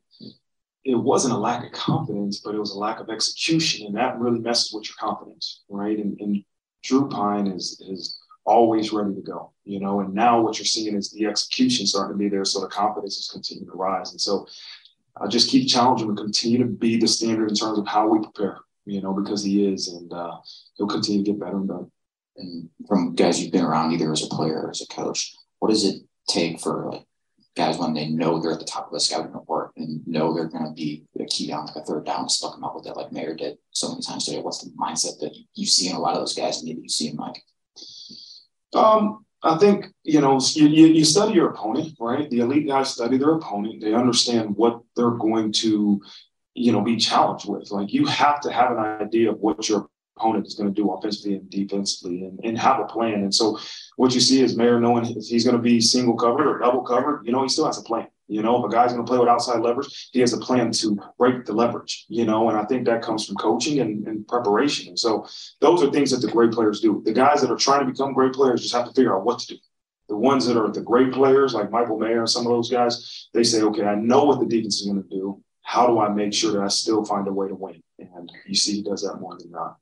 it 0.84 0.96
wasn't 0.96 1.34
a 1.34 1.38
lack 1.38 1.66
of 1.66 1.74
confidence, 1.74 2.40
but 2.40 2.56
it 2.56 2.60
was 2.60 2.72
a 2.72 2.80
lack 2.80 3.02
of 3.02 3.10
execution, 3.10 3.88
and 3.88 3.96
that 3.98 4.18
really 4.20 4.40
messes 4.40 4.72
with 4.72 4.88
your 4.88 4.96
confidence, 4.98 5.64
right? 5.68 5.98
And, 5.98 6.18
and 6.22 6.42
Drew 6.82 7.10
Pyne 7.10 7.48
is 7.48 7.84
is 7.90 8.18
always 8.48 8.92
ready 8.92 9.14
to 9.14 9.22
go, 9.22 9.52
you 9.66 9.80
know. 9.80 10.00
And 10.00 10.14
now 10.14 10.42
what 10.42 10.58
you're 10.58 10.66
seeing 10.66 10.96
is 10.96 11.12
the 11.12 11.28
execution 11.28 11.86
starting 11.86 12.16
to 12.16 12.18
be 12.18 12.30
there, 12.30 12.46
so 12.46 12.62
the 12.62 12.68
confidence 12.68 13.18
is 13.18 13.30
continuing 13.32 13.70
to 13.70 13.78
rise, 13.78 14.12
and 14.12 14.22
so 14.22 14.48
I 15.22 15.28
just 15.28 15.50
keep 15.50 15.68
challenging 15.68 16.08
and 16.08 16.18
continue 16.18 16.58
to 16.60 16.66
be 16.66 16.98
the 16.98 17.08
standard 17.08 17.50
in 17.50 17.56
terms 17.56 17.78
of 17.78 17.88
how 17.88 18.08
we 18.08 18.20
prepare. 18.20 18.60
You 18.86 19.02
know, 19.02 19.14
because 19.14 19.44
he 19.44 19.68
is, 19.68 19.90
and 19.90 20.12
uh, 20.14 20.38
he'll 20.76 20.88
continue 20.88 21.24
to 21.24 21.32
get 21.32 21.40
better 21.40 21.58
and 21.58 21.68
better. 21.68 21.88
And 22.38 22.70
from 22.88 23.16
guys 23.16 23.42
you've 23.42 23.52
been 23.52 23.66
around, 23.66 23.92
either 23.92 24.12
as 24.12 24.24
a 24.24 24.28
player 24.28 24.62
or 24.62 24.70
as 24.70 24.82
a 24.82 24.88
coach, 24.88 25.36
what 25.60 25.70
does 25.70 25.84
it 25.84 26.04
take 26.30 26.62
for 26.62 26.90
like 26.92 27.04
guys 27.58 27.78
when 27.78 27.94
they 27.94 28.08
know 28.08 28.40
they're 28.40 28.54
at 28.54 28.60
the 28.60 28.66
top 28.66 28.86
of 28.86 28.94
the 28.94 29.00
scouting 29.00 29.34
report 29.34 29.72
and 29.76 30.08
know 30.08 30.34
they're 30.34 30.46
going 30.48 30.64
to 30.64 30.74
be 30.74 31.04
a 31.20 31.26
key 31.26 31.48
down 31.48 31.66
like 31.66 31.76
a 31.76 31.84
third 31.84 32.06
down, 32.06 32.30
stuck 32.30 32.54
them 32.54 32.64
out 32.64 32.76
with 32.76 32.86
it 32.86 32.96
like 32.96 33.12
Mayer 33.12 33.34
did 33.34 33.58
so 33.72 33.90
many 33.90 34.02
times 34.02 34.26
today? 34.26 34.40
What's 34.40 34.64
the 34.64 34.70
mindset 34.72 35.20
that 35.20 35.36
you 35.56 35.66
see 35.66 35.90
in 35.90 35.96
a 35.96 36.00
lot 36.00 36.14
of 36.14 36.20
those 36.20 36.36
guys, 36.36 36.60
and 36.60 36.68
maybe 36.68 36.84
you 36.84 36.90
see 36.90 37.10
in 37.10 37.16
Mike? 37.16 37.42
Um, 38.74 39.26
I 39.44 39.58
think 39.58 39.88
you 40.04 40.20
know 40.20 40.40
you, 40.54 40.68
you, 40.68 41.06
study 41.06 41.34
your 41.34 41.50
opponent, 41.52 41.96
right? 42.00 42.30
The 42.30 42.40
elite 42.40 42.68
guys 42.68 42.94
study 42.94 43.18
their 43.18 43.34
opponent. 43.34 43.82
They 43.82 43.94
understand 43.94 44.56
what 44.56 44.82
they're 44.96 45.12
going 45.12 45.52
to, 45.54 46.02
you 46.56 46.72
know, 46.72 46.82
be 46.82 46.98
challenged 46.98 47.48
with. 47.48 47.72
Like 47.72 47.94
you 47.94 48.06
have 48.08 48.42
to 48.42 48.52
have 48.52 48.72
an 48.72 48.80
idea 48.80 49.32
of 49.32 49.40
what 49.40 49.70
your 49.70 49.88
opponent 50.18 50.48
is 50.48 50.56
going 50.56 50.74
to 50.74 50.76
do 50.76 50.92
offensively 50.92 51.36
and 51.36 51.50
defensively, 51.50 52.24
and, 52.24 52.40
and 52.44 52.58
have 52.58 52.80
a 52.80 52.86
plan. 52.86 53.22
And 53.22 53.34
so, 53.34 53.60
what 53.96 54.14
you 54.14 54.20
see 54.20 54.42
is 54.42 54.58
Mayer 54.58 54.80
knowing 54.80 55.06
he's 55.06 55.44
going 55.44 55.56
to 55.56 55.62
be 55.62 55.80
single 55.80 56.16
covered 56.16 56.48
or 56.48 56.58
double 56.58 56.82
covered. 56.82 57.22
You 57.26 57.32
know, 57.32 57.44
he 57.44 57.50
still 57.50 57.68
has 57.68 57.78
a 57.78 57.84
plan. 57.84 58.08
You 58.28 58.42
know, 58.42 58.58
if 58.60 58.70
a 58.70 58.74
guy's 58.74 58.92
going 58.92 59.06
to 59.06 59.10
play 59.10 59.20
with 59.20 59.30
outside 59.30 59.62
leverage, 59.62 60.10
he 60.12 60.20
has 60.20 60.34
a 60.34 60.38
plan 60.38 60.72
to 60.72 61.00
break 61.18 61.46
the 61.46 61.54
leverage, 61.54 62.06
you 62.10 62.26
know, 62.26 62.50
and 62.50 62.58
I 62.58 62.66
think 62.66 62.86
that 62.86 63.02
comes 63.02 63.26
from 63.26 63.38
coaching 63.38 63.80
and, 63.80 64.06
and, 64.06 64.28
preparation. 64.28 64.90
And 64.90 65.00
so 65.00 65.26
those 65.62 65.82
are 65.82 65.92
things 65.92 66.12
that 66.12 66.26
the 66.26 66.32
great 66.32 66.52
players 66.52 66.82
do. 66.82 67.02
The 67.06 67.14
guys 67.14 67.40
that 67.42 67.52
are 67.52 67.56
trying 67.56 67.86
to 67.86 67.92
become 67.92 68.14
great 68.14 68.34
players 68.34 68.62
just 68.62 68.74
have 68.74 68.86
to 68.86 68.94
figure 68.94 69.16
out 69.16 69.24
what 69.24 69.40
to 69.40 69.56
do. 69.56 69.60
The 70.10 70.18
ones 70.18 70.46
that 70.46 70.58
are 70.58 70.70
the 70.70 70.82
great 70.82 71.14
players, 71.14 71.54
like 71.54 71.72
Michael 71.72 71.98
Mayer 71.98 72.20
and 72.20 72.30
some 72.30 72.46
of 72.46 72.52
those 72.52 72.70
guys, 72.70 73.30
they 73.34 73.44
say, 73.44 73.62
okay, 73.62 73.84
I 73.84 73.96
know 73.96 74.26
what 74.26 74.40
the 74.40 74.46
defense 74.46 74.82
is 74.82 74.88
going 74.88 75.02
to 75.02 75.10
do. 75.10 75.42
How 75.62 75.88
do 75.88 76.00
I 76.00 76.10
make 76.10 76.34
sure 76.34 76.52
that 76.52 76.62
I 76.62 76.68
still 76.68 77.06
find 77.06 77.28
a 77.28 77.34
way 77.34 77.48
to 77.48 77.56
win? 77.56 77.82
And 78.00 78.32
you 78.46 78.56
see 78.56 78.76
he 78.76 78.84
does 78.84 79.02
that 79.04 79.20
more 79.20 79.38
than 79.38 79.52
not. 79.52 79.78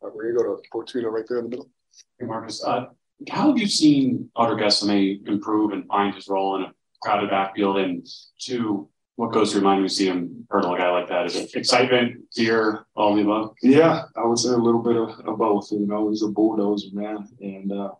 All 0.00 0.08
right, 0.08 0.14
we're 0.14 0.32
going 0.32 0.36
to 0.36 0.42
go 0.42 0.56
to 0.56 0.62
Fortuna 0.70 1.10
right 1.10 1.24
there 1.28 1.38
in 1.38 1.44
the 1.44 1.50
middle. 1.50 1.70
Hey, 2.18 2.26
Marcus. 2.26 2.64
Uh, 2.64 2.86
how 3.30 3.48
have 3.48 3.58
you 3.58 3.66
seen 3.66 4.30
Audric 4.36 4.60
Estimé 4.60 5.26
improve 5.26 5.72
and 5.72 5.86
find 5.86 6.14
his 6.14 6.28
role 6.28 6.56
in 6.56 6.62
a 6.62 6.72
crowded 7.04 7.30
backfield, 7.30 7.78
and 7.78 8.06
two, 8.38 8.88
what 9.16 9.32
goes 9.32 9.52
through 9.52 9.88
see 9.88 10.06
him 10.06 10.46
hurdle 10.50 10.74
a 10.74 10.78
guy 10.78 10.90
like 10.90 11.08
that? 11.08 11.26
Is 11.26 11.36
it 11.36 11.54
excitement, 11.54 12.24
fear, 12.34 12.86
all 12.96 13.14
the 13.14 13.22
above? 13.22 13.54
Yeah, 13.62 14.02
I 14.16 14.24
would 14.24 14.38
say 14.38 14.48
a 14.48 14.56
little 14.56 14.82
bit 14.82 14.96
of, 14.96 15.10
of 15.26 15.38
both. 15.38 15.70
You 15.70 15.86
know, 15.86 16.10
he's 16.10 16.22
a 16.22 16.28
bulldozer, 16.28 16.88
man, 16.92 17.28
and 17.40 17.70
uh, 17.70 17.90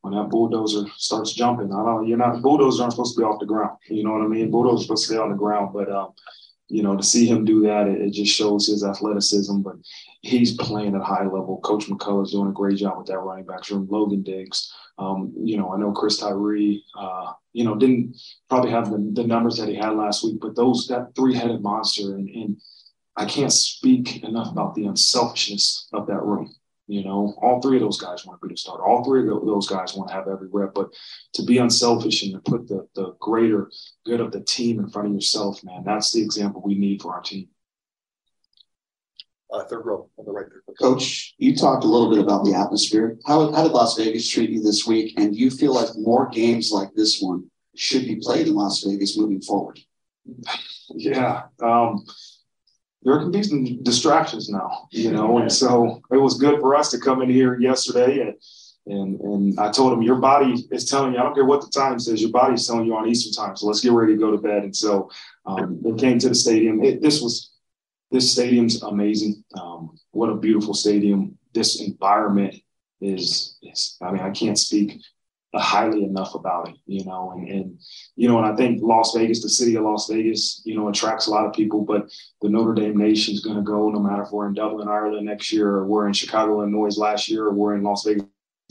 when 0.00 0.14
that 0.14 0.30
bulldozer 0.30 0.86
starts 0.96 1.32
jumping, 1.32 1.72
I 1.72 1.84
don't. 1.84 2.08
You're 2.08 2.18
not 2.18 2.42
bulldozers 2.42 2.80
aren't 2.80 2.94
supposed 2.94 3.14
to 3.14 3.20
be 3.20 3.24
off 3.24 3.40
the 3.40 3.46
ground. 3.46 3.76
You 3.88 4.02
know 4.02 4.12
what 4.12 4.22
I 4.22 4.28
mean? 4.28 4.50
Bulldozers 4.50 4.86
supposed 4.86 5.06
to 5.06 5.14
stay 5.14 5.20
on 5.20 5.30
the 5.30 5.36
ground, 5.36 5.72
but. 5.72 5.90
Um, 5.90 6.12
you 6.68 6.82
know, 6.82 6.96
to 6.96 7.02
see 7.02 7.26
him 7.26 7.44
do 7.44 7.60
that, 7.60 7.86
it, 7.86 8.00
it, 8.00 8.10
just 8.10 8.34
shows 8.34 8.66
his 8.66 8.82
athleticism. 8.82 9.60
But 9.60 9.76
he's 10.22 10.56
playing 10.56 10.94
at 10.94 11.02
high 11.02 11.24
level. 11.24 11.60
Coach 11.62 11.86
McCullough's 11.86 12.32
doing 12.32 12.48
a 12.48 12.52
great 12.52 12.78
job 12.78 12.96
with 12.96 13.06
that 13.08 13.18
running 13.18 13.44
backs 13.44 13.70
room. 13.70 13.86
Logan 13.90 14.22
Diggs, 14.22 14.72
um, 14.98 15.32
you 15.36 15.56
know, 15.56 15.72
I 15.72 15.78
know 15.78 15.92
Chris 15.92 16.18
Tyree, 16.18 16.84
uh, 16.98 17.32
you 17.52 17.64
know, 17.64 17.74
didn't 17.74 18.16
probably 18.48 18.70
have 18.70 18.90
the, 18.90 19.10
the 19.12 19.26
numbers 19.26 19.56
that 19.56 19.68
he 19.68 19.74
had 19.74 19.96
last 19.96 20.24
week, 20.24 20.36
but 20.40 20.54
those 20.54 20.86
that 20.88 21.14
three 21.16 21.34
headed 21.34 21.62
monster, 21.62 22.14
and, 22.14 22.28
and 22.28 22.60
I 23.16 23.24
can't 23.26 23.52
speak 23.52 24.22
enough 24.22 24.50
about 24.50 24.74
the 24.74 24.86
unselfishness 24.86 25.88
of 25.92 26.06
that 26.06 26.22
room. 26.22 26.54
You 26.86 27.02
know, 27.02 27.34
all 27.40 27.62
three 27.62 27.78
of 27.78 27.82
those 27.82 28.00
guys 28.00 28.26
want 28.26 28.40
to 28.40 28.46
be 28.46 28.52
the 28.52 28.58
starter. 28.58 28.84
All 28.84 29.02
three 29.02 29.20
of 29.22 29.26
those 29.46 29.66
guys 29.66 29.94
want 29.94 30.10
to 30.10 30.14
have 30.14 30.28
every 30.28 30.48
rep. 30.52 30.74
But 30.74 30.90
to 31.32 31.42
be 31.42 31.56
unselfish 31.56 32.22
and 32.22 32.34
to 32.34 32.50
put 32.50 32.68
the 32.68 32.86
the 32.94 33.14
greater 33.20 33.70
good 34.04 34.20
of 34.20 34.32
the 34.32 34.40
team 34.40 34.80
in 34.80 34.90
front 34.90 35.08
of 35.08 35.14
yourself, 35.14 35.64
man, 35.64 35.82
that's 35.84 36.12
the 36.12 36.22
example 36.22 36.60
we 36.62 36.74
need 36.74 37.00
for 37.00 37.14
our 37.14 37.22
team 37.22 37.48
uh, 39.54 39.64
third 39.64 39.86
row 39.86 40.08
on 40.18 40.24
the 40.24 40.32
right 40.32 40.46
there. 40.48 40.74
Coach, 40.80 41.34
you 41.38 41.54
talked 41.54 41.84
a 41.84 41.88
little 41.88 42.10
bit 42.10 42.18
about 42.18 42.44
the 42.44 42.54
atmosphere. 42.54 43.16
How, 43.26 43.52
how 43.52 43.62
did 43.62 43.72
Las 43.72 43.96
Vegas 43.96 44.28
treat 44.28 44.50
you 44.50 44.62
this 44.62 44.86
week? 44.86 45.14
And 45.18 45.32
do 45.32 45.38
you 45.38 45.50
feel 45.50 45.74
like 45.74 45.88
more 45.96 46.28
games 46.28 46.70
like 46.72 46.92
this 46.94 47.20
one 47.20 47.50
should 47.76 48.04
be 48.04 48.16
played 48.16 48.48
in 48.48 48.54
Las 48.54 48.82
Vegas 48.82 49.16
moving 49.16 49.40
forward? 49.40 49.78
Yeah. 50.90 51.44
Um, 51.62 52.04
there 53.02 53.18
can 53.18 53.30
be 53.30 53.42
some 53.42 53.82
distractions 53.82 54.48
now, 54.48 54.88
you 54.90 55.12
know, 55.12 55.38
and 55.38 55.52
so 55.52 56.00
it 56.10 56.16
was 56.16 56.38
good 56.38 56.60
for 56.60 56.74
us 56.74 56.90
to 56.90 56.98
come 56.98 57.20
in 57.20 57.28
here 57.28 57.60
yesterday 57.60 58.20
and 58.20 58.34
and 58.86 59.20
and 59.20 59.60
I 59.60 59.70
told 59.70 59.92
him 59.94 60.02
your 60.02 60.16
body 60.16 60.66
is 60.70 60.84
telling 60.84 61.14
you, 61.14 61.18
I 61.18 61.22
don't 61.22 61.34
care 61.34 61.44
what 61.44 61.62
the 61.62 61.68
time 61.68 61.98
says, 61.98 62.20
your 62.20 62.30
body's 62.30 62.66
telling 62.66 62.86
you 62.86 62.94
on 62.94 63.08
Eastern 63.08 63.32
time. 63.32 63.56
So 63.56 63.66
let's 63.66 63.80
get 63.80 63.92
ready 63.92 64.12
to 64.12 64.18
go 64.18 64.30
to 64.30 64.36
bed. 64.36 64.62
And 64.64 64.76
so 64.76 65.10
um, 65.46 65.80
it 65.84 65.98
came 65.98 66.18
to 66.18 66.28
the 66.28 66.34
stadium. 66.34 66.84
It, 66.84 67.00
this 67.00 67.22
was 67.22 67.53
this 68.10 68.32
stadium's 68.32 68.82
amazing. 68.82 69.44
Um, 69.60 69.98
what 70.12 70.30
a 70.30 70.36
beautiful 70.36 70.74
stadium. 70.74 71.38
This 71.52 71.80
environment 71.80 72.54
is, 73.00 73.58
is, 73.62 73.96
I 74.02 74.12
mean, 74.12 74.22
I 74.22 74.30
can't 74.30 74.58
speak 74.58 75.00
highly 75.56 76.02
enough 76.04 76.34
about 76.34 76.68
it, 76.68 76.74
you 76.86 77.04
know, 77.04 77.30
and, 77.30 77.48
and, 77.48 77.80
you 78.16 78.26
know, 78.26 78.38
and 78.38 78.46
I 78.46 78.56
think 78.56 78.80
Las 78.82 79.14
Vegas, 79.14 79.40
the 79.42 79.48
city 79.48 79.76
of 79.76 79.84
Las 79.84 80.08
Vegas, 80.08 80.62
you 80.64 80.74
know, 80.74 80.88
attracts 80.88 81.26
a 81.26 81.30
lot 81.30 81.46
of 81.46 81.52
people, 81.52 81.82
but 81.82 82.10
the 82.42 82.48
Notre 82.48 82.74
Dame 82.74 82.96
nation 82.96 83.34
is 83.34 83.44
going 83.44 83.56
to 83.56 83.62
go 83.62 83.88
no 83.88 84.00
matter 84.00 84.22
if 84.22 84.32
we're 84.32 84.48
in 84.48 84.54
Dublin, 84.54 84.88
Ireland 84.88 85.26
next 85.26 85.52
year, 85.52 85.68
or 85.68 85.86
we're 85.86 86.08
in 86.08 86.12
Chicago, 86.12 86.60
Illinois 86.60 86.96
last 86.96 87.28
year, 87.28 87.46
or 87.46 87.52
we're 87.52 87.76
in 87.76 87.84
Las 87.84 88.04
Vegas, 88.04 88.26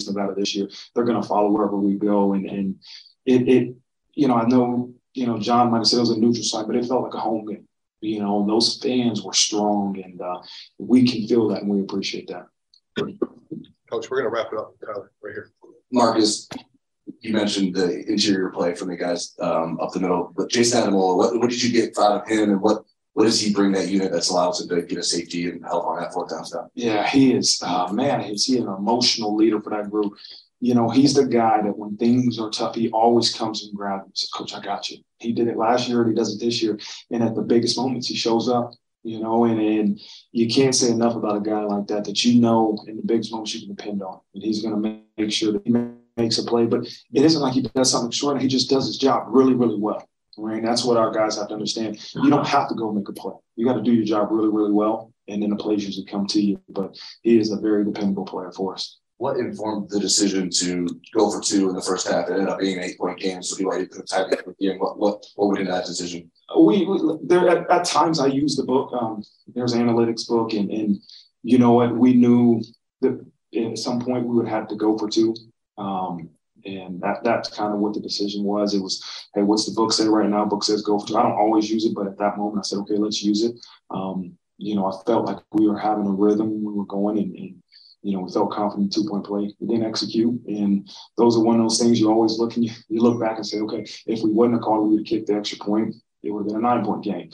Nevada 0.06 0.34
this 0.36 0.56
year. 0.56 0.70
They're 0.94 1.06
going 1.06 1.22
to 1.22 1.28
follow 1.28 1.52
wherever 1.52 1.78
we 1.78 1.94
go. 1.96 2.34
And, 2.34 2.46
and 2.46 2.76
it, 3.26 3.48
it, 3.48 3.76
you 4.14 4.28
know, 4.28 4.36
I 4.36 4.46
know, 4.46 4.94
you 5.14 5.26
know, 5.26 5.40
John 5.40 5.72
might 5.72 5.78
have 5.78 5.88
said 5.88 5.98
it 5.98 6.02
was 6.02 6.10
a 6.10 6.20
neutral 6.20 6.44
site, 6.44 6.68
but 6.68 6.76
it 6.76 6.86
felt 6.86 7.04
like 7.04 7.14
a 7.14 7.20
home 7.20 7.46
game. 7.46 7.68
You 8.04 8.20
know, 8.20 8.46
those 8.46 8.78
fans 8.78 9.24
were 9.24 9.34
strong, 9.34 10.00
and 10.04 10.22
uh, 10.22 10.42
we 10.78 11.10
can 11.10 11.28
feel 11.28 11.48
that, 11.50 11.62
and 11.62 11.70
we 11.70 11.80
appreciate 11.80 12.28
that. 12.28 12.48
Coach, 13.90 14.10
we're 14.10 14.22
going 14.22 14.30
to 14.30 14.30
wrap 14.30 14.52
it 14.52 14.60
up, 14.60 14.76
Tyler, 14.86 15.12
right 15.24 15.34
here. 15.34 15.52
Marcus, 15.92 16.50
you 17.22 17.34
mentioned 17.34 17.76
the 17.76 18.04
interior 18.10 18.50
play 18.50 18.76
from 18.76 18.90
the 18.90 18.98
guys 18.98 19.36
um, 19.40 19.80
up 19.80 19.94
the 19.94 20.00
middle, 20.00 20.34
but 20.36 20.50
Jayson 20.50 20.84
Ademilola, 20.84 21.18
what, 21.18 21.40
what 21.40 21.50
did 21.50 21.64
you 21.64 21.72
get 21.72 21.98
out 21.98 22.22
of 22.22 22.28
him, 22.28 22.52
and 22.52 22.62
what 22.62 22.84
what 23.14 23.26
does 23.26 23.40
he 23.40 23.54
bring 23.54 23.72
that 23.74 23.90
unit 23.90 24.12
that's 24.12 24.30
allows 24.30 24.60
him 24.60 24.70
to 24.70 24.82
get 24.82 24.98
a 24.98 25.04
safety 25.04 25.48
and 25.48 25.64
help 25.64 25.86
on 25.86 26.00
that 26.00 26.12
fourth 26.12 26.32
down 26.32 26.44
stuff? 26.44 26.68
Yeah, 26.74 27.08
he 27.08 27.34
is. 27.34 27.62
Uh, 27.64 27.92
man, 27.94 28.22
is 28.22 28.46
he 28.46 28.58
an 28.58 28.68
emotional 28.68 29.36
leader 29.36 29.62
for 29.62 29.70
that 29.70 29.92
group? 29.92 30.14
You 30.64 30.74
know, 30.74 30.90
he's 30.90 31.14
the 31.14 31.26
guy 31.26 31.62
that 31.62 31.78
when 31.78 31.98
things 31.98 32.40
are 32.40 32.50
tough, 32.50 32.76
he 32.76 32.90
always 32.92 33.36
comes 33.36 33.66
and 33.66 33.76
grabs 33.76 34.06
me. 34.06 34.12
Says, 34.16 34.30
Coach, 34.30 34.54
I 34.54 34.62
got 34.62 34.90
you. 34.90 35.00
He 35.20 35.34
did 35.34 35.50
it 35.50 35.58
last 35.58 35.90
year 35.90 36.00
and 36.02 36.10
he 36.10 36.16
does 36.16 36.34
it 36.34 36.40
this 36.40 36.64
year. 36.64 36.80
And 37.12 37.22
at 37.22 37.36
the 37.36 37.42
biggest 37.42 37.76
moments, 37.76 38.08
he 38.08 38.16
shows 38.16 38.48
up, 38.48 38.72
you 39.04 39.20
know, 39.20 39.44
and, 39.44 39.60
and 39.60 40.00
you 40.32 40.48
can't 40.48 40.74
say 40.74 40.90
enough 40.90 41.18
about 41.18 41.36
a 41.36 41.42
guy 41.42 41.60
like 41.64 41.88
that, 41.88 42.06
that 42.06 42.24
you 42.24 42.40
know 42.40 42.82
in 42.88 42.96
the 42.96 43.04
biggest 43.04 43.30
moments 43.30 43.54
you 43.54 43.68
can 43.68 43.76
depend 43.76 44.02
on. 44.02 44.22
And 44.34 44.42
he's 44.42 44.62
going 44.62 44.82
to 44.82 45.02
make 45.18 45.34
sure 45.34 45.52
that 45.52 45.64
he 45.66 45.74
makes 46.16 46.38
a 46.38 46.44
play. 46.46 46.66
But 46.66 46.86
it 46.86 47.26
isn't 47.26 47.42
like 47.42 47.56
he 47.56 47.64
does 47.64 47.92
something 47.92 48.08
extraordinary. 48.08 48.44
He 48.44 48.50
just 48.50 48.70
does 48.70 48.88
his 48.88 48.98
job 48.98 49.26
really, 49.28 49.56
really 49.56 49.78
well. 49.78 50.08
Right. 50.38 50.64
That's 50.64 50.86
what 50.86 50.96
our 50.96 51.12
guys 51.12 51.38
have 51.38 51.50
to 51.50 51.56
understand. 51.56 52.00
You 52.16 52.30
don't 52.30 52.48
have 52.48 52.70
to 52.70 52.76
go 52.76 52.94
make 52.94 53.10
a 53.10 53.14
play. 53.14 53.34
You 53.58 53.66
got 53.66 53.74
to 53.74 53.84
do 53.84 53.94
your 53.94 54.06
job 54.06 54.30
really, 54.32 54.48
really 54.48 54.72
well. 54.72 55.12
And 55.28 55.44
then 55.44 55.50
the 55.50 55.58
plays 55.58 55.84
usually 55.84 56.06
come 56.06 56.26
to 56.28 56.42
you. 56.42 56.62
But 56.70 56.98
he 57.22 57.38
is 57.38 57.52
a 57.52 57.58
very 57.58 57.84
dependable 57.84 58.24
player 58.24 58.54
for 58.54 58.74
us 58.74 59.00
what 59.24 59.38
informed 59.38 59.90
the 59.90 60.02
decision 60.02 60.50
to 60.50 60.86
go 61.14 61.32
for 61.32 61.40
two 61.40 61.70
in 61.70 61.76
the 61.76 61.82
first 61.82 62.10
half? 62.10 62.28
It 62.28 62.34
ended 62.34 62.50
up 62.50 62.60
being 62.60 62.78
an 62.78 62.84
eight 62.84 62.98
point 62.98 63.18
game, 63.18 63.42
so 63.42 63.56
BYU 63.56 63.90
could 63.90 64.02
have 64.02 64.30
tied 64.30 64.34
it 64.34 64.46
with 64.46 64.58
you. 64.60 64.74
What 64.74 65.00
what 65.00 65.26
what 65.36 65.48
went 65.48 65.62
into 65.62 65.72
that 65.72 65.86
decision? 65.86 66.30
We, 66.60 66.86
we 66.86 67.20
there 67.24 67.48
at, 67.48 67.72
at, 67.72 67.86
times 67.86 68.20
I 68.20 68.28
used 68.28 68.60
the 68.60 68.66
book. 68.66 68.92
Um, 68.92 69.24
there's 69.56 69.72
an 69.72 69.88
analytics 69.88 70.28
book, 70.28 70.52
and 70.52 70.70
and 70.70 70.98
you 71.42 71.58
know 71.58 71.72
what 71.72 71.96
we 71.96 72.16
knew 72.16 72.62
that 73.00 73.26
at 73.56 73.78
some 73.78 74.02
point 74.02 74.28
we 74.28 74.36
would 74.36 74.50
have 74.50 74.68
to 74.68 74.76
go 74.76 74.98
for 74.98 75.10
two. 75.10 75.34
Um, 75.78 76.30
and 76.66 77.00
that 77.00 77.24
that's 77.24 77.48
kind 77.48 77.74
of 77.74 77.80
what 77.80 77.94
the 77.94 78.02
decision 78.02 78.44
was. 78.44 78.74
It 78.74 78.82
was, 78.82 79.02
hey, 79.36 79.44
what's 79.44 79.66
the 79.66 79.74
book 79.74 79.94
say 79.94 80.06
right 80.06 80.30
now? 80.30 80.44
Book 80.44 80.66
says 80.66 80.82
go 80.82 81.00
for 81.00 81.08
two. 81.08 81.18
I 81.18 81.24
don't 81.24 81.32
always 81.44 81.72
use 81.72 81.86
it, 81.86 81.96
but 81.96 82.08
at 82.08 82.18
that 82.18 82.38
moment 82.38 82.60
I 82.60 82.68
said, 82.68 82.80
okay, 82.80 82.98
let's 82.98 83.24
use 83.24 83.44
it. 83.44 83.56
Um, 83.90 84.38
you 84.58 84.76
know, 84.76 84.86
I 84.88 84.94
felt 85.06 85.26
like 85.26 85.38
we 85.54 85.68
were 85.70 85.80
having 85.80 86.08
a 86.08 86.12
rhythm. 86.12 86.64
We 86.64 86.74
were 86.74 86.86
going, 86.86 87.18
and, 87.18 87.36
and 87.36 87.63
you 88.04 88.14
know, 88.14 88.24
we 88.24 88.32
felt 88.32 88.52
confident 88.52 88.92
two 88.94 89.08
point 89.10 89.26
play. 89.26 89.56
We 89.60 89.68
didn't 89.68 89.86
execute. 89.86 90.40
And 90.48 90.90
those 91.18 91.38
are 91.38 91.44
one 91.44 91.56
of 91.56 91.62
those 91.64 91.80
things 91.80 92.00
you 92.00 92.10
always 92.10 92.38
look 92.38 92.56
and 92.56 92.66
you, 92.66 92.72
you 92.90 93.02
look 93.02 93.20
back 93.20 93.38
and 93.38 93.46
say, 93.46 93.60
okay, 93.62 93.86
if 94.06 94.22
we 94.22 94.32
wouldn't 94.32 94.56
have 94.56 94.64
called, 94.64 94.84
we 94.84 94.96
would 94.96 95.00
have 95.00 95.08
kicked 95.08 95.28
the 95.28 95.36
extra 95.36 95.58
point. 95.58 95.96
It 96.22 96.32
would 96.32 96.42
have 96.42 96.48
been 96.48 96.58
a 96.58 96.60
nine 96.60 96.86
point 96.86 97.04
game. 97.04 97.32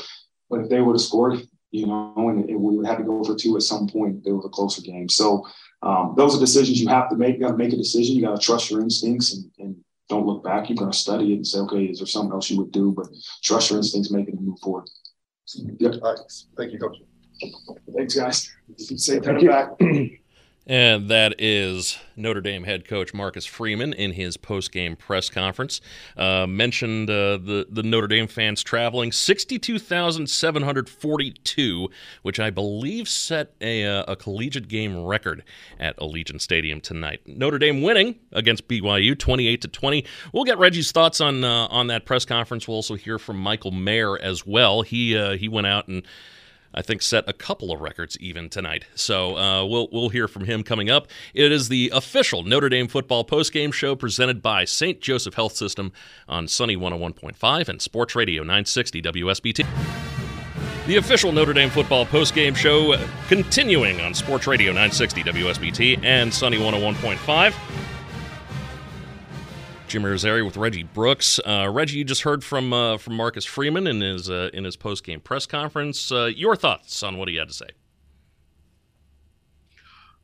But 0.50 0.62
if 0.62 0.70
they 0.70 0.82
would 0.82 0.94
have 0.94 1.02
scored, 1.02 1.42
you 1.72 1.88
know, 1.88 2.14
and 2.16 2.46
we 2.46 2.56
would 2.56 2.86
have 2.86 2.98
had 2.98 3.04
to 3.04 3.08
go 3.08 3.24
for 3.24 3.36
two 3.36 3.56
at 3.56 3.64
some 3.64 3.88
point, 3.88 4.24
it 4.26 4.32
was 4.32 4.46
a 4.46 4.50
closer 4.50 4.82
game. 4.82 5.10
So 5.10 5.46
um, 5.82 6.14
those 6.18 6.36
are 6.36 6.40
decisions 6.40 6.80
you 6.80 6.88
have 6.88 7.10
to 7.10 7.16
make. 7.16 7.36
You 7.36 7.42
got 7.42 7.52
to 7.52 7.58
make 7.58 7.74
a 7.74 7.78
decision. 7.78 8.16
You 8.16 8.24
got 8.24 8.40
to 8.40 8.46
trust 8.46 8.70
your 8.70 8.82
instincts 8.82 9.34
and, 9.34 9.52
and 9.60 9.76
don't 10.08 10.26
look 10.26 10.44
back. 10.44 10.70
You're 10.70 10.78
going 10.78 10.92
to 10.92 10.98
study 10.98 11.34
it 11.34 11.38
and 11.38 11.48
say, 11.48 11.60
okay, 11.60 11.86
is 11.86 12.00
there 12.00 12.08
something 12.08 12.34
else 12.34 12.50
you 12.50 12.58
would 12.58 12.72
do? 12.72 12.92
But 12.92 13.08
trust 13.44 13.70
your 13.70 13.78
instincts, 13.78 14.12
make 14.12 14.28
it 14.28 14.34
and 14.34 14.46
move 14.46 14.60
forward. 14.60 14.90
Yep. 15.56 15.94
All 16.02 16.14
right. 16.14 16.20
Thank 16.58 16.74
you, 16.74 16.80
Coach. 16.80 16.98
Thanks, 17.96 18.16
guys. 18.16 18.52
Say 18.78 19.20
that 19.20 19.78
back. 19.80 20.10
And 20.70 21.10
that 21.10 21.34
is 21.40 21.98
Notre 22.16 22.42
Dame 22.42 22.64
head 22.64 22.88
coach 22.88 23.12
Marcus 23.12 23.44
Freeman 23.48 23.92
in 23.92 24.12
his 24.12 24.38
post-game 24.38 24.96
press 24.96 25.28
conference. 25.28 25.82
Uh, 26.16 26.46
mentioned 26.46 27.10
uh, 27.10 27.38
the 27.38 27.66
the 27.68 27.82
Notre 27.82 28.08
Dame 28.08 28.28
fans 28.28 28.62
traveling 28.62 29.12
sixty-two 29.12 29.80
thousand 29.80 30.30
seven 30.30 30.62
hundred 30.62 30.88
forty-two, 30.88 31.90
which 32.22 32.40
I 32.40 32.52
believe 32.52 33.10
set 33.10 33.56
a, 33.60 33.84
uh, 33.84 34.04
a 34.10 34.16
collegiate 34.16 34.68
game 34.68 35.04
record 35.04 35.44
at 35.80 35.98
Allegiant 35.98 36.40
Stadium 36.40 36.82
tonight. 36.82 37.22
Notre 37.26 37.58
Dame 37.58 37.82
winning 37.82 38.20
against 38.32 38.68
BYU, 38.68 39.18
twenty-eight 39.18 39.62
to 39.62 39.68
twenty. 39.68 40.06
We'll 40.34 40.44
get 40.44 40.60
Reggie's 40.60 40.92
thoughts 40.92 41.20
on 41.20 41.44
uh, 41.44 41.66
on 41.72 41.88
that 41.88 42.06
press 42.06 42.26
conference. 42.26 42.68
We'll 42.68 42.76
also 42.76 42.94
hear 42.94 43.18
from 43.18 43.40
Michael 43.40 43.72
Mayer 43.72 44.20
as 44.20 44.46
well. 44.46 44.84
He 44.84 45.18
uh, 45.18 45.32
he 45.32 45.48
went 45.48 45.66
out 45.66 45.88
and 45.88 46.04
I 46.74 46.82
think 46.82 47.02
set 47.02 47.28
a 47.28 47.34
couple 47.34 47.72
of 47.72 47.82
records 47.82 48.18
even 48.20 48.50
tonight. 48.50 48.86
So 48.96 49.38
uh, 49.38 49.66
we'll 49.66 49.88
we'll 49.92 50.10
hear 50.10 50.28
from 50.28 50.46
him 50.46 50.64
coming 50.64 50.90
up. 50.90 51.08
It 51.34 51.52
is 51.52 51.70
the 51.70 51.92
official 51.94 52.44
Notre 52.44 52.70
Dame 52.70 52.88
football 52.88 53.26
postgame 53.26 53.74
show 53.74 53.96
presented 53.96 54.42
by 54.42 54.66
St. 54.66 55.02
Joseph 55.02 55.34
Health 55.34 55.56
System 55.56 55.92
on 56.28 56.48
Sunny 56.48 56.78
101.5 56.78 57.70
and 57.70 57.82
Sports 57.82 58.16
Radio 58.16 58.44
960 58.44 59.02
WSBT. 59.02 59.66
The 60.88 60.98
official 60.98 61.32
Notre 61.32 61.54
Dame 61.54 61.70
football 61.70 62.06
postgame 62.06 62.56
show 62.56 62.96
continuing 63.28 64.02
on 64.02 64.14
Sports 64.14 64.48
Radio 64.48 64.72
960 64.72 65.24
WSBT 65.24 66.04
and 66.04 66.34
Sunny 66.34 66.58
101.5. 66.58 67.89
Jim 69.90 70.04
Irizarry 70.04 70.46
with 70.46 70.56
Reggie 70.56 70.84
Brooks. 70.84 71.40
Uh, 71.40 71.68
Reggie, 71.68 71.98
you 71.98 72.04
just 72.04 72.22
heard 72.22 72.44
from 72.44 72.72
uh, 72.72 73.00
from 73.00 73.16
Marcus 73.16 73.44
Freeman 73.44 73.88
in 73.88 74.02
his 74.02 74.30
uh, 74.30 74.52
in 74.54 74.64
his 74.64 74.76
post 74.76 75.04
game 75.04 75.20
press 75.20 75.48
conference. 75.48 76.12
Uh, 76.12 76.26
your 76.26 76.56
thoughts 76.56 77.02
on 77.02 77.18
what 77.18 77.28
he 77.28 77.36
had 77.36 77.48
to 77.48 77.54
say? 77.56 77.66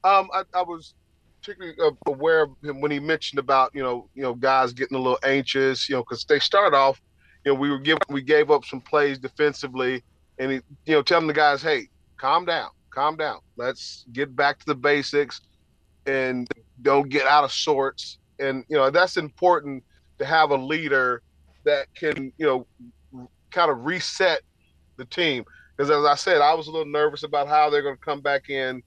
Um, 0.03 0.29
I, 0.31 0.43
I, 0.53 0.61
was 0.61 0.93
particularly 1.41 1.75
uh, 1.83 1.89
aware 2.05 2.43
of 2.43 2.51
him 2.63 2.79
when 2.79 2.91
he 2.91 2.99
mentioned 2.99 3.39
about 3.39 3.71
you 3.73 3.81
know 3.81 4.07
you 4.13 4.21
know 4.21 4.35
guys 4.35 4.71
getting 4.71 4.95
a 4.97 5.01
little 5.01 5.19
anxious, 5.23 5.89
you 5.89 5.95
know, 5.95 6.03
because 6.03 6.23
they 6.25 6.37
start 6.37 6.75
off, 6.75 7.01
you 7.43 7.51
know, 7.51 7.59
we 7.59 7.71
were 7.71 7.79
giving 7.79 8.01
we 8.09 8.21
gave 8.21 8.51
up 8.51 8.65
some 8.65 8.81
plays 8.81 9.17
defensively, 9.17 10.03
and 10.37 10.51
he 10.51 10.61
you 10.85 10.93
know 10.93 11.01
telling 11.01 11.25
the 11.25 11.33
guys, 11.33 11.63
hey, 11.63 11.89
calm 12.17 12.45
down, 12.45 12.69
calm 12.91 13.17
down, 13.17 13.39
let's 13.57 14.05
get 14.13 14.35
back 14.35 14.59
to 14.59 14.65
the 14.67 14.75
basics, 14.75 15.41
and 16.05 16.47
don't 16.83 17.09
get 17.09 17.25
out 17.25 17.43
of 17.43 17.51
sorts 17.51 18.19
and 18.39 18.63
you 18.67 18.75
know 18.75 18.89
that's 18.89 19.17
important 19.17 19.83
to 20.19 20.25
have 20.25 20.51
a 20.51 20.55
leader 20.55 21.21
that 21.63 21.87
can 21.95 22.31
you 22.37 22.45
know 22.45 23.27
kind 23.51 23.71
of 23.71 23.85
reset 23.85 24.41
the 24.97 25.05
team 25.05 25.45
because 25.75 25.89
as 25.89 26.05
I 26.05 26.15
said, 26.15 26.41
I 26.41 26.53
was 26.53 26.67
a 26.67 26.71
little 26.71 26.91
nervous 26.91 27.23
about 27.23 27.47
how 27.47 27.69
they're 27.69 27.81
going 27.81 27.97
to 27.97 28.01
come 28.01 28.21
back 28.21 28.49
in, 28.49 28.81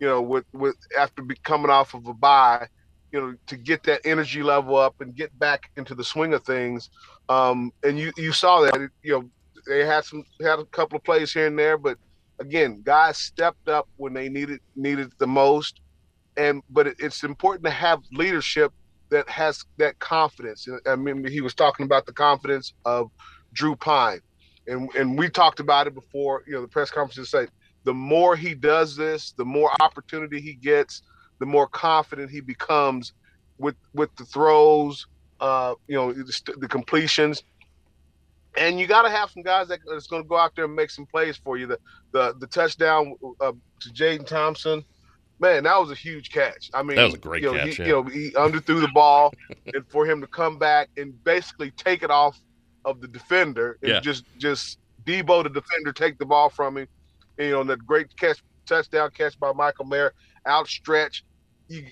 you 0.00 0.06
know, 0.06 0.20
with 0.20 0.44
with 0.52 0.76
after 0.98 1.22
be 1.22 1.36
coming 1.44 1.70
off 1.70 1.94
of 1.94 2.06
a 2.06 2.14
bye, 2.14 2.66
you 3.12 3.20
know, 3.20 3.34
to 3.46 3.56
get 3.56 3.82
that 3.84 4.00
energy 4.04 4.42
level 4.42 4.76
up 4.76 5.00
and 5.00 5.14
get 5.14 5.36
back 5.38 5.70
into 5.76 5.94
the 5.94 6.04
swing 6.04 6.34
of 6.34 6.44
things. 6.44 6.90
Um, 7.28 7.72
and 7.84 7.98
you 7.98 8.12
you 8.16 8.32
saw 8.32 8.60
that, 8.62 8.90
you 9.02 9.12
know, 9.12 9.30
they 9.66 9.84
had 9.84 10.04
some 10.04 10.24
had 10.42 10.58
a 10.58 10.64
couple 10.66 10.96
of 10.96 11.04
plays 11.04 11.32
here 11.32 11.46
and 11.46 11.58
there, 11.58 11.78
but 11.78 11.96
again, 12.40 12.82
guys 12.84 13.18
stepped 13.18 13.68
up 13.68 13.88
when 13.96 14.12
they 14.12 14.28
needed 14.28 14.60
needed 14.74 15.12
the 15.18 15.26
most 15.26 15.80
and 16.36 16.62
but 16.70 16.86
it's 16.98 17.24
important 17.24 17.64
to 17.64 17.70
have 17.70 18.00
leadership 18.12 18.72
that 19.10 19.28
has 19.28 19.64
that 19.78 19.98
confidence. 19.98 20.66
I 20.86 20.96
mean, 20.96 21.26
he 21.26 21.40
was 21.40 21.54
talking 21.54 21.84
about 21.84 22.06
the 22.06 22.12
confidence 22.12 22.74
of 22.84 23.10
Drew 23.52 23.76
Pyne, 23.76 24.20
and 24.66 24.92
and 24.94 25.18
we 25.18 25.28
talked 25.28 25.60
about 25.60 25.86
it 25.86 25.94
before. 25.94 26.42
You 26.46 26.54
know, 26.54 26.62
the 26.62 26.68
press 26.68 26.90
conferences 26.90 27.30
say 27.30 27.46
the 27.84 27.94
more 27.94 28.36
he 28.36 28.54
does 28.54 28.96
this, 28.96 29.32
the 29.32 29.44
more 29.44 29.70
opportunity 29.80 30.40
he 30.40 30.54
gets, 30.54 31.02
the 31.38 31.46
more 31.46 31.68
confident 31.68 32.30
he 32.30 32.40
becomes 32.40 33.12
with 33.58 33.76
with 33.94 34.14
the 34.16 34.24
throws, 34.24 35.06
uh, 35.40 35.74
you 35.86 35.96
know, 35.96 36.12
the, 36.12 36.54
the 36.58 36.68
completions. 36.68 37.42
And 38.58 38.80
you 38.80 38.86
got 38.86 39.02
to 39.02 39.10
have 39.10 39.30
some 39.30 39.42
guys 39.42 39.68
that, 39.68 39.80
that's 39.86 40.06
going 40.06 40.22
to 40.22 40.28
go 40.28 40.38
out 40.38 40.52
there 40.56 40.64
and 40.64 40.74
make 40.74 40.90
some 40.90 41.06
plays 41.06 41.36
for 41.36 41.56
you. 41.56 41.66
The 41.66 41.78
the 42.12 42.34
the 42.40 42.46
touchdown 42.46 43.14
uh, 43.40 43.52
to 43.80 43.88
Jayden 43.90 44.26
Thomas, 44.26 44.66
man, 45.40 45.64
that 45.64 45.78
was 45.78 45.90
a 45.90 45.94
huge 45.94 46.30
catch. 46.30 46.70
I 46.74 46.82
mean, 46.82 46.96
that 46.96 47.04
was 47.04 47.14
a 47.14 47.18
great 47.18 47.42
you 47.42 47.52
know, 47.52 47.58
catch. 47.58 47.76
He, 47.76 47.82
yeah. 47.82 47.88
You 47.88 47.92
know, 47.92 48.02
he 48.04 48.30
underthrew 48.32 48.80
the 48.80 48.90
ball, 48.94 49.32
and 49.74 49.84
for 49.90 50.06
him 50.06 50.20
to 50.20 50.26
come 50.26 50.58
back 50.58 50.88
and 50.96 51.12
basically 51.24 51.72
take 51.72 52.02
it 52.02 52.10
off 52.10 52.40
of 52.84 53.00
the 53.00 53.08
defender, 53.08 53.78
and 53.82 53.92
Yeah. 53.92 54.00
just 54.00 54.24
just 54.38 54.78
Debo 55.04 55.42
the 55.42 55.50
defender 55.50 55.92
take 55.92 56.18
the 56.18 56.26
ball 56.26 56.48
from 56.50 56.78
him. 56.78 56.88
And, 57.38 57.48
you 57.48 57.52
know, 57.54 57.64
that 57.64 57.84
great 57.86 58.08
catch, 58.18 58.42
touchdown 58.66 59.10
catch 59.16 59.38
by 59.38 59.52
Michael 59.52 59.84
Mayer, 59.84 60.12
outstretched. 60.46 61.22
You, 61.68 61.84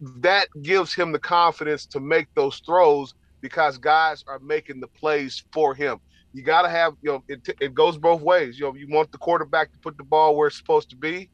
that 0.00 0.48
gives 0.62 0.94
him 0.94 1.12
the 1.12 1.18
confidence 1.18 1.86
to 1.86 2.00
make 2.00 2.28
those 2.34 2.60
throws 2.66 3.14
because 3.40 3.78
guys 3.78 4.22
are 4.28 4.38
making 4.40 4.80
the 4.80 4.88
plays 4.88 5.44
for 5.52 5.74
him. 5.74 5.98
You 6.32 6.42
got 6.42 6.62
to 6.62 6.68
have, 6.68 6.94
you 7.02 7.10
know, 7.12 7.24
it, 7.28 7.46
it 7.60 7.74
goes 7.74 7.98
both 7.98 8.22
ways. 8.22 8.58
You 8.58 8.66
know, 8.66 8.74
you 8.74 8.86
want 8.88 9.10
the 9.12 9.18
quarterback 9.18 9.72
to 9.72 9.78
put 9.80 9.98
the 9.98 10.04
ball 10.04 10.36
where 10.36 10.48
it's 10.48 10.56
supposed 10.56 10.90
to 10.90 10.96
be, 10.96 11.30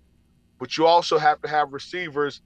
but 0.59 0.77
you 0.77 0.87
also 0.87 1.19
have 1.19 1.41
to 1.43 1.49
have 1.49 1.73
receivers 1.73 2.43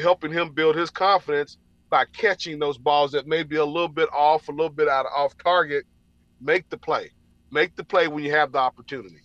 helping 0.00 0.32
him 0.32 0.52
build 0.52 0.76
his 0.76 0.90
confidence 0.90 1.58
by 1.88 2.04
catching 2.06 2.58
those 2.58 2.78
balls 2.78 3.12
that 3.12 3.26
may 3.26 3.42
be 3.42 3.56
a 3.56 3.64
little 3.64 3.88
bit 3.88 4.08
off, 4.12 4.48
a 4.48 4.52
little 4.52 4.70
bit 4.70 4.88
out 4.88 5.06
of 5.06 5.12
off 5.12 5.36
target. 5.38 5.84
Make 6.40 6.68
the 6.70 6.78
play. 6.78 7.10
Make 7.50 7.76
the 7.76 7.84
play 7.84 8.08
when 8.08 8.24
you 8.24 8.30
have 8.32 8.52
the 8.52 8.58
opportunity. 8.58 9.18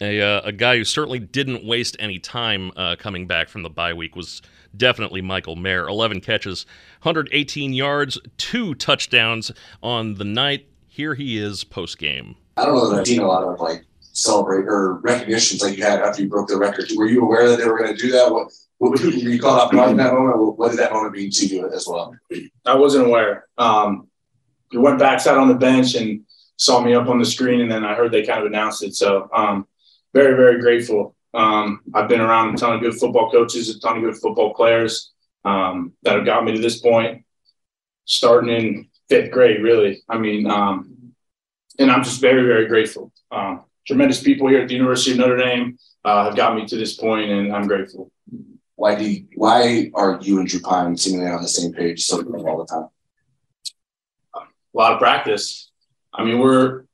A, 0.00 0.20
uh, 0.20 0.40
a 0.44 0.52
guy 0.52 0.76
who 0.76 0.84
certainly 0.84 1.20
didn't 1.20 1.64
waste 1.64 1.96
any 1.98 2.18
time 2.18 2.70
uh, 2.76 2.96
coming 2.98 3.26
back 3.26 3.48
from 3.48 3.62
the 3.62 3.70
bye 3.70 3.94
week 3.94 4.14
was 4.14 4.42
definitely 4.76 5.22
Michael 5.22 5.56
Mayer. 5.56 5.88
11 5.88 6.20
catches, 6.20 6.66
118 7.02 7.72
yards, 7.72 8.18
two 8.36 8.74
touchdowns 8.74 9.52
on 9.82 10.14
the 10.14 10.24
night. 10.24 10.66
Here 10.86 11.14
he 11.14 11.38
is 11.38 11.64
post 11.64 11.98
game. 11.98 12.36
I 12.58 12.66
don't 12.66 12.74
know 12.74 12.90
that 12.90 13.00
I've 13.00 13.06
seen 13.06 13.20
a 13.20 13.26
lot 13.26 13.42
of 13.42 13.58
like 13.60 13.84
celebrate 14.16 14.64
or 14.66 14.94
recognitions 15.00 15.62
like 15.62 15.76
you 15.76 15.84
had 15.84 16.00
after 16.00 16.22
you 16.22 16.28
broke 16.28 16.48
the 16.48 16.56
record. 16.56 16.90
Were 16.96 17.06
you 17.06 17.22
aware 17.22 17.48
that 17.48 17.58
they 17.58 17.68
were 17.68 17.78
going 17.78 17.94
to 17.94 18.02
do 18.02 18.10
that? 18.12 18.32
What, 18.32 18.50
what 18.78 18.98
were 18.98 19.10
you 19.10 19.38
caught 19.38 19.60
off 19.60 19.72
guard 19.72 19.90
in 19.90 19.98
that 19.98 20.14
moment? 20.14 20.56
What- 20.56 20.70
did 20.70 20.80
that 20.80 20.92
moment 20.92 21.14
mean 21.14 21.30
to 21.30 21.46
you 21.46 21.70
as 21.70 21.86
well? 21.86 22.16
I 22.64 22.74
wasn't 22.74 23.06
aware. 23.06 23.46
Um, 23.58 24.08
he 24.70 24.78
went 24.78 24.98
back, 24.98 25.20
sat 25.20 25.36
on 25.36 25.48
the 25.48 25.54
bench, 25.54 25.94
and 25.94 26.22
saw 26.56 26.80
me 26.80 26.94
up 26.94 27.08
on 27.08 27.18
the 27.18 27.26
screen, 27.26 27.60
and 27.60 27.70
then 27.70 27.84
I 27.84 27.94
heard 27.94 28.10
they 28.10 28.24
kind 28.24 28.40
of 28.40 28.46
announced 28.46 28.82
it. 28.82 28.94
So, 28.94 29.28
um, 29.34 29.66
very, 30.14 30.34
very 30.34 30.60
grateful. 30.60 31.14
Um, 31.34 31.82
I've 31.94 32.08
been 32.08 32.22
around 32.22 32.54
a 32.54 32.56
ton 32.56 32.72
of 32.72 32.80
good 32.80 32.94
football 32.94 33.30
coaches, 33.30 33.68
a 33.68 33.78
ton 33.78 33.98
of 33.98 34.02
good 34.02 34.16
football 34.16 34.54
players 34.54 35.12
um, 35.44 35.92
that 36.02 36.16
have 36.16 36.24
got 36.24 36.42
me 36.42 36.52
to 36.52 36.60
this 36.60 36.80
point, 36.80 37.24
starting 38.06 38.50
in 38.50 38.88
fifth 39.10 39.30
grade, 39.30 39.62
really. 39.62 40.02
I 40.08 40.16
mean, 40.16 40.50
um, 40.50 41.12
and 41.78 41.92
I'm 41.92 42.02
just 42.02 42.22
very, 42.22 42.46
very 42.46 42.66
grateful. 42.66 43.12
Um, 43.30 43.64
tremendous 43.86 44.22
people 44.22 44.48
here 44.48 44.60
at 44.60 44.68
the 44.68 44.74
University 44.74 45.12
of 45.12 45.18
Notre 45.18 45.36
Dame 45.36 45.78
uh, 46.04 46.24
have 46.24 46.36
got 46.36 46.54
me 46.54 46.66
to 46.66 46.76
this 46.76 46.96
point, 46.96 47.30
and 47.30 47.54
I'm 47.54 47.66
grateful. 47.66 48.10
Why 48.74 48.94
do 48.94 49.08
you, 49.08 49.26
why 49.34 49.90
are 49.94 50.18
you 50.20 50.38
and 50.38 50.48
Drew 50.48 50.60
Pyne 50.60 50.96
seemingly 50.96 51.30
on 51.30 51.42
the 51.42 51.48
same 51.48 51.72
page 51.72 52.04
so 52.04 52.22
all 52.22 52.58
the 52.58 52.66
time? 52.66 52.88
a 54.34 54.78
lot 54.78 54.92
of 54.92 54.98
practice. 54.98 55.70
I 56.12 56.24
mean, 56.24 56.38
we're 56.38 56.84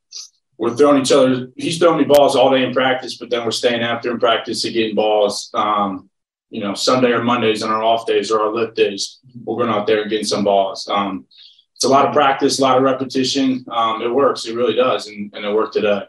we're 0.56 0.76
throwing 0.76 1.00
each 1.02 1.10
other. 1.10 1.48
He's 1.56 1.78
throwing 1.78 1.98
me 1.98 2.04
balls 2.04 2.36
all 2.36 2.50
day 2.50 2.64
in 2.64 2.72
practice, 2.72 3.16
but 3.16 3.30
then 3.30 3.44
we're 3.44 3.50
staying 3.50 3.82
after 3.82 4.12
in 4.12 4.20
practice 4.20 4.64
and 4.64 4.72
getting 4.72 4.94
balls. 4.94 5.50
Um, 5.54 6.08
you 6.50 6.60
know, 6.60 6.74
Sunday 6.74 7.10
or 7.10 7.24
Mondays 7.24 7.62
on 7.62 7.70
our 7.70 7.82
off 7.82 8.06
days 8.06 8.30
or 8.30 8.40
our 8.40 8.54
lift 8.54 8.76
days, 8.76 9.18
we're 9.42 9.56
going 9.56 9.70
out 9.70 9.86
there 9.86 10.02
and 10.02 10.10
getting 10.10 10.26
some 10.26 10.44
balls. 10.44 10.86
Um, 10.88 11.26
it's 11.74 11.84
a 11.84 11.88
lot 11.88 12.06
of 12.06 12.12
practice, 12.12 12.58
a 12.58 12.62
lot 12.62 12.76
of 12.76 12.84
repetition. 12.84 13.64
Um, 13.70 14.02
it 14.02 14.14
works. 14.14 14.46
It 14.46 14.54
really 14.54 14.74
does, 14.74 15.08
and, 15.08 15.32
and 15.34 15.44
it 15.44 15.52
worked 15.52 15.72
today. 15.72 16.02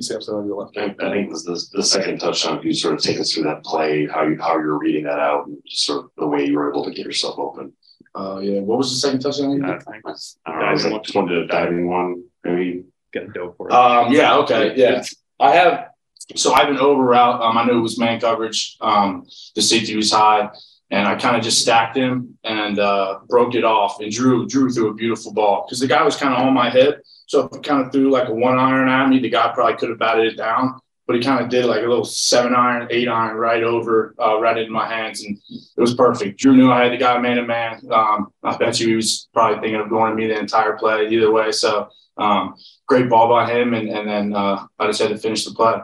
Samson 0.00 0.34
on 0.34 0.46
your 0.46 0.62
left. 0.62 0.76
I, 0.76 0.94
I 1.04 1.10
think 1.10 1.30
this, 1.30 1.44
this, 1.44 1.70
the 1.70 1.82
second 1.82 2.18
touchdown, 2.18 2.60
you 2.62 2.74
sort 2.74 2.94
of 2.94 3.00
take 3.00 3.18
us 3.18 3.32
through 3.32 3.44
that 3.44 3.64
play, 3.64 4.06
how 4.06 4.24
you 4.24 4.36
how 4.40 4.54
you're 4.54 4.78
reading 4.78 5.04
that 5.04 5.18
out, 5.18 5.46
and 5.46 5.58
just 5.66 5.84
sort 5.84 6.04
of 6.04 6.10
the 6.16 6.26
way 6.26 6.46
you 6.46 6.56
were 6.56 6.70
able 6.70 6.84
to 6.84 6.90
get 6.90 7.06
yourself 7.06 7.38
open. 7.38 7.72
Uh, 8.14 8.38
yeah. 8.42 8.60
What 8.60 8.78
was 8.78 8.90
the 8.90 8.96
second 8.96 9.20
touchdown? 9.20 9.64
I 9.64 9.78
think 9.78 10.06
was, 10.06 10.38
I 10.46 10.52
don't 10.52 10.60
know, 10.60 10.72
was 10.72 10.84
like 10.86 11.02
just 11.02 11.14
wanted 11.14 11.38
a 11.38 11.46
diving 11.46 11.88
one, 11.88 12.24
maybe. 12.44 12.84
Got 13.12 13.24
a 13.24 13.28
dope 13.28 13.56
for 13.56 13.68
it. 13.68 13.72
Um, 13.72 14.12
yeah, 14.12 14.36
okay, 14.38 14.74
yeah. 14.76 15.02
I 15.38 15.52
have 15.52 15.88
so 16.36 16.52
I 16.52 16.60
have 16.60 16.68
an 16.68 16.78
over 16.78 17.02
route. 17.02 17.40
Um, 17.40 17.58
I 17.58 17.64
knew 17.64 17.78
it 17.78 17.82
was 17.82 17.98
man 17.98 18.20
coverage. 18.20 18.76
Um, 18.80 19.26
the 19.54 19.62
safety 19.62 19.96
was 19.96 20.10
high, 20.10 20.48
and 20.90 21.06
I 21.06 21.14
kind 21.16 21.36
of 21.36 21.42
just 21.42 21.60
stacked 21.60 21.96
him 21.96 22.38
and 22.44 22.78
uh, 22.78 23.20
broke 23.28 23.54
it 23.54 23.64
off. 23.64 24.00
And 24.00 24.10
Drew 24.10 24.46
Drew 24.46 24.70
threw 24.70 24.88
a 24.88 24.94
beautiful 24.94 25.32
ball 25.32 25.64
because 25.64 25.80
the 25.80 25.86
guy 25.86 26.02
was 26.02 26.16
kind 26.16 26.34
of 26.34 26.40
on 26.40 26.54
my 26.54 26.70
hip. 26.70 27.02
So 27.26 27.46
if 27.46 27.52
he 27.52 27.60
kind 27.60 27.84
of 27.84 27.92
threw 27.92 28.10
like 28.10 28.28
a 28.28 28.34
one 28.34 28.58
iron 28.58 28.88
at 28.88 29.08
me, 29.08 29.18
the 29.18 29.30
guy 29.30 29.50
probably 29.54 29.76
could 29.76 29.90
have 29.90 29.98
batted 29.98 30.32
it 30.32 30.36
down. 30.36 30.80
But 31.06 31.16
he 31.16 31.22
kind 31.22 31.44
of 31.44 31.50
did 31.50 31.66
like 31.66 31.84
a 31.84 31.88
little 31.88 32.04
seven 32.04 32.54
iron, 32.54 32.88
eight 32.90 33.08
iron 33.08 33.36
right 33.36 33.62
over, 33.62 34.14
uh, 34.18 34.40
right 34.40 34.56
into 34.56 34.72
my 34.72 34.88
hands, 34.88 35.22
and 35.22 35.36
it 35.50 35.80
was 35.80 35.94
perfect. 35.94 36.38
Drew 36.38 36.56
knew 36.56 36.72
I 36.72 36.84
had 36.84 36.92
the 36.92 36.96
guy 36.96 37.18
man 37.18 37.36
to 37.36 37.42
man. 37.42 37.82
Um, 37.90 38.28
I 38.42 38.56
bet 38.56 38.80
you 38.80 38.88
he 38.88 38.96
was 38.96 39.28
probably 39.34 39.60
thinking 39.60 39.80
of 39.80 39.90
going 39.90 40.12
to 40.12 40.16
me 40.16 40.28
the 40.28 40.38
entire 40.38 40.78
play 40.78 41.06
either 41.08 41.30
way. 41.30 41.52
So 41.52 41.90
um, 42.16 42.54
great 42.86 43.10
ball 43.10 43.28
by 43.28 43.50
him, 43.50 43.74
and, 43.74 43.88
and 43.90 44.08
then 44.08 44.34
uh, 44.34 44.66
I 44.78 44.86
just 44.86 45.02
had 45.02 45.10
to 45.10 45.18
finish 45.18 45.44
the 45.44 45.52
play. 45.52 45.74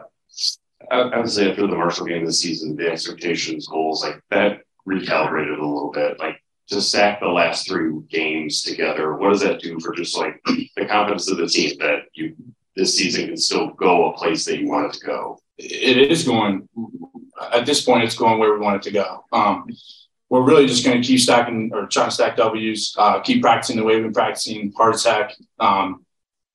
I, 0.89 1.19
would 1.19 1.29
say 1.29 1.49
after 1.49 1.67
the 1.67 1.75
Marshall 1.75 2.07
game 2.07 2.25
this 2.25 2.41
season, 2.41 2.75
the 2.75 2.91
expectations, 2.91 3.67
goals, 3.67 4.03
like 4.03 4.21
that 4.29 4.61
recalibrated 4.87 5.57
a 5.59 5.65
little 5.65 5.91
bit. 5.91 6.19
Like 6.19 6.40
to 6.71 6.81
stack 6.81 7.19
the 7.19 7.27
last 7.27 7.67
three 7.67 7.91
games 8.09 8.61
together, 8.61 9.15
what 9.15 9.29
does 9.29 9.41
that 9.41 9.59
do 9.59 9.79
for 9.79 9.93
just 9.93 10.17
like 10.17 10.41
the 10.45 10.85
confidence 10.87 11.29
of 11.29 11.37
the 11.37 11.47
team 11.47 11.77
that 11.79 12.03
you 12.13 12.35
this 12.75 12.97
season 12.97 13.27
can 13.27 13.37
still 13.37 13.67
go 13.71 14.09
a 14.09 14.17
place 14.17 14.45
that 14.45 14.57
you 14.57 14.69
want 14.69 14.87
it 14.87 14.99
to 14.99 15.05
go? 15.05 15.39
It 15.57 15.97
is 15.97 16.23
going 16.23 16.67
at 17.53 17.65
this 17.65 17.83
point. 17.83 18.03
It's 18.03 18.15
going 18.15 18.39
where 18.39 18.53
we 18.53 18.59
want 18.59 18.77
it 18.77 18.83
to 18.83 18.91
go. 18.91 19.25
Um, 19.31 19.67
we're 20.29 20.43
really 20.43 20.65
just 20.65 20.85
going 20.85 21.01
to 21.01 21.05
keep 21.05 21.19
stacking 21.19 21.71
or 21.73 21.87
trying 21.87 22.07
to 22.07 22.15
stack 22.15 22.37
W's, 22.37 22.95
uh, 22.97 23.19
keep 23.19 23.41
practicing 23.41 23.75
the 23.75 23.83
way 23.83 23.95
we've 23.95 24.05
been 24.05 24.13
practicing, 24.13 24.71
hard 24.77 24.95
attack, 24.95 25.35
um, 25.59 26.05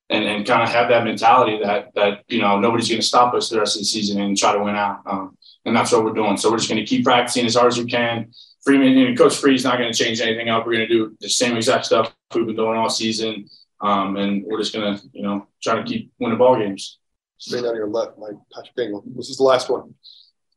and 0.09 0.23
and 0.23 0.47
kind 0.47 0.63
of 0.63 0.69
have 0.69 0.89
that 0.89 1.03
mentality 1.03 1.59
that 1.63 1.93
that 1.93 2.23
you 2.27 2.41
know 2.41 2.59
nobody's 2.59 2.89
going 2.89 3.01
to 3.01 3.05
stop 3.05 3.33
us 3.35 3.49
the 3.49 3.59
rest 3.59 3.75
of 3.75 3.81
the 3.81 3.85
season 3.85 4.19
and 4.19 4.35
try 4.35 4.53
to 4.53 4.63
win 4.63 4.75
out. 4.75 5.01
Um, 5.05 5.37
and 5.65 5.75
that's 5.75 5.91
what 5.91 6.03
we're 6.03 6.13
doing. 6.13 6.37
So 6.37 6.49
we're 6.49 6.57
just 6.57 6.69
going 6.69 6.83
to 6.83 6.87
keep 6.87 7.03
practicing 7.03 7.45
as 7.45 7.55
hard 7.55 7.67
as 7.67 7.77
we 7.77 7.85
can. 7.85 8.31
Freeman 8.67 8.97
and 8.97 9.17
Coach 9.17 9.37
Free's 9.37 9.63
not 9.63 9.77
going 9.77 9.89
to 9.89 9.97
change 9.97 10.19
anything 10.19 10.49
up. 10.49 10.65
We're 10.65 10.73
going 10.73 10.87
to 10.89 10.93
do 10.93 11.15
the 11.21 11.29
same 11.29 11.55
exact 11.55 11.85
stuff 11.85 12.13
we've 12.35 12.45
been 12.45 12.57
doing 12.57 12.77
all 12.77 12.89
season, 12.89 13.47
um, 13.79 14.17
and 14.17 14.43
we're 14.45 14.59
just 14.59 14.73
going 14.73 14.97
to 14.97 15.03
you 15.13 15.23
know 15.23 15.47
try 15.63 15.75
to 15.75 15.83
keep 15.83 16.11
winning 16.19 16.37
ball 16.37 16.57
games. 16.57 16.99
Stay 17.37 17.59
of 17.59 17.63
your 17.63 17.87
left, 17.87 18.17
Mike 18.19 18.35
Patrick 18.53 18.75
Bingham. 18.75 19.03
This 19.15 19.29
is 19.29 19.37
the 19.37 19.43
last 19.43 19.69
one. 19.69 19.93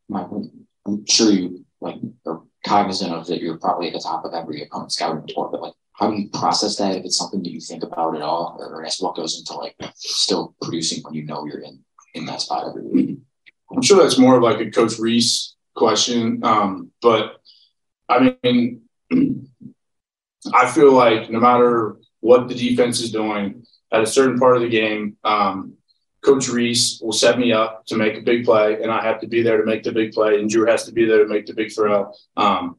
Mike, 0.09 0.27
I'm 0.85 1.07
sure 1.07 1.31
you 1.31 1.65
like 1.81 1.99
are 2.27 2.43
cognizant 2.67 3.13
of 3.13 3.29
that 3.29 3.41
you're 3.41 3.59
probably 3.59 3.87
at 3.87 3.93
the 3.93 4.01
top 4.01 4.25
of 4.25 4.35
every 4.35 4.65
opponent 4.65 4.91
scouting 4.91 5.23
report, 5.23 5.53
but 5.53 5.63
like 5.63 5.75
how 5.93 6.11
do 6.11 6.17
you 6.17 6.31
process 6.31 6.77
that 6.79 6.97
if 6.97 7.05
it's 7.05 7.17
something 7.17 7.45
that 7.45 7.53
you 7.53 7.61
think 7.61 7.85
about 7.85 8.17
at 8.17 8.23
all 8.23 8.57
or 8.59 8.85
as 8.85 8.99
what 8.99 9.15
goes 9.15 9.39
into 9.39 9.55
like 9.55 9.77
still 9.95 10.57
producing 10.61 11.01
when 11.05 11.15
you 11.15 11.25
know 11.25 11.45
you're 11.45 11.61
in 11.61 11.79
in 12.15 12.25
that 12.25 12.41
spot 12.41 12.67
every 12.67 12.83
week 12.83 13.19
i'm 13.71 13.83
sure 13.83 14.03
that's 14.03 14.19
more 14.19 14.37
of 14.37 14.43
like 14.43 14.61
a 14.61 14.71
coach 14.71 14.99
rees 14.99 15.57
question 15.75 16.41
um, 16.43 16.91
but 17.03 17.40
i 18.11 18.35
mean 18.43 18.83
i 20.55 20.71
feel 20.71 20.93
like 20.93 21.31
no 21.31 21.41
matter 21.41 21.97
what 22.21 22.49
the 22.49 22.55
defense 22.55 23.01
is 23.01 23.11
doing 23.13 23.65
at 23.93 24.03
a 24.03 24.07
certain 24.07 24.39
part 24.39 24.57
of 24.57 24.63
the 24.63 24.69
game 24.69 25.17
um, 25.25 25.75
coach 26.23 26.49
rees 26.49 27.01
will 27.03 27.13
set 27.13 27.39
me 27.39 27.53
up 27.53 27.87
to 27.87 27.97
make 27.97 28.17
a 28.17 28.21
big 28.21 28.45
play 28.45 28.83
and 28.83 28.91
i 28.91 29.03
have 29.03 29.21
to 29.21 29.27
be 29.27 29.43
there 29.43 29.59
to 29.59 29.65
make 29.65 29.83
the 29.83 29.93
big 29.93 30.13
play 30.13 30.39
and 30.39 30.51
drew 30.51 30.67
has 30.67 30.85
to 30.85 30.93
be 30.93 31.07
there 31.07 31.23
to 31.23 31.29
make 31.29 31.47
the 31.47 31.55
big 31.55 31.73
throw 31.73 32.13
um, 32.37 32.77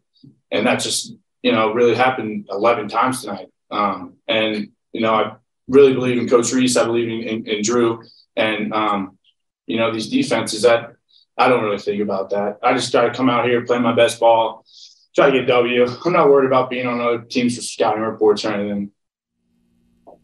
and 0.52 0.68
that 0.68 0.80
just 0.80 1.16
you 1.42 1.52
know, 1.52 1.74
really 1.74 1.96
happened 1.96 2.48
11 2.52 2.88
times 2.88 3.22
tonight. 3.22 3.48
Um, 3.70 4.16
and, 4.28 4.70
you 4.94 5.02
know, 5.02 5.14
I 5.14 5.36
really 5.68 5.94
believe 5.94 6.18
in 6.18 6.30
Coach 6.30 6.52
Rees. 6.54 6.78
I 6.78 6.86
believe 6.86 7.10
in, 7.10 7.28
in, 7.28 7.48
in 7.48 7.62
Drew. 7.64 8.04
And, 8.36 8.74
um, 8.74 9.18
you 9.66 9.78
know, 9.78 9.92
these 9.92 10.10
defenses, 10.10 10.62
that 10.64 10.94
I 11.38 11.48
don't 11.48 11.64
really 11.64 11.80
think 11.80 12.02
about 12.02 12.30
that. 12.32 12.60
I 12.62 12.74
just 12.74 12.92
try 12.92 13.08
to 13.08 13.14
come 13.14 13.30
out 13.30 13.46
here, 13.46 13.66
play 13.66 13.80
my 13.80 13.94
best 13.94 14.20
ball, 14.20 14.66
try 15.16 15.30
to 15.30 15.40
get 15.40 15.48
W. 15.48 15.86
I'm 16.06 16.14
not 16.14 16.30
worried 16.30 16.48
about 16.48 16.70
being 16.70 16.88
on 16.88 17.00
other 17.00 17.20
teams 17.20 17.56
for 17.56 17.62
scouting 17.62 18.04
reports 18.04 18.46
or 18.46 18.54
anything. 18.54 18.92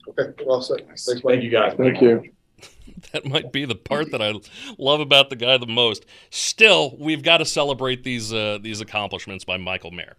Okay, 0.10 0.44
well 0.46 0.62
said. 0.62 0.86
Thanks, 0.88 1.08
Mike. 1.08 1.24
Thank 1.24 1.44
you, 1.44 1.50
guys. 1.50 1.74
Thank 1.78 2.02
you. 2.02 2.24
that 3.12 3.26
might 3.26 3.52
be 3.52 3.66
the 3.66 3.76
part 3.76 4.12
that 4.12 4.22
I 4.22 4.34
love 4.78 5.00
about 5.00 5.30
the 5.30 5.36
guy 5.36 5.58
the 5.58 5.68
most. 5.68 6.06
Still, 6.30 6.96
we've 6.98 7.24
got 7.24 7.38
to 7.38 7.46
celebrate 7.46 8.04
these 8.04 8.34
uh, 8.34 8.60
these 8.62 8.82
accomplishments 8.82 9.44
by 9.44 9.58
Michael 9.58 9.92
Mayer. 9.92 10.16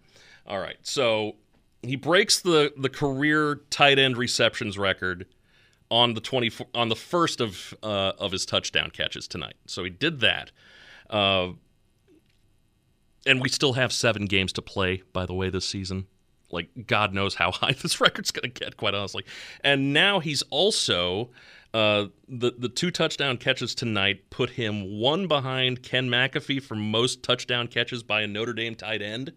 All 0.47 0.59
right. 0.59 0.77
So 0.83 1.35
he 1.81 1.95
breaks 1.95 2.39
the 2.39 2.73
the 2.77 2.89
career 2.89 3.61
tight 3.69 3.99
end 3.99 4.17
receptions 4.17 4.77
record 4.77 5.25
on 5.91 6.13
the 6.13 6.21
20 6.21 6.51
on 6.73 6.89
the 6.89 6.95
first 6.95 7.41
of 7.41 7.73
uh, 7.83 8.13
of 8.17 8.31
his 8.31 8.45
touchdown 8.45 8.91
catches 8.91 9.27
tonight. 9.27 9.55
So 9.65 9.83
he 9.83 9.89
did 9.89 10.19
that. 10.21 10.51
Uh, 11.09 11.49
and 13.25 13.41
we 13.41 13.49
still 13.49 13.73
have 13.73 13.91
seven 13.91 14.25
games 14.25 14.53
to 14.53 14.61
play, 14.61 15.03
by 15.13 15.25
the 15.25 15.33
way, 15.33 15.49
this 15.49 15.65
season. 15.65 16.07
Like 16.51 16.69
God 16.87 17.13
knows 17.13 17.35
how 17.35 17.51
high 17.51 17.73
this 17.73 18.01
record's 18.01 18.31
going 18.31 18.51
to 18.51 18.59
get, 18.59 18.77
quite 18.77 18.93
honestly. 18.93 19.25
And 19.63 19.93
now 19.93 20.19
he's 20.19 20.41
also 20.43 21.29
uh, 21.73 22.05
the 22.27 22.51
the 22.57 22.69
two 22.69 22.89
touchdown 22.91 23.37
catches 23.37 23.75
tonight 23.75 24.29
put 24.29 24.51
him 24.51 24.99
one 24.99 25.27
behind 25.27 25.83
Ken 25.83 26.09
McAfee 26.09 26.63
for 26.63 26.75
most 26.75 27.21
touchdown 27.21 27.67
catches 27.67 28.01
by 28.01 28.21
a 28.21 28.27
Notre 28.27 28.53
Dame 28.53 28.75
tight 28.75 29.01
end. 29.01 29.33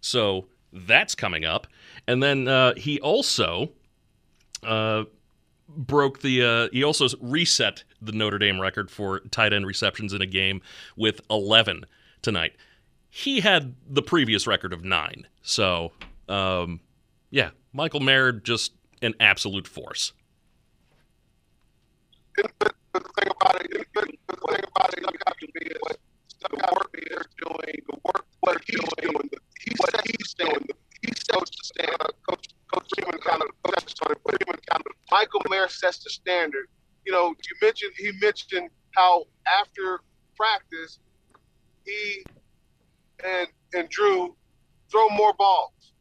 So 0.00 0.46
that's 0.72 1.14
coming 1.14 1.44
up. 1.44 1.66
And 2.06 2.22
then 2.22 2.46
uh, 2.46 2.74
he 2.76 3.00
also 3.00 3.70
uh, 4.62 5.04
broke 5.68 6.20
the, 6.20 6.42
uh, 6.42 6.68
he 6.72 6.84
also 6.84 7.08
reset 7.20 7.84
the 8.02 8.12
Notre 8.12 8.38
Dame 8.38 8.60
record 8.60 8.90
for 8.90 9.20
tight 9.30 9.52
end 9.52 9.66
receptions 9.66 10.12
in 10.12 10.20
a 10.20 10.26
game 10.26 10.60
with 10.96 11.20
11 11.30 11.86
tonight. 12.22 12.52
He 13.16 13.38
had 13.38 13.76
the 13.88 14.02
previous 14.02 14.44
record 14.44 14.72
of 14.72 14.84
nine. 14.84 15.28
So, 15.40 15.92
um, 16.28 16.80
yeah, 17.30 17.50
Michael 17.72 18.00
Mayer 18.00 18.32
just 18.32 18.72
an 19.02 19.14
absolute 19.20 19.68
force. 19.68 20.12
The 22.36 22.42
thing 22.42 22.72
about 23.30 23.60
it, 23.60 23.70
the 23.70 24.00
thing 24.00 24.18
about 24.26 24.94
it, 24.94 25.00
you 25.00 25.18
have 25.28 25.36
to 25.36 25.46
be 25.54 25.70
what 25.82 25.96
the 26.40 26.56
work 26.74 26.90
they're 26.92 27.22
doing, 27.38 27.76
the 27.88 27.98
work 28.04 28.26
what 28.40 28.60
he's 28.66 28.80
doing, 29.00 29.30
the 29.30 29.74
what 29.76 29.94
he's 30.08 30.34
doing. 30.34 30.66
He 31.00 31.12
sets 31.14 31.50
the 31.50 31.62
standard. 31.62 32.12
Coach 32.28 32.48
Coach 32.74 32.88
Freeman 32.96 33.20
kind 33.20 33.42
of 33.42 33.48
Coach 33.62 33.94
Freeman 34.00 34.60
kind 34.68 34.82
of 34.84 34.92
Michael 35.12 35.42
Mayer 35.48 35.68
sets 35.68 36.02
the 36.02 36.10
standard. 36.10 36.66
You 37.06 37.12
know, 37.12 37.28
you 37.28 37.56
mentioned 37.62 37.92
he 37.96 38.10
mentioned 38.20 38.70
how 38.90 39.26
after 39.60 40.00
practice 40.36 40.98
he 41.84 42.24
and 43.24 43.48
and 43.74 43.88
Drew 43.88 44.36
throw 44.90 45.08
more 45.10 45.34
balls. 45.34 45.92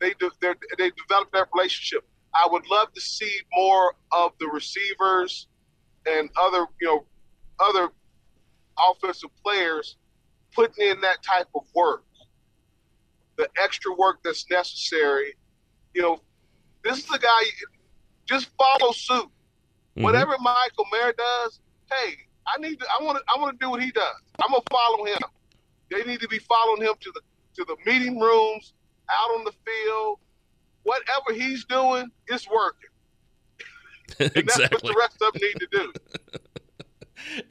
They 0.00 0.14
do, 0.18 0.30
they 0.40 0.90
develop 0.90 1.30
that 1.32 1.48
relationship. 1.54 2.04
I 2.34 2.48
would 2.50 2.68
love 2.70 2.92
to 2.94 3.00
see 3.00 3.32
more 3.54 3.94
of 4.10 4.32
the 4.40 4.48
receivers 4.48 5.48
and 6.06 6.30
other 6.40 6.66
you 6.80 6.88
know 6.88 7.04
other 7.60 7.90
offensive 8.90 9.30
players 9.44 9.96
putting 10.54 10.86
in 10.86 11.00
that 11.02 11.22
type 11.22 11.48
of 11.54 11.62
work 11.74 12.04
the 13.36 13.48
extra 13.62 13.92
work 13.94 14.18
that's 14.22 14.48
necessary. 14.50 15.34
You 15.94 16.02
know, 16.02 16.20
this 16.84 16.98
is 16.98 17.10
a 17.12 17.18
guy. 17.18 17.42
Just 18.26 18.50
follow 18.56 18.92
suit. 18.92 19.24
Mm-hmm. 19.24 20.02
Whatever 20.04 20.36
Michael 20.40 20.86
Mayer 20.92 21.12
does, 21.16 21.60
hey, 21.90 22.14
I 22.46 22.58
need 22.60 22.80
to. 22.80 22.86
I 22.98 23.02
want 23.02 23.18
to. 23.18 23.24
I 23.34 23.40
want 23.40 23.58
to 23.58 23.64
do 23.64 23.70
what 23.70 23.82
he 23.82 23.90
does. 23.90 24.14
I'm 24.42 24.50
gonna 24.50 24.62
follow 24.70 25.04
him. 25.04 25.18
They 25.92 26.04
need 26.04 26.20
to 26.20 26.28
be 26.28 26.38
following 26.38 26.82
him 26.82 26.94
to 27.00 27.12
the 27.12 27.20
to 27.54 27.64
the 27.66 27.76
meeting 27.84 28.18
rooms, 28.18 28.72
out 29.10 29.38
on 29.38 29.44
the 29.44 29.52
field. 29.64 30.18
Whatever 30.84 31.32
he's 31.32 31.64
doing, 31.64 32.10
it's 32.28 32.48
working. 32.48 32.88
and 34.18 34.32
exactly. 34.36 34.68
that's 34.70 34.82
what 34.82 34.92
the 34.92 34.98
rest 34.98 35.22
of 35.22 35.32
them 35.32 35.42
need 35.42 35.60
to 35.60 35.68
do. 35.70 35.92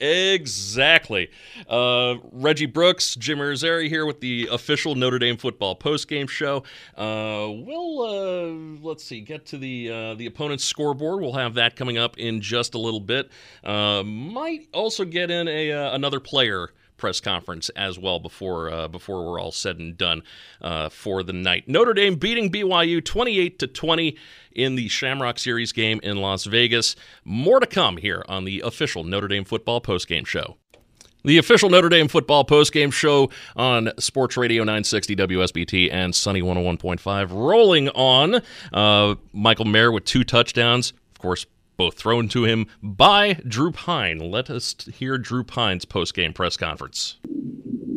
exactly. 0.00 1.30
Uh, 1.68 2.16
Reggie 2.30 2.66
Brooks, 2.66 3.14
Jim 3.14 3.38
Irizarry 3.38 3.88
here 3.88 4.04
with 4.04 4.20
the 4.20 4.48
official 4.50 4.94
Notre 4.94 5.18
Dame 5.18 5.38
football 5.38 5.76
postgame 5.76 6.28
show. 6.28 6.64
Uh, 6.96 7.48
we'll 7.48 8.02
uh, 8.02 8.86
let's 8.86 9.04
see, 9.04 9.20
get 9.20 9.46
to 9.46 9.56
the 9.56 9.90
uh, 9.90 10.14
the 10.14 10.26
opponent's 10.26 10.64
scoreboard. 10.64 11.22
We'll 11.22 11.32
have 11.32 11.54
that 11.54 11.76
coming 11.76 11.96
up 11.96 12.18
in 12.18 12.40
just 12.40 12.74
a 12.74 12.78
little 12.78 13.00
bit. 13.00 13.30
Uh, 13.64 14.02
might 14.02 14.68
also 14.74 15.04
get 15.04 15.30
in 15.30 15.48
a 15.48 15.72
uh, 15.72 15.94
another 15.94 16.20
player 16.20 16.70
press 17.02 17.18
conference 17.18 17.68
as 17.70 17.98
well 17.98 18.20
before 18.20 18.70
uh, 18.70 18.86
before 18.86 19.26
we're 19.26 19.40
all 19.40 19.50
said 19.50 19.76
and 19.80 19.98
done 19.98 20.22
uh, 20.60 20.88
for 20.88 21.24
the 21.24 21.32
night. 21.32 21.66
Notre 21.66 21.92
Dame 21.94 22.14
beating 22.14 22.48
BYU 22.48 23.04
28 23.04 23.58
to 23.58 23.66
20 23.66 24.16
in 24.52 24.76
the 24.76 24.86
Shamrock 24.86 25.40
Series 25.40 25.72
game 25.72 25.98
in 26.04 26.18
Las 26.18 26.44
Vegas. 26.44 26.94
More 27.24 27.58
to 27.58 27.66
come 27.66 27.96
here 27.96 28.24
on 28.28 28.44
the 28.44 28.60
official 28.60 29.02
Notre 29.02 29.26
Dame 29.26 29.42
football 29.42 29.80
postgame 29.80 30.24
show. 30.24 30.58
The 31.24 31.38
official 31.38 31.70
Notre 31.70 31.88
Dame 31.88 32.06
football 32.06 32.44
postgame 32.44 32.92
show 32.92 33.30
on 33.56 33.90
Sports 33.98 34.36
Radio 34.36 34.62
960 34.62 35.16
WSBT 35.16 35.92
and 35.92 36.14
Sunny 36.14 36.40
101.5 36.40 37.30
rolling 37.30 37.88
on. 37.88 38.40
Uh, 38.72 39.16
Michael 39.32 39.64
Mayer 39.64 39.90
with 39.90 40.04
two 40.04 40.22
touchdowns. 40.22 40.92
Of 41.10 41.18
course, 41.18 41.46
both 41.76 41.94
thrown 41.94 42.28
to 42.28 42.44
him 42.44 42.66
by 42.82 43.34
Drew 43.46 43.72
Pyne. 43.72 44.18
Let 44.18 44.50
us 44.50 44.74
hear 44.94 45.18
Drew 45.18 45.44
Pyne's 45.44 45.84
post-game 45.84 46.32
press 46.32 46.56
conference. 46.56 47.16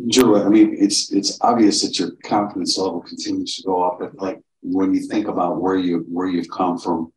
Drew, 0.09 0.41
I 0.41 0.49
mean, 0.49 0.75
it's 0.79 1.11
it's 1.11 1.39
obvious 1.41 1.81
that 1.81 1.97
your 1.97 2.11
confidence 2.23 2.77
level 2.77 3.01
continues 3.01 3.55
to 3.55 3.63
go 3.63 3.83
up. 3.83 3.99
But 3.99 4.15
like 4.17 4.39
when 4.61 4.93
you 4.93 5.01
think 5.07 5.27
about 5.27 5.61
where 5.61 5.75
you 5.75 6.05
where 6.07 6.27
you've 6.27 6.49
come 6.49 6.77
from 6.77 7.11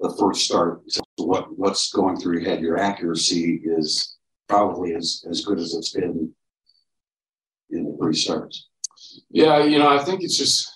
the 0.00 0.14
first 0.18 0.44
start 0.44 0.86
to 0.90 1.02
what 1.16 1.56
what's 1.56 1.92
going 1.92 2.16
through 2.16 2.40
your 2.40 2.50
head, 2.50 2.60
your 2.60 2.78
accuracy 2.78 3.60
is 3.64 4.16
probably 4.48 4.94
as 4.94 5.24
as 5.30 5.44
good 5.44 5.58
as 5.58 5.74
it's 5.74 5.90
been 5.90 6.32
in 7.70 7.84
the 7.84 7.96
three 7.98 8.14
starts. 8.14 8.68
Yeah, 9.30 9.64
you 9.64 9.78
know, 9.78 9.88
I 9.88 10.02
think 10.02 10.22
it's 10.22 10.36
just 10.36 10.68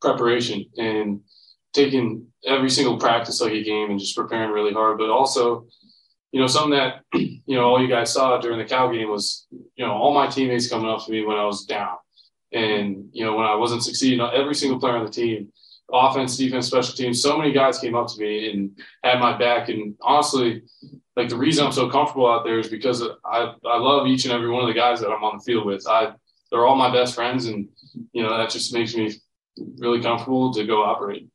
preparation 0.00 0.64
and 0.76 1.20
taking 1.78 2.26
every 2.44 2.70
single 2.70 2.98
practice 2.98 3.40
like 3.40 3.52
a 3.52 3.62
game 3.62 3.90
and 3.90 3.98
just 3.98 4.16
preparing 4.16 4.50
really 4.50 4.72
hard, 4.72 4.98
but 4.98 5.10
also 5.10 5.66
you 6.32 6.40
know, 6.40 6.46
something 6.46 6.72
that, 6.72 7.04
you 7.14 7.56
know, 7.56 7.64
all 7.64 7.80
you 7.80 7.88
guys 7.88 8.12
saw 8.12 8.38
during 8.38 8.58
the 8.58 8.64
Cal 8.64 8.92
game 8.92 9.10
was, 9.10 9.46
you 9.50 9.86
know, 9.86 9.92
all 9.92 10.14
my 10.14 10.26
teammates 10.26 10.68
coming 10.68 10.90
up 10.90 11.04
to 11.04 11.10
me 11.10 11.24
when 11.24 11.36
I 11.36 11.44
was 11.44 11.64
down. 11.64 11.96
And, 12.52 13.08
you 13.12 13.24
know, 13.24 13.36
when 13.36 13.46
I 13.46 13.54
wasn't 13.54 13.82
succeeding, 13.82 14.20
every 14.20 14.54
single 14.54 14.80
player 14.80 14.96
on 14.96 15.04
the 15.04 15.10
team, 15.10 15.52
offense, 15.92 16.36
defense, 16.36 16.66
special 16.66 16.94
teams, 16.94 17.22
so 17.22 17.36
many 17.36 17.52
guys 17.52 17.78
came 17.78 17.94
up 17.94 18.08
to 18.08 18.20
me 18.20 18.50
and 18.50 18.78
had 19.02 19.20
my 19.20 19.36
back. 19.36 19.68
And 19.68 19.94
honestly, 20.00 20.62
like 21.16 21.28
the 21.28 21.36
reason 21.36 21.66
I'm 21.66 21.72
so 21.72 21.90
comfortable 21.90 22.30
out 22.30 22.44
there 22.44 22.58
is 22.58 22.68
because 22.68 23.02
I, 23.24 23.52
I 23.66 23.78
love 23.78 24.06
each 24.06 24.24
and 24.24 24.32
every 24.32 24.48
one 24.48 24.62
of 24.62 24.68
the 24.68 24.78
guys 24.78 25.00
that 25.00 25.10
I'm 25.10 25.24
on 25.24 25.38
the 25.38 25.44
field 25.44 25.66
with. 25.66 25.86
I, 25.86 26.12
they're 26.50 26.66
all 26.66 26.76
my 26.76 26.92
best 26.92 27.14
friends. 27.14 27.46
And, 27.46 27.68
you 28.12 28.22
know, 28.22 28.36
that 28.36 28.50
just 28.50 28.72
makes 28.72 28.94
me 28.94 29.12
really 29.78 30.00
comfortable 30.00 30.52
to 30.54 30.64
go 30.64 30.84
operate 30.84 31.28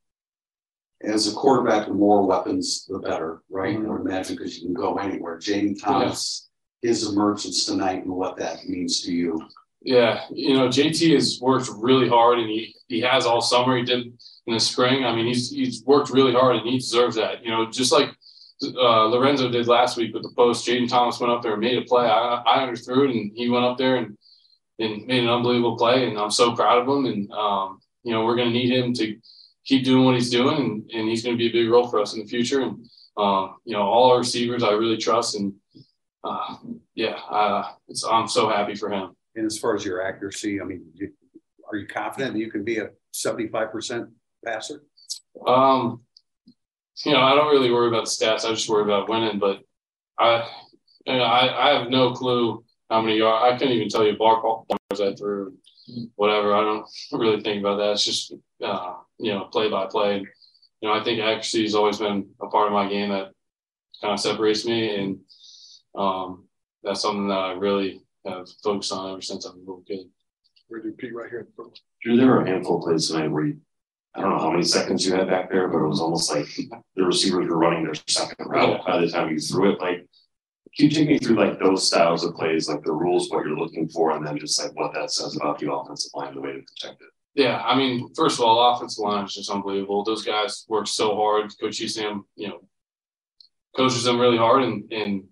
as 1.03 1.31
a 1.31 1.35
quarterback, 1.35 1.87
the 1.87 1.93
more 1.93 2.25
weapons, 2.25 2.85
the 2.87 2.99
better, 2.99 3.41
right? 3.49 3.75
Mm-hmm. 3.75 3.85
I 3.85 3.91
would 3.91 4.01
imagine 4.01 4.35
because 4.35 4.57
you 4.57 4.65
can 4.65 4.73
go 4.73 4.95
anywhere. 4.95 5.37
Jayden 5.37 5.81
Thomas, 5.81 6.49
yeah. 6.81 6.89
his 6.89 7.09
emergence 7.09 7.65
tonight 7.65 8.03
and 8.03 8.13
what 8.13 8.37
that 8.37 8.67
means 8.67 9.01
to 9.01 9.13
you. 9.13 9.39
Yeah, 9.81 10.23
you 10.31 10.53
know, 10.53 10.69
JT 10.69 11.13
has 11.13 11.39
worked 11.41 11.69
really 11.75 12.07
hard 12.07 12.39
and 12.39 12.49
he, 12.49 12.73
he 12.87 13.01
has 13.01 13.25
all 13.25 13.41
summer. 13.41 13.75
He 13.75 13.83
did 13.83 14.13
in 14.47 14.53
the 14.53 14.59
spring. 14.59 15.03
I 15.03 15.13
mean, 15.13 15.25
he's 15.25 15.49
he's 15.51 15.83
worked 15.83 16.09
really 16.09 16.31
hard 16.31 16.55
and 16.55 16.65
he 16.65 16.77
deserves 16.77 17.17
that. 17.17 17.43
You 17.43 17.51
know, 17.51 17.69
just 17.69 17.91
like 17.91 18.09
uh, 18.63 19.07
Lorenzo 19.07 19.49
did 19.49 19.67
last 19.67 19.97
week 19.97 20.13
with 20.13 20.23
the 20.23 20.31
post. 20.35 20.65
Jayden 20.65 20.89
Thomas 20.89 21.19
went 21.19 21.33
up 21.33 21.41
there 21.41 21.53
and 21.53 21.61
made 21.61 21.77
a 21.77 21.81
play. 21.81 22.05
I, 22.05 22.41
I 22.45 22.59
underthrew 22.59 23.09
it 23.09 23.15
and 23.15 23.31
he 23.35 23.49
went 23.49 23.65
up 23.65 23.77
there 23.77 23.97
and, 23.97 24.17
and 24.79 25.05
made 25.05 25.23
an 25.23 25.29
unbelievable 25.29 25.77
play. 25.77 26.07
And 26.07 26.17
I'm 26.17 26.31
so 26.31 26.55
proud 26.55 26.81
of 26.81 26.87
him. 26.87 27.05
And, 27.05 27.31
um, 27.31 27.79
you 28.03 28.13
know, 28.13 28.25
we're 28.25 28.35
going 28.35 28.49
to 28.49 28.53
need 28.53 28.71
him 28.71 28.93
to 28.93 29.17
keep 29.65 29.83
doing 29.83 30.05
what 30.05 30.15
he's 30.15 30.29
doing, 30.29 30.57
and, 30.57 30.91
and 30.91 31.09
he's 31.09 31.23
going 31.23 31.37
to 31.37 31.37
be 31.37 31.49
a 31.49 31.63
big 31.63 31.69
role 31.69 31.87
for 31.87 31.99
us 31.99 32.13
in 32.13 32.19
the 32.19 32.27
future. 32.27 32.61
And 32.61 32.85
um, 33.17 33.57
you 33.65 33.73
know, 33.73 33.83
all 33.83 34.11
our 34.11 34.19
receivers 34.19 34.63
I 34.63 34.71
really 34.71 34.97
trust, 34.97 35.35
and 35.35 35.53
uh, 36.23 36.55
yeah, 36.95 37.19
uh, 37.29 37.71
I'm 38.09 38.27
so 38.27 38.49
happy 38.49 38.75
for 38.75 38.91
him. 38.91 39.15
And 39.35 39.45
as 39.45 39.57
far 39.57 39.75
as 39.75 39.83
your 39.83 40.05
accuracy, 40.05 40.61
I 40.61 40.63
mean, 40.63 40.85
you, 40.93 41.11
are 41.69 41.77
you 41.77 41.87
confident 41.87 42.33
that 42.33 42.39
you 42.39 42.51
can 42.51 42.63
be 42.63 42.77
a 42.77 42.89
75% 43.13 44.09
passer? 44.45 44.83
Um, 45.45 46.01
you 47.03 47.13
know, 47.13 47.21
I 47.21 47.35
don't 47.35 47.51
really 47.51 47.71
worry 47.71 47.87
about 47.87 48.05
the 48.05 48.11
stats. 48.11 48.45
I 48.45 48.51
just 48.51 48.69
worry 48.69 48.83
about 48.83 49.09
winning. 49.09 49.39
But 49.39 49.61
I, 50.19 50.47
you 51.05 51.13
know, 51.13 51.23
I, 51.23 51.69
I 51.69 51.79
have 51.79 51.89
no 51.89 52.13
clue 52.13 52.63
how 52.89 53.01
many 53.01 53.17
yards. 53.17 53.43
I 53.43 53.57
couldn't 53.57 53.73
even 53.73 53.89
tell 53.89 54.05
you 54.05 54.17
bar 54.17 54.41
bars 54.41 55.01
I 55.01 55.15
threw. 55.15 55.53
Whatever. 56.15 56.53
I 56.53 56.61
don't 56.61 56.85
really 57.11 57.41
think 57.41 57.59
about 57.59 57.77
that. 57.77 57.91
It's 57.91 58.05
just 58.05 58.33
uh, 58.63 58.95
you 59.19 59.33
know, 59.33 59.45
play 59.45 59.69
by 59.69 59.85
play. 59.87 60.19
You 60.81 60.89
know, 60.89 60.93
I 60.93 61.03
think 61.03 61.21
accuracy 61.21 61.63
has 61.63 61.75
always 61.75 61.97
been 61.97 62.29
a 62.41 62.47
part 62.47 62.67
of 62.67 62.73
my 62.73 62.89
game 62.89 63.09
that 63.09 63.31
kind 64.01 64.13
of 64.13 64.19
separates 64.19 64.65
me, 64.65 64.95
and 64.95 65.19
um, 65.95 66.45
that's 66.83 67.01
something 67.01 67.27
that 67.27 67.37
I 67.37 67.51
really 67.53 68.01
have 68.25 68.47
focused 68.63 68.91
on 68.91 69.11
ever 69.11 69.21
since 69.21 69.45
I'm 69.45 69.55
a 69.55 69.59
little 69.59 69.83
kid. 69.87 70.07
We're 70.69 70.81
do 70.81 70.91
Pete 70.93 71.13
right 71.13 71.29
here. 71.29 71.47
Drew, 72.01 72.17
there 72.17 72.27
were 72.27 72.41
a 72.41 72.47
handful 72.49 72.77
of 72.77 72.83
plays 72.83 73.07
tonight 73.07 73.27
where 73.27 73.45
you, 73.45 73.57
I 74.15 74.21
don't 74.21 74.31
know 74.31 74.39
how 74.39 74.51
many 74.51 74.63
seconds 74.63 75.05
you 75.05 75.13
had 75.13 75.29
back 75.29 75.51
there, 75.51 75.67
but 75.67 75.79
it 75.79 75.87
was 75.87 76.01
almost 76.01 76.31
like 76.31 76.47
the 76.95 77.03
receivers 77.03 77.47
were 77.47 77.57
running 77.57 77.83
their 77.83 77.95
second 78.07 78.45
route 78.47 78.85
by 78.85 78.99
the 78.99 79.09
time 79.09 79.29
you 79.31 79.39
threw 79.39 79.73
it. 79.73 79.79
Like, 79.79 80.07
can 80.75 80.85
you 80.85 80.91
take 80.91 81.07
me 81.07 81.19
through 81.19 81.35
like 81.35 81.59
those 81.59 81.87
styles 81.87 82.23
of 82.23 82.35
plays, 82.35 82.67
like 82.67 82.83
the 82.83 82.91
rules, 82.91 83.29
what 83.29 83.45
you're 83.45 83.57
looking 83.57 83.87
for, 83.89 84.11
and 84.11 84.25
then 84.25 84.37
just 84.37 84.61
like 84.61 84.75
what 84.75 84.93
that 84.93 85.11
says 85.11 85.35
about 85.35 85.59
the 85.59 85.71
offensive 85.71 86.11
line, 86.15 86.29
and 86.29 86.37
the 86.37 86.41
way 86.41 86.53
to 86.53 86.61
protect 86.61 87.01
it? 87.01 87.09
Yeah, 87.35 87.61
I 87.63 87.75
mean, 87.75 88.13
first 88.15 88.39
of 88.39 88.45
all, 88.45 88.73
offensive 88.73 89.03
line 89.03 89.25
is 89.25 89.33
just 89.33 89.49
unbelievable. 89.49 90.03
Those 90.03 90.23
guys 90.23 90.65
work 90.67 90.87
so 90.87 91.15
hard. 91.15 91.51
Coach 91.59 91.79
Hiestand, 91.79 92.21
you 92.35 92.47
know, 92.47 92.59
coaches 93.75 94.03
them 94.03 94.19
really 94.19 94.37
hard 94.37 94.63
and, 94.63 94.91
and 94.91 95.23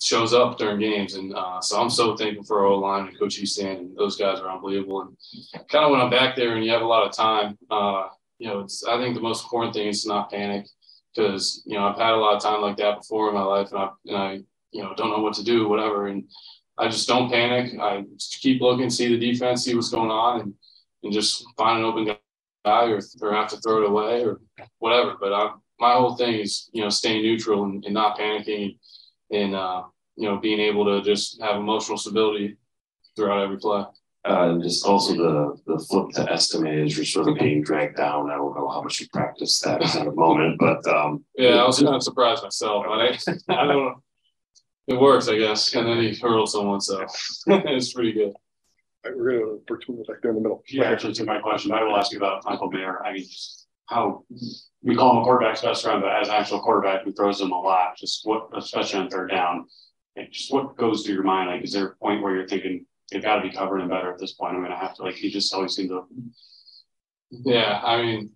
shows 0.00 0.32
up 0.32 0.58
during 0.58 0.78
games. 0.78 1.14
And 1.14 1.34
uh, 1.34 1.60
so 1.60 1.80
I'm 1.80 1.90
so 1.90 2.16
thankful 2.16 2.44
for 2.44 2.66
our 2.66 2.76
line 2.76 3.08
and 3.08 3.18
Coach 3.18 3.40
Hiestand. 3.40 3.78
And 3.78 3.96
those 3.96 4.16
guys 4.16 4.38
are 4.40 4.50
unbelievable. 4.50 5.02
And 5.02 5.68
kind 5.68 5.84
of 5.84 5.90
when 5.90 6.00
I'm 6.00 6.10
back 6.10 6.36
there 6.36 6.54
and 6.54 6.64
you 6.64 6.70
have 6.70 6.82
a 6.82 6.86
lot 6.86 7.06
of 7.06 7.12
time, 7.12 7.58
uh, 7.70 8.04
you 8.38 8.48
know, 8.48 8.60
it's 8.60 8.84
I 8.84 8.98
think 8.98 9.14
the 9.14 9.20
most 9.20 9.44
important 9.44 9.74
thing 9.74 9.88
is 9.88 10.02
to 10.02 10.08
not 10.08 10.30
panic 10.30 10.66
because 11.14 11.62
you 11.66 11.76
know 11.76 11.86
I've 11.86 11.98
had 11.98 12.12
a 12.12 12.16
lot 12.16 12.36
of 12.36 12.42
time 12.42 12.62
like 12.62 12.76
that 12.78 12.98
before 12.98 13.28
in 13.28 13.34
my 13.34 13.42
life, 13.42 13.70
and 13.72 13.78
I 13.78 13.88
and 14.06 14.16
I 14.16 14.38
you 14.72 14.82
know 14.82 14.94
don't 14.96 15.10
know 15.10 15.22
what 15.22 15.34
to 15.34 15.44
do, 15.44 15.68
whatever. 15.68 16.06
And 16.06 16.24
I 16.78 16.88
just 16.88 17.08
don't 17.08 17.30
panic. 17.30 17.78
I 17.80 18.04
keep 18.40 18.60
looking, 18.60 18.90
see 18.90 19.08
the 19.08 19.32
defense, 19.32 19.64
see 19.64 19.74
what's 19.74 19.90
going 19.90 20.10
on, 20.10 20.40
and 20.40 20.54
and 21.02 21.12
just 21.12 21.44
find 21.56 21.78
an 21.78 21.84
open 21.84 22.04
guy 22.64 22.84
or, 22.90 23.00
or 23.22 23.34
have 23.34 23.48
to 23.48 23.56
throw 23.58 23.82
it 23.82 23.88
away 23.88 24.24
or 24.24 24.40
whatever. 24.78 25.16
But 25.20 25.32
I, 25.32 25.52
my 25.78 25.92
whole 25.94 26.16
thing 26.16 26.34
is, 26.34 26.68
you 26.72 26.82
know, 26.82 26.90
staying 26.90 27.22
neutral 27.22 27.64
and, 27.64 27.84
and 27.84 27.94
not 27.94 28.18
panicking 28.18 28.78
and, 29.30 29.54
uh, 29.54 29.84
you 30.16 30.28
know, 30.28 30.36
being 30.36 30.60
able 30.60 30.84
to 30.84 31.02
just 31.02 31.40
have 31.40 31.56
emotional 31.56 31.96
stability 31.96 32.56
throughout 33.16 33.42
every 33.42 33.58
play. 33.58 33.84
Uh, 34.28 34.50
and 34.50 34.62
just 34.62 34.84
also 34.84 35.14
the 35.14 35.56
the 35.64 35.82
flip 35.86 36.10
to 36.10 36.22
Estimé 36.30 36.84
is 36.84 36.94
you're 36.94 37.06
sort 37.06 37.26
of 37.26 37.38
being 37.38 37.62
dragged 37.62 37.96
down. 37.96 38.30
I 38.30 38.34
don't 38.34 38.54
know 38.54 38.68
how 38.68 38.82
much 38.82 39.00
you 39.00 39.06
practice 39.10 39.58
that 39.60 39.82
at 39.82 40.06
a 40.06 40.12
moment, 40.12 40.58
but 40.58 40.86
um, 40.86 41.24
yeah, 41.38 41.54
I 41.54 41.66
was 41.66 41.80
kind 41.80 41.94
of 41.94 42.02
surprised 42.02 42.42
myself. 42.42 42.84
I, 42.86 43.16
I 43.48 43.64
don't 43.64 43.68
know. 43.68 44.02
It 44.90 45.00
works, 45.00 45.28
I 45.28 45.38
guess. 45.38 45.74
And 45.74 45.86
then 45.86 46.00
he 46.02 46.14
hurls 46.14 46.52
someone, 46.52 46.80
so 46.80 47.06
it's 47.46 47.92
pretty 47.92 48.12
good 48.12 48.32
right, 49.04 49.16
we're 49.16 49.30
going 49.38 49.58
to 49.58 49.64
put 49.66 49.84
two 49.84 50.04
back 50.08 50.22
there 50.22 50.30
in 50.30 50.36
the 50.36 50.42
middle. 50.42 50.62
Yeah, 50.68 50.90
actually, 50.90 51.14
to 51.14 51.24
my 51.24 51.40
question, 51.40 51.72
I 51.72 51.82
will 51.82 51.96
ask 51.96 52.12
you 52.12 52.18
about 52.18 52.44
Michael 52.44 52.70
Mayer. 52.70 53.04
I 53.04 53.12
mean, 53.12 53.22
just 53.22 53.66
how 53.86 54.24
we 54.82 54.94
call 54.94 55.12
him 55.12 55.22
a 55.22 55.24
quarterback's 55.24 55.62
best 55.62 55.82
friend, 55.82 56.02
but 56.02 56.12
as 56.20 56.28
an 56.28 56.34
actual 56.34 56.60
quarterback 56.60 57.04
who 57.04 57.12
throws 57.12 57.38
them 57.38 57.52
a 57.52 57.60
lot, 57.60 57.96
just 57.96 58.26
what, 58.26 58.48
especially 58.56 59.00
on 59.00 59.10
third 59.10 59.30
down, 59.30 59.66
just 60.30 60.52
what 60.52 60.76
goes 60.76 61.04
through 61.04 61.14
your 61.14 61.24
mind? 61.24 61.50
Like, 61.50 61.64
is 61.64 61.72
there 61.72 61.86
a 61.86 61.96
point 61.96 62.22
where 62.22 62.34
you're 62.34 62.48
thinking 62.48 62.86
they've 63.10 63.22
got 63.22 63.36
to 63.36 63.42
be 63.42 63.54
covering 63.54 63.88
better 63.88 64.12
at 64.12 64.18
this 64.18 64.32
point? 64.32 64.54
I'm 64.54 64.60
going 64.60 64.70
to 64.70 64.76
have 64.76 64.94
to 64.96 65.02
like. 65.02 65.14
He 65.14 65.30
just 65.30 65.52
always 65.54 65.74
seems 65.74 65.90
to. 65.90 66.06
Yeah, 67.30 67.80
I 67.82 68.02
mean, 68.02 68.30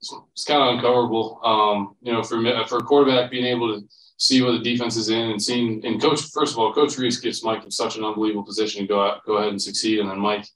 it's, 0.00 0.14
it's 0.32 0.44
kind 0.44 0.62
of 0.62 0.78
uncoverable. 0.78 1.44
Um, 1.44 1.96
you 2.00 2.12
know, 2.12 2.22
for 2.22 2.40
for 2.66 2.78
a 2.78 2.82
quarterback 2.82 3.30
being 3.30 3.44
able 3.44 3.74
to 3.74 3.86
see 4.20 4.42
what 4.42 4.52
the 4.52 4.58
defense 4.58 4.96
is 4.96 5.08
in 5.08 5.30
and 5.30 5.42
seeing 5.42 5.84
and 5.86 6.00
coach 6.00 6.20
first 6.30 6.52
of 6.52 6.58
all 6.58 6.74
coach 6.74 6.98
rees 6.98 7.18
gets 7.18 7.42
mike 7.42 7.64
in 7.64 7.70
such 7.70 7.96
an 7.96 8.04
unbelievable 8.04 8.44
position 8.44 8.82
to 8.82 8.86
go 8.86 9.02
out, 9.02 9.24
go 9.24 9.38
ahead 9.38 9.48
and 9.48 9.60
succeed. 9.60 9.98
And 9.98 10.10
then 10.10 10.20
mike 10.20 10.46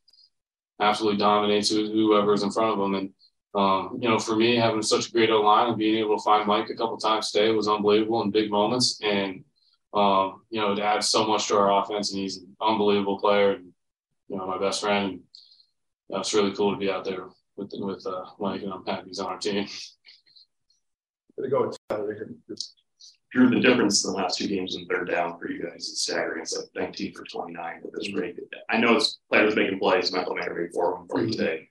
absolutely 0.81 1.19
dominates 1.19 1.71
whoever's 1.71 2.43
in 2.43 2.51
front 2.51 2.79
of 2.79 2.85
him. 2.85 2.95
And 2.95 3.11
um, 3.55 3.99
you 4.03 4.09
know 4.09 4.19
for 4.19 4.37
me 4.37 4.57
having 4.57 4.83
such 4.83 5.09
a 5.09 5.13
great 5.13 5.31
line 5.31 5.69
and 5.69 5.79
being 5.79 5.97
able 5.97 6.19
to 6.19 6.23
find 6.23 6.47
mike 6.47 6.69
a 6.69 6.75
couple 6.75 6.99
times 6.99 7.31
today 7.31 7.51
was 7.53 7.67
unbelievable 7.67 8.23
in 8.23 8.31
big 8.31 8.51
moments. 8.51 9.01
And 9.03 9.45
um, 9.95 10.43
you 10.51 10.61
know 10.61 10.73
it 10.73 10.79
adds 10.79 11.09
so 11.09 11.27
much 11.27 11.49
to 11.49 11.57
our 11.57 11.83
offense 11.83 12.13
and 12.13 12.21
he's 12.21 12.37
an 12.37 12.55
unbelievable 12.61 13.19
player 13.19 13.53
and 13.53 13.73
you 14.29 14.37
know 14.37 14.47
my 14.47 14.59
best 14.59 14.83
friend. 14.83 15.11
And 15.11 15.21
that's 16.11 16.35
really 16.35 16.53
cool 16.53 16.73
to 16.73 16.79
be 16.79 16.91
out 16.91 17.07
there 17.07 17.29
with 17.57 17.73
with 17.79 18.07
uh, 18.07 18.27
mike 18.39 18.63
and 18.63 18.73
i'm 18.73 18.85
happy 18.85 19.09
he's 19.09 19.21
on 19.21 19.33
our 19.33 19.39
team. 19.39 19.67
Go 21.51 21.73
Drew, 23.35 23.51
the 23.51 23.59
difference 23.59 24.05
in 24.05 24.13
the 24.13 24.17
last 24.17 24.39
two 24.39 24.47
games 24.47 24.77
in 24.77 24.87
third 24.87 25.11
down 25.11 25.37
for 25.41 25.51
you 25.51 25.61
guys 25.61 25.89
is 25.89 26.03
staggering. 26.03 26.43
It's 26.43 26.57
like 26.57 26.69
19 26.77 27.15
for 27.15 27.25
29 27.25 27.81
at 27.85 27.93
this 27.93 28.13
rate. 28.15 28.39
I 28.71 28.79
know 28.79 28.95
it's 28.95 29.19
players 29.29 29.57
making 29.57 29.81
plays, 29.81 30.13
Michael 30.13 30.37
Mayer 30.37 30.55
made 30.55 30.73
four 30.73 30.93
of 30.93 31.01
them 31.01 31.09
for 31.09 31.21
you 31.21 31.33
today. 31.33 31.69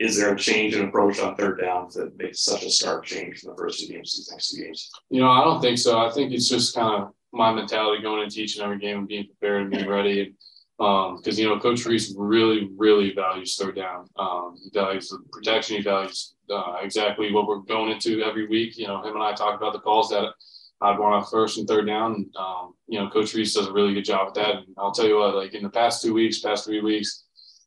Is 0.00 0.18
there 0.18 0.34
a 0.34 0.36
change 0.36 0.74
in 0.74 0.88
approach 0.88 1.20
on 1.20 1.36
third 1.36 1.60
down 1.60 1.88
that 1.94 2.18
makes 2.18 2.40
such 2.40 2.64
a 2.64 2.70
stark 2.70 3.04
change 3.04 3.38
from 3.38 3.52
the 3.52 3.56
first 3.56 3.78
two 3.78 3.92
games 3.92 4.14
to 4.14 4.22
the 4.22 4.34
next 4.34 4.50
two 4.50 4.64
games? 4.64 4.90
You 5.08 5.20
know, 5.20 5.30
I 5.30 5.44
don't 5.44 5.60
think 5.60 5.78
so. 5.78 5.96
I 5.96 6.10
think 6.10 6.32
it's 6.32 6.48
just 6.48 6.74
kind 6.74 7.04
of 7.04 7.12
my 7.32 7.52
mentality 7.52 8.02
going 8.02 8.24
into 8.24 8.40
each 8.40 8.56
and 8.56 8.64
every 8.64 8.78
game 8.78 8.98
and 8.98 9.08
being 9.08 9.26
prepared 9.26 9.62
and 9.62 9.70
being 9.70 9.88
ready. 9.88 10.34
Because 10.76 11.38
um, 11.38 11.38
you 11.38 11.48
know, 11.48 11.60
Coach 11.60 11.86
Rees 11.86 12.14
really, 12.18 12.68
really 12.76 13.14
values 13.14 13.54
third 13.54 13.76
down. 13.76 14.08
Um, 14.16 14.56
he 14.60 14.70
values 14.74 15.08
the 15.08 15.20
protection. 15.30 15.76
He 15.76 15.82
values 15.82 16.34
uh, 16.50 16.78
exactly 16.82 17.32
what 17.32 17.46
we're 17.46 17.60
going 17.60 17.92
into 17.92 18.22
every 18.22 18.48
week. 18.48 18.76
You 18.76 18.88
know, 18.88 19.02
him 19.02 19.14
and 19.14 19.22
I 19.22 19.34
talk 19.34 19.56
about 19.56 19.72
the 19.72 19.78
calls 19.78 20.10
that 20.10 20.32
I'd 20.80 20.98
want 20.98 21.14
off 21.14 21.30
first 21.30 21.58
and 21.58 21.66
third 21.66 21.86
down. 21.86 22.30
Um, 22.38 22.74
you 22.86 22.98
know, 22.98 23.08
Coach 23.08 23.34
Rees 23.34 23.54
does 23.54 23.66
a 23.66 23.72
really 23.72 23.94
good 23.94 24.04
job 24.04 24.26
with 24.26 24.34
that. 24.34 24.56
And 24.56 24.66
I'll 24.78 24.92
tell 24.92 25.06
you 25.06 25.16
what, 25.16 25.34
like 25.34 25.54
in 25.54 25.62
the 25.62 25.70
past 25.70 26.02
two 26.02 26.12
weeks, 26.12 26.40
past 26.40 26.64
three 26.66 26.80
weeks, 26.80 27.24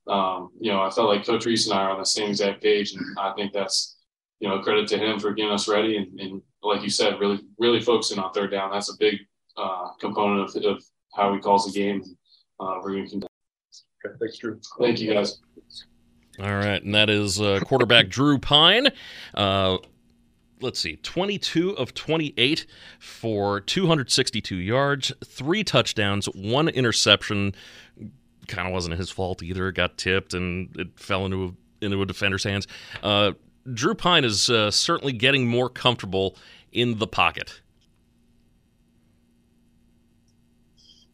um, 0.07 0.49
you 0.59 0.71
know, 0.71 0.81
I 0.81 0.89
felt 0.89 1.09
like 1.09 1.25
Coach 1.25 1.45
Rees 1.45 1.67
and 1.67 1.77
I 1.77 1.83
are 1.83 1.91
on 1.91 1.99
the 1.99 2.05
same 2.05 2.29
exact 2.29 2.61
page, 2.61 2.93
and 2.93 3.01
I 3.17 3.31
think 3.33 3.53
that's 3.53 3.97
you 4.39 4.47
know 4.47 4.59
credit 4.59 4.87
to 4.89 4.97
him 4.97 5.19
for 5.19 5.33
getting 5.33 5.51
us 5.51 5.67
ready 5.67 5.97
and, 5.97 6.19
and 6.19 6.41
like 6.63 6.81
you 6.81 6.89
said, 6.89 7.19
really 7.19 7.39
really 7.57 7.81
focusing 7.81 8.19
on 8.19 8.31
third 8.33 8.51
down. 8.51 8.71
That's 8.71 8.91
a 8.91 8.97
big 8.97 9.19
uh, 9.57 9.89
component 9.99 10.55
of, 10.55 10.63
of 10.63 10.83
how 11.15 11.33
he 11.33 11.39
calls 11.39 11.65
the 11.65 11.77
game. 11.77 12.03
Uh, 12.59 12.79
we're 12.81 12.93
going 12.93 13.09
to 13.09 13.27
Okay, 14.05 14.15
thanks, 14.19 14.37
Drew. 14.37 14.59
Thank 14.79 15.01
you, 15.01 15.13
guys. 15.13 15.39
All 16.39 16.55
right, 16.55 16.81
and 16.81 16.95
that 16.95 17.09
is 17.09 17.41
uh, 17.41 17.59
quarterback 17.65 18.07
Drew 18.07 18.37
Pyne, 18.37 18.87
Uh, 19.33 19.77
let's 20.61 20.79
see, 20.79 20.97
22 20.97 21.77
of 21.77 21.93
28 21.93 22.65
for 22.99 23.61
262 23.61 24.55
yards, 24.55 25.11
three 25.23 25.63
touchdowns, 25.63 26.25
one 26.27 26.67
interception. 26.69 27.53
Kind 28.47 28.67
of 28.67 28.73
wasn't 28.73 28.97
his 28.97 29.09
fault 29.09 29.43
either. 29.43 29.69
It 29.69 29.75
got 29.75 29.97
tipped 29.97 30.33
and 30.33 30.75
it 30.77 30.99
fell 30.99 31.25
into 31.25 31.45
a, 31.45 31.85
into 31.85 32.01
a 32.01 32.05
defender's 32.05 32.43
hands. 32.43 32.67
Uh, 33.03 33.33
Drew 33.73 33.93
Pyne 33.93 34.25
is 34.25 34.49
uh, 34.49 34.71
certainly 34.71 35.13
getting 35.13 35.47
more 35.47 35.69
comfortable 35.69 36.35
in 36.71 36.97
the 36.97 37.07
pocket. 37.07 37.61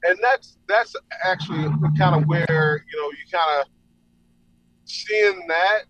and 0.05 0.17
that's 0.21 0.57
that's 0.67 0.95
actually 1.23 1.63
kind 1.97 2.15
of 2.15 2.27
where 2.27 2.85
you 2.91 2.99
know 2.99 3.09
you 3.09 3.31
kind 3.31 3.61
of 3.61 3.67
seeing 4.85 5.45
that 5.47 5.83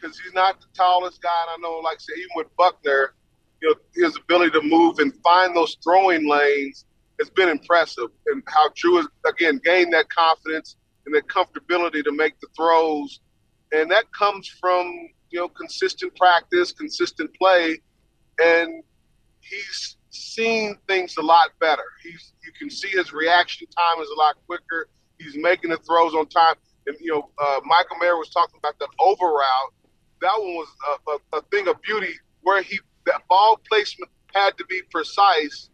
because 0.00 0.18
he's 0.18 0.32
not 0.32 0.60
the 0.60 0.66
tallest 0.74 1.22
guy. 1.22 1.28
And 1.48 1.64
I 1.64 1.68
know, 1.68 1.78
like 1.78 1.96
I 1.96 2.00
said, 2.00 2.18
even 2.18 2.30
with 2.36 2.56
Buchner, 2.56 3.14
you 3.60 3.68
know, 3.68 3.74
his 3.94 4.16
ability 4.16 4.52
to 4.52 4.62
move 4.62 4.98
and 4.98 5.12
find 5.22 5.54
those 5.54 5.76
throwing 5.82 6.28
lanes 6.28 6.86
has 7.18 7.30
been 7.30 7.48
impressive. 7.48 8.08
And 8.26 8.42
how 8.46 8.70
Drew 8.74 8.96
has 8.96 9.06
again 9.26 9.60
gained 9.64 9.92
that 9.92 10.08
confidence 10.08 10.76
and 11.06 11.14
that 11.14 11.26
comfortability 11.28 12.02
to 12.04 12.12
make 12.12 12.38
the 12.40 12.48
throws, 12.56 13.20
and 13.72 13.90
that 13.90 14.04
comes 14.12 14.48
from 14.60 14.86
you 15.30 15.38
know 15.38 15.48
consistent 15.48 16.14
practice, 16.16 16.72
consistent 16.72 17.30
play, 17.38 17.80
and 18.42 18.82
he's 19.40 19.96
seeing 20.10 20.76
things 20.88 21.16
a 21.16 21.22
lot 21.22 21.50
better. 21.60 21.84
He's 22.02 22.32
you 22.44 22.52
can 22.58 22.70
see 22.70 22.88
his 22.88 23.12
reaction 23.12 23.66
time 23.68 24.02
is 24.02 24.08
a 24.14 24.18
lot 24.18 24.36
quicker. 24.46 24.88
He's 25.18 25.36
making 25.36 25.70
the 25.70 25.76
throws 25.78 26.14
on 26.14 26.26
time. 26.26 26.54
And 26.86 26.96
you 27.00 27.12
know, 27.12 27.30
uh, 27.38 27.60
Michael 27.64 27.96
Mayer 28.00 28.16
was 28.16 28.30
talking 28.30 28.58
about 28.58 28.78
the 28.78 28.88
over 28.98 29.26
route. 29.26 29.72
That 30.20 30.32
one 30.38 30.54
was 30.54 30.68
a, 30.88 31.36
a, 31.36 31.38
a 31.38 31.42
thing 31.50 31.68
of 31.68 31.80
beauty 31.82 32.12
where 32.42 32.62
he 32.62 32.78
that 33.06 33.22
ball 33.28 33.60
placement 33.68 34.10
had 34.34 34.56
to 34.58 34.64
be 34.66 34.82
precise 34.90 35.70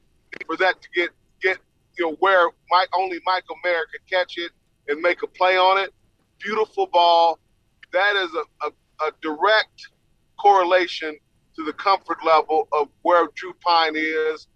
for 0.47 0.57
that 0.57 0.81
to 0.81 0.89
get 0.95 1.11
get 1.43 1.59
you 1.99 2.07
know 2.07 2.17
where 2.21 2.51
Mike 2.71 2.89
only 2.95 3.19
Michael 3.25 3.57
Mayer 3.65 3.85
could 3.91 4.09
catch 4.09 4.35
it 4.37 4.53
and 4.89 5.01
make 5.01 5.23
a 5.23 5.27
play 5.27 5.57
on 5.57 5.79
it. 5.83 5.93
Beautiful 6.39 6.87
ball. 6.87 7.39
That 7.93 8.17
is 8.17 8.31
a, 8.35 8.67
a, 8.67 9.09
a 9.09 9.13
direct 9.23 9.89
correlation 10.39 11.17
to 11.57 11.65
the 11.65 11.73
comfort 11.73 12.19
level 12.25 12.69
of 12.73 12.89
where 13.03 13.29
Drew 13.35 13.55
Pyne 13.67 13.97
is 13.97 14.47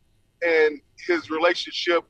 and 0.43 0.81
his 1.07 1.31
relationship 1.31 2.05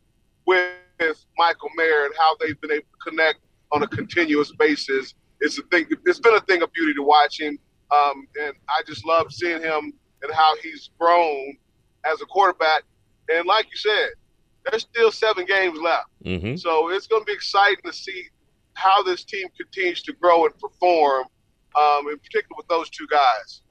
with 0.46 1.24
Michael 1.38 1.70
Mayer 1.76 2.06
and 2.06 2.14
how 2.18 2.36
they've 2.40 2.60
been 2.60 2.72
able 2.72 2.82
to 2.82 3.10
connect 3.10 3.38
on 3.72 3.82
a 3.82 3.86
continuous 3.86 4.52
basis. 4.52 5.14
It's 5.40 5.58
a 5.58 5.62
thing. 5.70 5.86
It's 6.04 6.18
been 6.20 6.34
a 6.34 6.40
thing 6.40 6.62
of 6.62 6.72
beauty 6.72 6.92
to 6.94 7.02
watch 7.02 7.40
him, 7.40 7.58
um, 7.92 8.26
and 8.40 8.54
I 8.68 8.82
just 8.86 9.04
love 9.06 9.32
seeing 9.32 9.60
him 9.62 9.92
and 10.22 10.32
how 10.32 10.56
he's 10.62 10.90
grown 10.98 11.56
as 12.04 12.20
a 12.20 12.26
quarterback. 12.26 12.82
And 13.28 13.46
like 13.46 13.66
you 13.70 13.76
said, 13.76 14.10
there's 14.70 14.82
still 14.82 15.10
seven 15.10 15.46
games 15.46 15.78
left, 15.80 16.06
Mm-hmm. 16.24 16.56
so 16.56 16.90
it's 16.90 17.06
going 17.06 17.22
to 17.22 17.26
be 17.26 17.32
exciting 17.32 17.78
to 17.84 17.92
see 17.92 18.24
how 18.74 19.02
this 19.02 19.24
team 19.24 19.48
continues 19.56 20.02
to 20.02 20.12
grow 20.14 20.44
and 20.46 20.56
perform, 20.58 21.24
um, 21.78 22.08
in 22.08 22.18
particular 22.18 22.56
with 22.56 22.68
those 22.68 22.90
two 22.90 23.06
guys. 23.10 23.62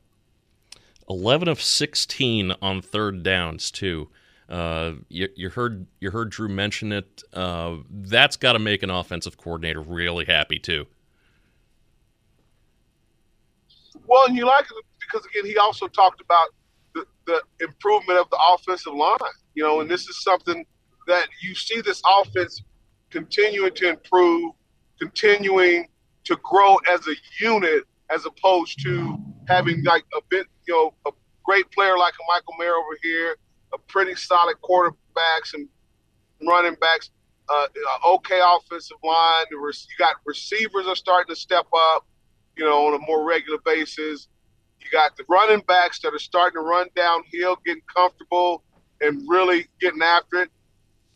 11 1.10 1.48
of 1.48 1.62
16 1.62 2.54
on 2.62 2.82
third 2.82 3.24
downs 3.24 3.72
too. 3.72 4.10
Uh, 4.48 4.94
you, 5.10 5.28
you 5.36 5.50
heard 5.50 5.86
you 6.00 6.10
heard 6.12 6.32
Drew 6.32 6.48
mention 6.50 6.92
it. 6.92 7.22
Uh, 7.34 7.78
that's 7.92 8.36
got 8.36 8.54
to 8.54 8.60
make 8.60 8.82
an 8.82 8.90
offensive 8.90 9.38
coordinator 9.38 9.80
really 9.82 10.26
happy 10.26 10.58
too. 10.58 10.88
Well, 14.10 14.28
and 14.28 14.38
you 14.38 14.48
like 14.48 14.66
it 14.66 14.86
because 15.02 15.26
again, 15.28 15.46
he 15.48 15.58
also 15.58 15.88
talked 15.88 16.22
about 16.22 16.50
the, 16.96 17.06
the 17.28 17.44
improvement 17.62 18.20
of 18.20 18.30
the 18.32 18.40
offensive 18.54 18.94
line. 18.96 19.18
You 19.56 19.64
know, 19.66 19.82
and 19.82 19.92
this 19.92 20.08
is 20.10 20.24
something 20.24 20.66
that 21.08 21.30
you 21.44 21.56
see 21.56 21.82
this 21.82 22.02
offense 22.08 22.64
continuing 23.12 23.74
to 23.76 23.90
improve, 23.90 24.54
continuing 25.00 25.90
to 26.26 26.38
grow 26.44 26.78
as 26.92 27.08
a 27.08 27.16
unit, 27.42 27.86
as 28.12 28.26
opposed 28.26 28.82
to 28.84 29.18
having 29.50 29.84
like 29.86 30.06
a 30.18 30.22
bit, 30.30 30.48
you 30.68 30.76
know, 30.76 30.96
a 31.08 31.14
great 31.46 31.72
player 31.72 31.98
like 31.98 32.16
a 32.16 32.26
Michael 32.36 32.56
Mayer 32.60 32.76
over 32.76 32.98
here, 33.04 33.38
a 33.74 33.80
pretty 33.90 34.16
solid 34.16 34.58
quarterbacks 34.64 35.56
and 35.56 35.70
running 36.48 36.76
backs, 36.82 37.12
uh, 37.50 37.68
uh, 38.06 38.14
okay 38.16 38.42
offensive 38.44 38.98
line. 39.04 39.46
You 39.52 39.72
got 40.00 40.18
receivers 40.26 40.88
are 40.88 40.98
starting 40.98 41.34
to 41.36 41.40
step 41.40 41.68
up, 41.76 42.08
you 42.60 42.66
know, 42.66 42.88
on 42.88 42.94
a 42.94 43.06
more 43.08 43.26
regular 43.26 43.58
basis. 43.64 44.28
You 44.82 44.88
got 44.92 45.16
the 45.16 45.24
running 45.30 45.62
backs 45.62 46.00
that 46.02 46.14
are 46.14 46.20
starting 46.20 46.62
to 46.62 46.68
run 46.68 46.88
downhill, 46.96 47.58
getting 47.66 47.82
comfortable 47.94 48.64
and 49.02 49.24
really 49.28 49.68
getting 49.80 50.02
after 50.02 50.44
it. 50.44 50.50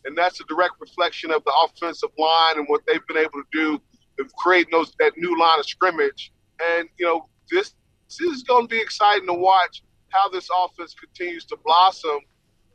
And 0.06 0.18
that's 0.18 0.40
a 0.40 0.46
direct 0.46 0.76
reflection 0.80 1.32
of 1.32 1.44
the 1.44 1.54
offensive 1.66 2.10
line 2.18 2.58
and 2.58 2.66
what 2.68 2.82
they've 2.88 3.06
been 3.08 3.18
able 3.18 3.32
to 3.32 3.46
do 3.52 3.82
of 4.20 4.34
creating 4.36 4.72
those 4.72 4.94
that 5.00 5.14
new 5.18 5.38
line 5.38 5.60
of 5.60 5.66
scrimmage. 5.66 6.32
And 6.62 6.88
you 6.98 7.06
know, 7.06 7.28
this 7.52 7.76
this 8.08 8.22
is 8.22 8.44
going 8.44 8.68
to 8.68 8.68
be 8.68 8.82
exciting 8.82 9.28
to 9.28 9.34
watch 9.34 9.84
how 10.10 10.30
this 10.30 10.48
offense 10.64 10.94
continues 10.94 11.44
to 11.46 11.58
blossom 11.66 12.20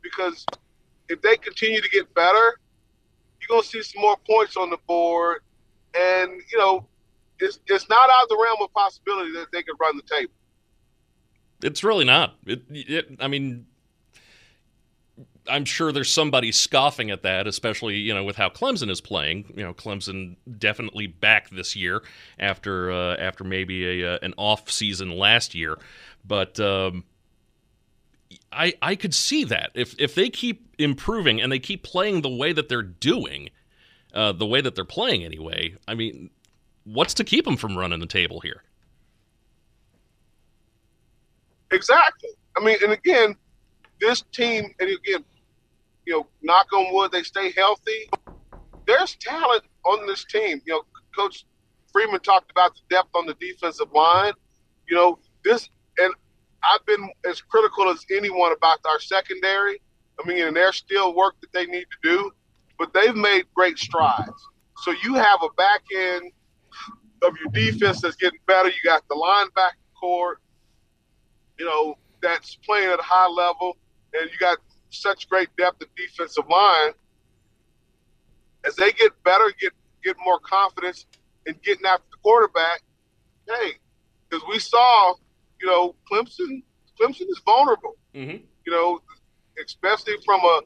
because 0.03 0.45
if 1.07 1.21
they 1.21 1.37
continue 1.37 1.81
to 1.81 1.89
get 1.89 2.13
better, 2.13 2.59
you're 3.39 3.47
going 3.49 3.63
to 3.63 3.67
see 3.67 3.81
some 3.81 4.01
more 4.01 4.17
points 4.29 4.57
on 4.57 4.69
the 4.69 4.77
board. 4.87 5.39
And, 5.97 6.41
you 6.51 6.59
know, 6.59 6.87
it's, 7.39 7.59
it's 7.67 7.89
not 7.89 8.09
out 8.09 8.23
of 8.23 8.29
the 8.29 8.37
realm 8.41 8.57
of 8.61 8.73
possibility 8.73 9.31
that 9.33 9.47
they 9.51 9.63
could 9.63 9.75
run 9.79 9.97
the 9.97 10.03
table. 10.03 10.33
It's 11.61 11.83
really 11.83 12.05
not. 12.05 12.35
It, 12.45 12.63
it, 12.69 13.17
I 13.19 13.27
mean, 13.27 13.65
I'm 15.49 15.65
sure 15.65 15.91
there's 15.91 16.11
somebody 16.11 16.51
scoffing 16.51 17.11
at 17.11 17.23
that, 17.23 17.47
especially 17.47 17.97
you 17.97 18.13
know 18.13 18.23
with 18.23 18.35
how 18.35 18.49
Clemson 18.49 18.89
is 18.89 19.01
playing. 19.01 19.51
You 19.55 19.63
know, 19.63 19.73
Clemson 19.73 20.35
definitely 20.57 21.07
back 21.07 21.49
this 21.49 21.75
year 21.75 22.01
after 22.39 22.91
uh, 22.91 23.15
after 23.17 23.43
maybe 23.43 24.03
a 24.03 24.15
uh, 24.15 24.19
an 24.21 24.33
off 24.37 24.71
season 24.71 25.11
last 25.11 25.53
year, 25.53 25.77
but 26.25 26.59
um, 26.59 27.03
I 28.51 28.73
I 28.81 28.95
could 28.95 29.13
see 29.13 29.43
that 29.45 29.71
if 29.75 29.95
if 29.99 30.15
they 30.15 30.29
keep 30.29 30.73
improving 30.77 31.41
and 31.41 31.51
they 31.51 31.59
keep 31.59 31.83
playing 31.83 32.21
the 32.21 32.29
way 32.29 32.53
that 32.53 32.69
they're 32.69 32.81
doing, 32.81 33.49
uh, 34.13 34.31
the 34.31 34.45
way 34.45 34.61
that 34.61 34.75
they're 34.75 34.85
playing 34.85 35.23
anyway. 35.23 35.75
I 35.87 35.95
mean, 35.95 36.29
what's 36.83 37.13
to 37.15 37.23
keep 37.23 37.45
them 37.45 37.57
from 37.57 37.77
running 37.77 37.99
the 37.99 38.07
table 38.07 38.39
here? 38.39 38.63
Exactly. 41.71 42.29
I 42.57 42.63
mean, 42.63 42.77
and 42.83 42.91
again, 42.91 43.35
this 44.01 44.23
team, 44.33 44.73
and 44.79 44.89
again, 44.89 45.23
you 46.05 46.13
know, 46.13 46.27
knock 46.41 46.67
on 46.73 46.93
wood, 46.93 47.11
they 47.11 47.23
stay 47.23 47.51
healthy. 47.51 48.09
There's 48.87 49.15
talent 49.17 49.63
on 49.85 50.07
this 50.07 50.25
team. 50.25 50.61
You 50.65 50.73
know, 50.73 50.81
Coach 51.15 51.45
Freeman 51.91 52.19
talked 52.21 52.49
about 52.51 52.73
the 52.75 52.81
depth 52.89 53.09
on 53.13 53.25
the 53.25 53.35
defensive 53.35 53.91
line. 53.93 54.33
You 54.87 54.95
know, 54.95 55.19
this, 55.43 55.69
and 55.99 56.13
I've 56.63 56.85
been 56.85 57.09
as 57.29 57.41
critical 57.41 57.89
as 57.89 58.03
anyone 58.15 58.51
about 58.51 58.79
our 58.85 58.99
secondary. 58.99 59.81
I 60.21 60.27
mean, 60.27 60.47
and 60.47 60.55
there's 60.55 60.77
still 60.77 61.15
work 61.15 61.35
that 61.41 61.51
they 61.53 61.65
need 61.65 61.85
to 61.85 62.09
do, 62.09 62.31
but 62.77 62.93
they've 62.93 63.15
made 63.15 63.45
great 63.53 63.77
strides. 63.77 64.47
So 64.77 64.93
you 65.03 65.13
have 65.13 65.39
a 65.43 65.49
back 65.55 65.81
end 65.95 66.31
of 67.23 67.33
your 67.37 67.51
defense 67.51 68.01
that's 68.01 68.15
getting 68.15 68.39
better. 68.47 68.69
You 68.69 68.75
got 68.83 69.07
the 69.07 69.15
linebacker 69.15 69.71
core, 69.99 70.39
you 71.57 71.65
know, 71.65 71.97
that's 72.21 72.55
playing 72.55 72.89
at 72.89 72.99
a 72.99 73.03
high 73.03 73.27
level, 73.27 73.77
and 74.13 74.29
you 74.29 74.37
got 74.39 74.57
such 74.89 75.29
great 75.29 75.49
depth 75.57 75.81
of 75.81 75.87
defensive 75.95 76.45
line. 76.49 76.91
As 78.65 78.75
they 78.75 78.91
get 78.91 79.11
better, 79.23 79.53
get 79.59 79.73
get 80.03 80.15
more 80.23 80.39
confidence 80.39 81.05
in 81.45 81.55
getting 81.63 81.85
after 81.85 82.05
the 82.11 82.17
quarterback, 82.21 82.81
hey, 83.47 83.73
because 84.29 84.45
we 84.47 84.59
saw, 84.59 85.15
you 85.61 85.67
know, 85.67 85.95
Clemson, 86.11 86.63
Clemson 86.99 87.29
is 87.29 87.41
vulnerable. 87.45 87.95
Mm-hmm. 88.13 88.43
You 88.65 88.71
know, 88.71 89.01
especially 89.63 90.15
from 90.25 90.41
a, 90.41 90.61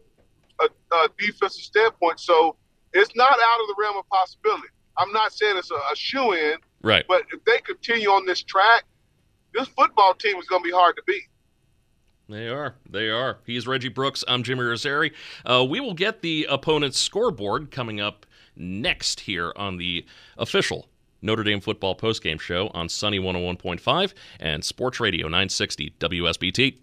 a, 0.61 0.95
a 0.95 1.07
defensive 1.17 1.63
standpoint. 1.63 2.19
So 2.19 2.57
it's 2.93 3.15
not 3.15 3.31
out 3.31 3.61
of 3.61 3.67
the 3.67 3.75
realm 3.79 3.97
of 3.97 4.07
possibility. 4.09 4.67
I'm 4.97 5.11
not 5.11 5.33
saying 5.33 5.57
it's 5.57 5.71
a, 5.71 5.75
a 5.75 5.95
shoe 5.95 6.33
in, 6.33 6.55
Right. 6.81 7.05
but 7.07 7.23
if 7.33 7.43
they 7.45 7.57
continue 7.59 8.09
on 8.09 8.25
this 8.25 8.43
track, 8.43 8.83
this 9.53 9.67
football 9.69 10.13
team 10.13 10.37
is 10.37 10.45
going 10.47 10.61
to 10.63 10.67
be 10.67 10.73
hard 10.73 10.95
to 10.97 11.03
beat. 11.07 11.23
They 12.29 12.47
are. 12.47 12.75
They 12.89 13.09
are. 13.09 13.39
He's 13.45 13.67
Reggie 13.67 13.89
Brooks. 13.89 14.23
I'm 14.27 14.43
Jim 14.43 14.57
Irizarry. 14.57 15.11
Uh, 15.45 15.65
we 15.67 15.79
will 15.79 15.93
get 15.93 16.21
the 16.21 16.47
opponent's 16.49 16.97
scoreboard 16.99 17.69
coming 17.69 17.99
up 17.99 18.25
next 18.55 19.21
here 19.21 19.51
on 19.55 19.77
the 19.77 20.05
official 20.37 20.87
Notre 21.21 21.43
Dame 21.43 21.59
football 21.61 21.95
postgame 21.95 22.39
show 22.39 22.69
on 22.73 22.87
Sunny 22.89 23.19
101.5 23.19 24.13
and 24.39 24.63
Sports 24.63 24.99
Radio 24.99 25.27
960 25.27 25.95
WSBT. 25.99 26.77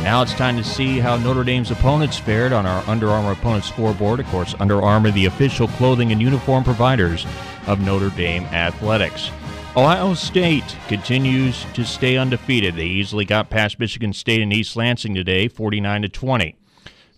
And 0.00 0.06
now 0.06 0.22
it's 0.22 0.32
time 0.32 0.56
to 0.56 0.64
see 0.64 0.98
how 0.98 1.18
Notre 1.18 1.44
Dame's 1.44 1.70
opponents 1.70 2.18
fared 2.18 2.54
on 2.54 2.64
our 2.64 2.82
Under 2.88 3.10
Armour 3.10 3.32
opponent 3.32 3.64
scoreboard. 3.64 4.18
Of 4.18 4.26
course, 4.28 4.54
Under 4.58 4.80
Armour, 4.80 5.10
the 5.10 5.26
official 5.26 5.68
clothing 5.68 6.10
and 6.10 6.22
uniform 6.22 6.64
providers 6.64 7.26
of 7.66 7.80
Notre 7.80 8.08
Dame 8.08 8.46
athletics. 8.46 9.30
Ohio 9.76 10.14
State 10.14 10.74
continues 10.88 11.66
to 11.74 11.84
stay 11.84 12.16
undefeated. 12.16 12.76
They 12.76 12.86
easily 12.86 13.26
got 13.26 13.50
past 13.50 13.78
Michigan 13.78 14.14
State 14.14 14.40
and 14.40 14.54
East 14.54 14.74
Lansing 14.74 15.14
today, 15.14 15.48
49 15.48 16.00
to 16.00 16.08
20. 16.08 16.56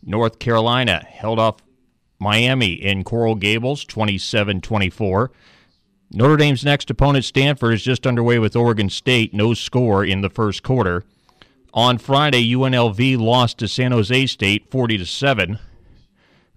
North 0.03 0.41
Carolina 0.41 1.07
held 1.09 1.39
off 1.39 1.59
Miami 2.19 2.73
in 2.73 3.05
Coral 3.05 3.37
Gables, 3.37 3.85
27-24. 3.85 5.29
Notre 6.11 6.37
Dame's 6.37 6.65
next 6.65 6.91
opponent, 6.91 7.25
Stanford, 7.25 7.75
is 7.75 7.85
just 7.85 8.09
underway 8.09 8.41
with 8.41 8.57
Oregon 8.57 8.91
State, 8.91 9.33
no 9.33 9.55
score 9.55 10.05
in 10.05 10.23
the 10.23 10.29
first 10.29 10.65
quarter. 10.65 11.05
On 11.75 11.97
Friday, 11.97 12.53
UNLV 12.53 13.19
lost 13.19 13.57
to 13.59 13.67
San 13.69 13.93
Jose 13.93 14.27
State 14.27 14.71
40 14.71 14.99
to 14.99 15.07
7. 15.07 15.59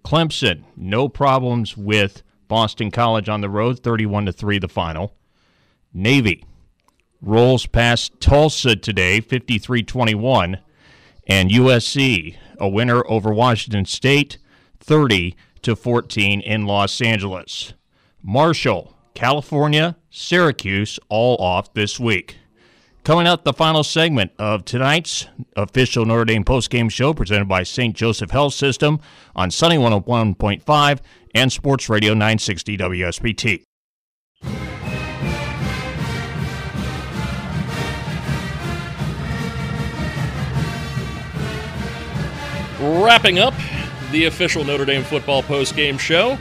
Clemson, 0.03 0.65
no 0.75 1.07
problems 1.07 1.77
with 1.77 2.21
Boston 2.49 2.91
College 2.91 3.29
on 3.29 3.39
the 3.39 3.49
road, 3.49 3.79
31 3.79 4.25
to 4.25 4.33
3 4.33 4.59
the 4.59 4.67
final. 4.67 5.15
Navy 5.93 6.43
rolls 7.21 7.65
past 7.65 8.19
Tulsa 8.19 8.75
today, 8.75 9.21
53-21, 9.21 10.59
and 11.27 11.49
USC, 11.49 12.35
a 12.59 12.67
winner 12.67 13.01
over 13.07 13.33
Washington 13.33 13.85
State, 13.85 14.37
30 14.81 15.37
to 15.61 15.77
14 15.77 16.41
in 16.41 16.65
Los 16.65 16.99
Angeles. 16.99 17.73
Marshall, 18.21 18.93
California, 19.13 19.95
Syracuse 20.09 20.99
all 21.07 21.37
off 21.37 21.73
this 21.73 21.99
week. 21.99 22.37
Coming 23.05 23.27
up, 23.27 23.43
the 23.43 23.53
final 23.53 23.83
segment 23.83 24.31
of 24.39 24.65
tonight's 24.65 25.27
official 25.55 26.05
Notre 26.07 26.25
Dame 26.25 26.43
postgame 26.43 26.89
show 26.89 27.13
presented 27.13 27.47
by 27.47 27.61
St. 27.61 27.95
Joseph 27.95 28.31
Health 28.31 28.55
System 28.55 28.99
on 29.35 29.51
Sunny 29.51 29.77
101.5 29.77 30.99
and 31.35 31.51
Sports 31.51 31.87
Radio 31.87 32.15
960 32.15 32.77
WSBT. 32.77 33.61
Wrapping 42.79 43.37
up 43.37 43.53
the 44.11 44.25
official 44.25 44.63
Notre 44.63 44.85
Dame 44.85 45.03
football 45.03 45.43
postgame 45.43 45.99
show. 45.99 46.39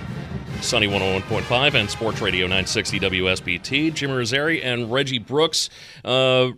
Sunny 0.64 0.86
101.5 0.88 1.74
and 1.74 1.90
Sports 1.90 2.22
Radio 2.22 2.46
960 2.46 2.98
WSBT. 3.00 3.92
Jim 3.92 4.08
Irizarry 4.08 4.64
and 4.64 4.90
Reggie 4.90 5.18
Brooks. 5.18 5.68
Uh, 6.02 6.52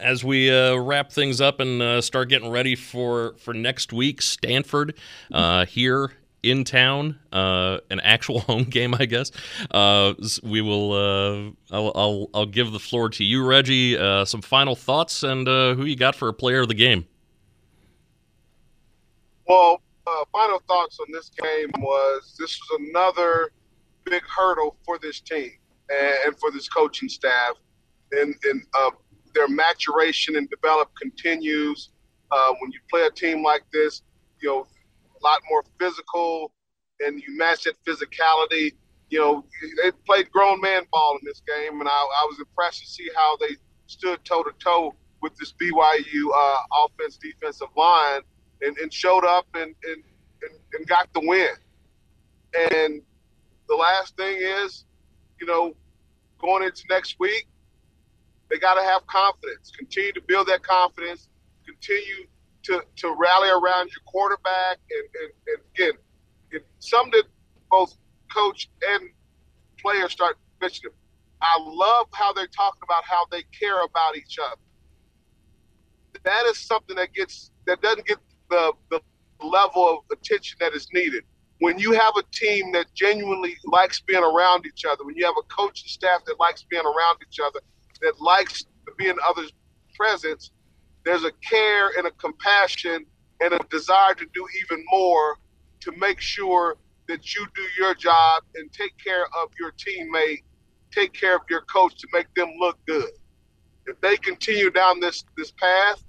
as 0.00 0.24
we 0.24 0.50
uh, 0.50 0.76
wrap 0.76 1.12
things 1.12 1.38
up 1.38 1.60
and 1.60 1.82
uh, 1.82 2.00
start 2.00 2.30
getting 2.30 2.50
ready 2.50 2.74
for, 2.74 3.34
for 3.36 3.52
next 3.52 3.92
week, 3.92 4.22
Stanford 4.22 4.96
uh, 5.30 5.66
here 5.66 6.12
in 6.42 6.64
town, 6.64 7.18
uh, 7.30 7.78
an 7.90 8.00
actual 8.00 8.40
home 8.40 8.64
game, 8.64 8.94
I 8.94 9.04
guess. 9.04 9.30
Uh, 9.70 10.14
we 10.42 10.62
will. 10.62 10.94
I'll, 11.70 11.92
I'll, 11.94 12.30
I'll 12.32 12.46
give 12.46 12.72
the 12.72 12.80
floor 12.80 13.10
to 13.10 13.24
you, 13.24 13.44
Reggie. 13.44 14.24
some 14.24 14.40
final 14.40 14.74
thoughts 14.74 15.22
and 15.22 15.46
who 15.46 15.84
you 15.84 15.96
got 15.96 16.14
for 16.14 16.28
a 16.28 16.34
player 16.34 16.62
of 16.62 16.68
the 16.68 16.74
game. 16.74 17.04
Well, 19.46 19.82
final 20.38 20.62
thoughts 20.68 20.98
on 21.00 21.06
this 21.12 21.30
game 21.42 21.70
was 21.80 22.36
this 22.38 22.60
was 22.60 22.80
another 22.88 23.50
big 24.04 24.22
hurdle 24.22 24.76
for 24.84 24.96
this 24.98 25.20
team 25.20 25.50
and, 25.90 26.38
for 26.38 26.52
this 26.52 26.68
coaching 26.68 27.08
staff, 27.08 27.54
and, 28.12 28.34
and 28.44 28.62
uh, 28.78 28.90
their 29.34 29.48
maturation 29.48 30.36
and 30.36 30.48
develop 30.48 30.90
continues. 31.00 31.90
Uh, 32.30 32.52
when 32.60 32.70
you 32.70 32.78
play 32.88 33.04
a 33.06 33.10
team 33.10 33.42
like 33.42 33.64
this, 33.72 34.02
you 34.40 34.48
know, 34.48 34.60
a 34.60 35.20
lot 35.24 35.40
more 35.50 35.64
physical, 35.80 36.52
and 37.00 37.20
you 37.20 37.36
match 37.36 37.64
that 37.64 37.74
physicality. 37.84 38.72
You 39.10 39.18
know, 39.18 39.44
they 39.82 39.90
played 40.06 40.30
grown 40.30 40.60
man 40.60 40.82
ball 40.92 41.18
in 41.20 41.20
this 41.24 41.42
game, 41.48 41.80
and 41.80 41.88
I, 41.88 41.92
I 41.92 42.26
was 42.28 42.38
impressed 42.38 42.80
to 42.80 42.86
see 42.86 43.08
how 43.16 43.36
they 43.38 43.56
stood 43.86 44.24
toe 44.24 44.44
to 44.44 44.52
toe 44.62 44.94
with 45.20 45.34
this 45.36 45.52
BYU 45.60 46.28
uh, 46.32 46.56
offense 46.84 47.16
defensive 47.16 47.68
line 47.76 48.20
and, 48.62 48.76
and 48.78 48.92
showed 48.92 49.24
up 49.24 49.46
and, 49.54 49.74
and, 49.84 50.04
and, 50.42 50.52
and 50.74 50.86
got 50.86 51.12
the 51.12 51.20
win. 51.20 51.48
And 52.72 53.02
the 53.68 53.74
last 53.74 54.16
thing 54.16 54.38
is, 54.40 54.84
you 55.40 55.46
know, 55.46 55.74
going 56.40 56.64
into 56.64 56.82
next 56.90 57.16
week, 57.18 57.46
they 58.50 58.58
got 58.58 58.74
to 58.74 58.82
have 58.82 59.06
confidence. 59.06 59.70
Continue 59.76 60.12
to 60.12 60.22
build 60.26 60.48
that 60.48 60.62
confidence. 60.62 61.28
Continue 61.66 62.26
to, 62.64 62.82
to 62.96 63.14
rally 63.18 63.50
around 63.50 63.90
your 63.90 64.02
quarterback. 64.06 64.78
And, 64.90 65.08
and, 65.22 65.32
and 65.46 65.58
again, 65.74 66.00
it's 66.50 66.90
something 66.90 67.12
that 67.12 67.24
both 67.70 67.96
coach 68.34 68.70
and 68.88 69.10
players 69.78 70.12
start 70.12 70.38
mentioning. 70.60 70.92
I 71.40 71.56
love 71.60 72.08
how 72.12 72.32
they're 72.32 72.46
talking 72.46 72.80
about 72.82 73.04
how 73.04 73.26
they 73.30 73.42
care 73.58 73.84
about 73.84 74.16
each 74.16 74.38
other. 74.42 74.60
That 76.24 76.46
is 76.46 76.58
something 76.58 76.96
that 76.96 77.12
gets 77.12 77.52
that 77.66 77.80
doesn't 77.80 78.06
get 78.06 78.18
the, 78.50 78.72
the 78.90 79.00
level 79.42 79.88
of 79.88 80.18
attention 80.18 80.56
that 80.60 80.74
is 80.74 80.88
needed. 80.92 81.24
When 81.60 81.78
you 81.78 81.92
have 81.92 82.14
a 82.16 82.22
team 82.32 82.72
that 82.72 82.86
genuinely 82.94 83.56
likes 83.64 84.00
being 84.00 84.22
around 84.22 84.66
each 84.66 84.84
other, 84.84 85.04
when 85.04 85.16
you 85.16 85.24
have 85.26 85.34
a 85.38 85.42
coaching 85.54 85.88
staff 85.88 86.24
that 86.26 86.38
likes 86.38 86.64
being 86.70 86.84
around 86.84 87.18
each 87.28 87.40
other, 87.44 87.60
that 88.02 88.20
likes 88.20 88.62
to 88.62 88.92
be 88.96 89.08
in 89.08 89.16
others' 89.26 89.52
presence, 89.96 90.52
there's 91.04 91.24
a 91.24 91.32
care 91.48 91.90
and 91.98 92.06
a 92.06 92.10
compassion 92.12 93.04
and 93.40 93.54
a 93.54 93.58
desire 93.70 94.14
to 94.14 94.26
do 94.34 94.46
even 94.62 94.84
more 94.90 95.36
to 95.80 95.92
make 95.98 96.20
sure 96.20 96.76
that 97.08 97.34
you 97.34 97.46
do 97.54 97.62
your 97.78 97.94
job 97.94 98.42
and 98.54 98.70
take 98.72 98.92
care 99.02 99.24
of 99.42 99.50
your 99.58 99.72
teammate, 99.72 100.42
take 100.92 101.12
care 101.12 101.34
of 101.34 101.42
your 101.48 101.62
coach 101.62 101.96
to 101.98 102.08
make 102.12 102.32
them 102.34 102.48
look 102.58 102.78
good. 102.86 103.10
If 103.86 104.00
they 104.00 104.16
continue 104.18 104.70
down 104.70 105.00
this 105.00 105.24
this 105.36 105.50
path, 105.52 106.04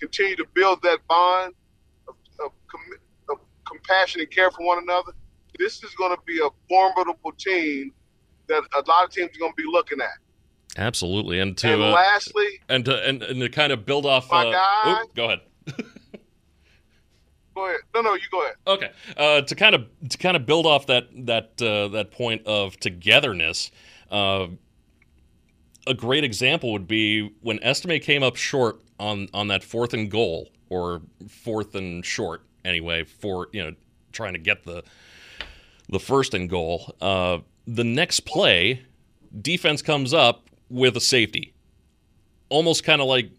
continue 0.00 0.36
to 0.36 0.46
build 0.54 0.80
that 0.82 1.00
bond, 1.08 1.54
of, 2.40 2.52
of 3.30 3.38
compassion 3.66 4.20
and 4.20 4.30
care 4.30 4.50
for 4.50 4.64
one 4.64 4.78
another, 4.82 5.12
this 5.58 5.82
is 5.82 5.94
going 5.94 6.14
to 6.14 6.22
be 6.26 6.38
a 6.38 6.48
formidable 6.68 7.32
team 7.32 7.92
that 8.48 8.62
a 8.74 8.88
lot 8.88 9.04
of 9.04 9.10
teams 9.10 9.30
are 9.36 9.38
going 9.38 9.52
to 9.52 9.56
be 9.56 9.68
looking 9.70 10.00
at. 10.00 10.18
Absolutely, 10.76 11.38
and 11.38 11.56
to 11.58 11.72
and 11.72 11.82
uh, 11.82 11.90
lastly, 11.90 12.46
and 12.68 12.84
to 12.84 13.08
and, 13.08 13.22
and 13.22 13.40
to 13.40 13.48
kind 13.48 13.72
of 13.72 13.86
build 13.86 14.06
off. 14.06 14.28
My 14.30 14.46
uh, 14.46 14.52
guy, 14.52 15.02
go 15.14 15.24
ahead. 15.26 15.40
go 17.54 17.66
ahead. 17.66 17.80
No, 17.94 18.00
no, 18.00 18.14
you 18.14 18.22
go 18.30 18.42
ahead. 18.42 18.54
Okay, 18.66 18.90
uh, 19.16 19.42
to 19.42 19.54
kind 19.54 19.76
of 19.76 19.86
to 20.08 20.18
kind 20.18 20.36
of 20.36 20.46
build 20.46 20.66
off 20.66 20.86
that 20.86 21.06
that 21.26 21.62
uh, 21.62 21.88
that 21.88 22.10
point 22.10 22.44
of 22.46 22.76
togetherness. 22.78 23.70
Uh, 24.10 24.48
a 25.86 25.94
great 25.94 26.24
example 26.24 26.72
would 26.72 26.88
be 26.88 27.30
when 27.40 27.58
Estimé 27.58 28.02
came 28.02 28.22
up 28.22 28.34
short 28.34 28.82
on 28.98 29.28
on 29.32 29.48
that 29.48 29.62
fourth 29.62 29.94
and 29.94 30.10
goal 30.10 30.48
or 30.74 31.02
fourth 31.28 31.74
and 31.74 32.04
short 32.04 32.42
anyway 32.64 33.04
for 33.04 33.48
you 33.52 33.62
know 33.62 33.72
trying 34.12 34.32
to 34.32 34.38
get 34.38 34.64
the 34.64 34.82
the 35.88 36.00
first 36.00 36.34
and 36.34 36.48
goal. 36.48 36.94
Uh, 37.00 37.38
the 37.66 37.84
next 37.84 38.20
play, 38.20 38.82
defense 39.40 39.82
comes 39.82 40.12
up 40.12 40.48
with 40.68 40.96
a 40.96 41.00
safety, 41.00 41.52
almost 42.48 42.84
kind 42.84 43.00
of 43.00 43.06
like 43.06 43.30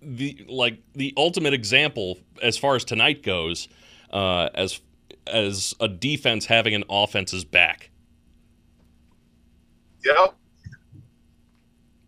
the 0.00 0.44
like 0.48 0.78
the 0.94 1.12
ultimate 1.16 1.54
example 1.54 2.18
as 2.42 2.56
far 2.56 2.76
as 2.76 2.84
tonight 2.84 3.22
goes, 3.22 3.68
uh, 4.12 4.48
as 4.54 4.80
as 5.26 5.74
a 5.80 5.88
defense 5.88 6.46
having 6.46 6.74
an 6.74 6.84
offense's 6.88 7.44
back. 7.44 7.90
Yep. 10.04 10.34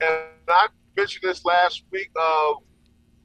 And 0.01 0.11
I 0.49 0.69
mentioned 0.97 1.23
this 1.23 1.45
last 1.45 1.85
week. 1.91 2.11
Uh, 2.19 2.55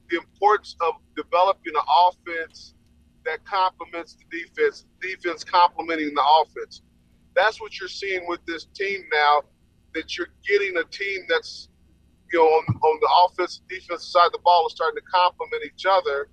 the 0.10 0.18
importance 0.18 0.76
of 0.82 0.96
developing 1.16 1.74
an 1.76 1.82
offense 2.08 2.74
that 3.26 3.44
complements 3.46 4.16
the 4.16 4.40
defense, 4.40 4.86
defense 5.02 5.44
complementing 5.44 6.14
the 6.14 6.24
offense. 6.42 6.82
That's 7.36 7.60
what 7.60 7.80
you're 7.80 7.90
seeing 7.90 8.26
with 8.28 8.40
this 8.46 8.66
team 8.74 9.04
now. 9.12 9.42
That 9.94 10.18
you're 10.18 10.28
getting 10.48 10.78
a 10.78 10.84
team 10.84 11.22
that's, 11.30 11.70
you 12.32 12.40
know, 12.40 12.46
on, 12.46 12.66
on 12.68 13.00
the 13.00 13.10
offense 13.26 13.62
defense 13.70 14.06
side 14.06 14.26
of 14.26 14.32
the 14.34 14.40
ball 14.40 14.68
is 14.68 14.74
starting 14.74 14.98
to 14.98 15.10
complement 15.10 15.64
each 15.66 15.86
other 15.86 16.28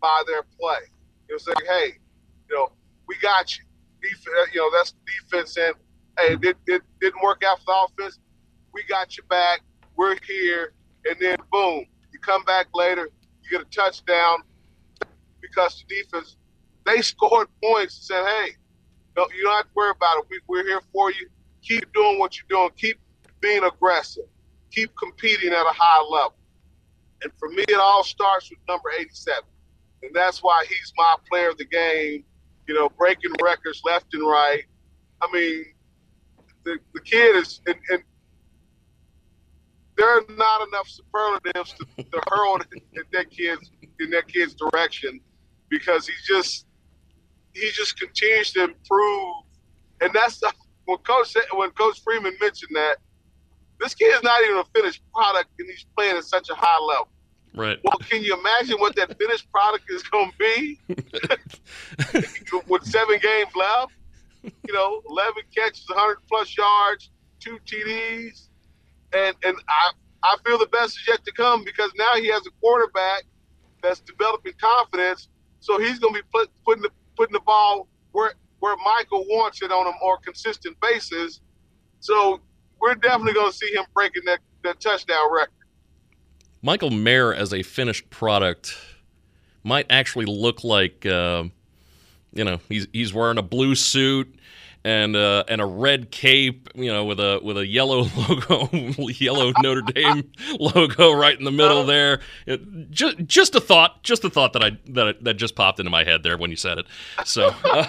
by 0.00 0.22
their 0.26 0.42
play. 0.58 0.80
You 1.28 1.34
know, 1.34 1.38
saying, 1.38 1.66
hey, 1.68 1.98
you 2.48 2.56
know, 2.56 2.72
we 3.06 3.16
got 3.22 3.56
you. 3.56 3.64
Defense, 4.02 4.26
uh, 4.26 4.46
you 4.52 4.60
know, 4.60 4.70
that's 4.76 4.94
defense, 5.06 5.56
and 5.56 5.74
hey, 6.18 6.48
it, 6.48 6.56
it, 6.66 6.82
didn't 7.00 7.22
work 7.22 7.42
out 7.44 7.58
for 7.60 7.64
the 7.66 8.04
offense. 8.04 8.18
We 8.72 8.84
got 8.84 9.16
you 9.16 9.22
back. 9.30 9.62
We're 9.96 10.16
here, 10.26 10.74
and 11.06 11.16
then 11.18 11.38
boom, 11.50 11.86
come 12.26 12.44
back 12.44 12.66
later, 12.74 13.08
you 13.42 13.58
get 13.58 13.66
a 13.66 13.70
touchdown 13.70 14.38
because 15.40 15.84
the 15.88 15.94
defense 16.02 16.36
they 16.84 17.00
scored 17.00 17.48
points 17.62 17.96
and 17.96 18.04
said, 18.04 18.26
"Hey, 18.26 18.56
you 19.16 19.42
don't 19.44 19.56
have 19.56 19.64
to 19.64 19.70
worry 19.74 19.92
about 19.94 20.18
it. 20.18 20.24
We, 20.28 20.40
we're 20.48 20.64
here 20.64 20.82
for 20.92 21.10
you. 21.10 21.28
Keep 21.62 21.92
doing 21.92 22.18
what 22.18 22.36
you're 22.36 22.46
doing. 22.48 22.70
Keep 22.76 22.98
being 23.40 23.64
aggressive. 23.64 24.24
Keep 24.72 24.96
competing 24.96 25.52
at 25.52 25.64
a 25.64 25.72
high 25.72 26.02
level." 26.02 26.36
And 27.22 27.32
for 27.38 27.48
me, 27.48 27.64
it 27.68 27.80
all 27.80 28.04
starts 28.04 28.50
with 28.50 28.58
number 28.68 28.90
87, 28.98 29.42
and 30.02 30.14
that's 30.14 30.42
why 30.42 30.64
he's 30.68 30.92
my 30.96 31.16
player 31.28 31.50
of 31.50 31.58
the 31.58 31.64
game. 31.64 32.24
You 32.68 32.74
know, 32.74 32.88
breaking 32.88 33.32
records 33.42 33.80
left 33.84 34.12
and 34.12 34.26
right. 34.26 34.64
I 35.22 35.32
mean, 35.32 35.64
the, 36.64 36.78
the 36.92 37.00
kid 37.00 37.36
is, 37.36 37.62
and, 37.66 37.76
and 37.90 38.02
there 39.96 40.08
are 40.08 40.22
not 40.36 40.68
enough 40.68 40.88
superlatives 40.88 41.74
to, 41.74 42.02
to 42.02 42.22
hurl 42.30 42.58
in 42.72 43.02
that 43.12 43.30
kid's 43.30 43.70
in 44.00 44.10
that 44.10 44.28
kid's 44.28 44.54
direction 44.54 45.20
because 45.68 46.06
he 46.06 46.14
just 46.26 46.66
he 47.52 47.70
just 47.72 47.98
continues 47.98 48.52
to 48.52 48.64
improve, 48.64 49.34
and 50.00 50.10
that's 50.12 50.42
when 50.84 50.98
Coach 50.98 51.34
when 51.52 51.70
Coach 51.70 52.02
Freeman 52.02 52.34
mentioned 52.40 52.70
that 52.74 52.96
this 53.80 53.94
kid 53.94 54.14
is 54.14 54.22
not 54.22 54.42
even 54.44 54.58
a 54.58 54.64
finished 54.74 55.02
product, 55.14 55.50
and 55.58 55.68
he's 55.68 55.86
playing 55.96 56.16
at 56.16 56.24
such 56.24 56.48
a 56.50 56.54
high 56.54 56.84
level. 56.84 57.08
Right. 57.54 57.78
Well, 57.82 57.98
can 57.98 58.22
you 58.22 58.38
imagine 58.38 58.78
what 58.78 58.94
that 58.96 59.16
finished 59.18 59.50
product 59.50 59.84
is 59.90 60.02
going 60.02 60.30
to 60.30 60.38
be 60.38 60.78
with 62.68 62.84
seven 62.84 63.18
games 63.18 63.50
left? 63.56 63.92
You 64.42 64.74
know, 64.74 65.00
11 65.08 65.42
catches, 65.54 65.88
100 65.88 66.18
plus 66.28 66.56
yards, 66.56 67.10
two 67.40 67.58
TDs, 67.66 68.45
and 69.12 69.36
and 69.44 69.56
I 69.68 69.92
I 70.22 70.36
feel 70.44 70.58
the 70.58 70.66
best 70.66 70.98
is 70.98 71.04
yet 71.08 71.24
to 71.24 71.32
come 71.32 71.64
because 71.64 71.90
now 71.96 72.14
he 72.14 72.28
has 72.28 72.46
a 72.46 72.50
quarterback 72.60 73.24
that's 73.82 74.00
developing 74.00 74.54
confidence. 74.60 75.28
So 75.60 75.78
he's 75.78 75.98
going 75.98 76.14
to 76.14 76.20
be 76.20 76.28
put, 76.32 76.50
putting 76.64 76.82
the 76.82 76.90
putting 77.16 77.32
the 77.32 77.40
ball 77.40 77.88
where 78.12 78.34
where 78.60 78.76
Michael 78.84 79.24
wants 79.28 79.62
it 79.62 79.70
on 79.70 79.86
a 79.86 79.92
more 80.02 80.18
consistent 80.18 80.76
basis. 80.80 81.40
So 82.00 82.40
we're 82.80 82.94
definitely 82.94 83.34
going 83.34 83.50
to 83.50 83.56
see 83.56 83.72
him 83.72 83.84
breaking 83.94 84.22
that, 84.26 84.40
that 84.64 84.80
touchdown 84.80 85.32
record. 85.32 85.52
Michael 86.62 86.90
Mayer 86.90 87.32
as 87.32 87.52
a 87.52 87.62
finished 87.62 88.08
product 88.10 88.76
might 89.62 89.86
actually 89.90 90.26
look 90.26 90.64
like, 90.64 91.04
uh, 91.06 91.44
you 92.32 92.44
know, 92.44 92.60
he's 92.68 92.88
he's 92.92 93.14
wearing 93.14 93.38
a 93.38 93.42
blue 93.42 93.74
suit 93.74 94.35
and 94.86 95.16
uh, 95.16 95.42
and 95.48 95.60
a 95.60 95.66
red 95.66 96.12
cape, 96.12 96.68
you 96.76 96.92
know, 96.92 97.04
with 97.04 97.18
a 97.18 97.40
with 97.42 97.58
a 97.58 97.66
yellow 97.66 98.02
logo, 98.28 98.68
yellow 99.08 99.52
Notre 99.58 99.82
Dame 99.82 100.30
logo 100.60 101.12
right 101.12 101.36
in 101.36 101.44
the 101.44 101.50
middle 101.50 101.84
there. 101.84 102.20
It, 102.46 102.92
just 102.92 103.16
just 103.26 103.56
a 103.56 103.60
thought, 103.60 104.04
just 104.04 104.22
a 104.22 104.30
thought 104.30 104.52
that 104.52 104.62
I 104.62 104.78
that 104.90 105.08
I, 105.08 105.14
that 105.22 105.34
just 105.34 105.56
popped 105.56 105.80
into 105.80 105.90
my 105.90 106.04
head 106.04 106.22
there 106.22 106.38
when 106.38 106.50
you 106.50 106.56
said 106.56 106.78
it. 106.78 106.86
So 107.24 107.48
uh, 107.64 107.86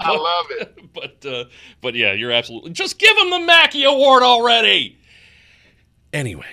I 0.00 0.10
love 0.10 0.46
it. 0.50 0.92
But 0.92 1.24
uh, 1.24 1.44
but 1.80 1.94
yeah, 1.94 2.12
you're 2.12 2.32
absolutely 2.32 2.72
just 2.72 2.98
give 2.98 3.16
him 3.16 3.30
the 3.30 3.40
Mackey 3.40 3.84
Award 3.84 4.22
already. 4.22 4.98
Anyway, 6.12 6.52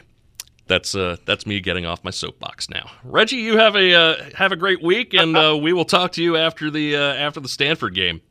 that's 0.68 0.96
uh 0.96 1.18
that's 1.26 1.46
me 1.46 1.60
getting 1.60 1.86
off 1.86 2.02
my 2.02 2.12
soapbox 2.12 2.70
now. 2.70 2.90
Reggie, 3.04 3.38
you 3.38 3.58
have 3.58 3.76
a 3.76 3.94
uh, 3.94 4.24
have 4.36 4.54
a 4.54 4.56
great 4.56 4.82
week, 4.82 5.14
and 5.14 5.36
uh, 5.36 5.58
we 5.62 5.74
will 5.74 5.84
talk 5.84 6.14
to 6.14 6.24
you 6.24 6.38
after 6.38 6.72
the 6.72 6.96
uh, 6.96 7.14
after 7.16 7.42
the 7.42 7.50
Stanford 7.50 7.94
game. 7.94 8.22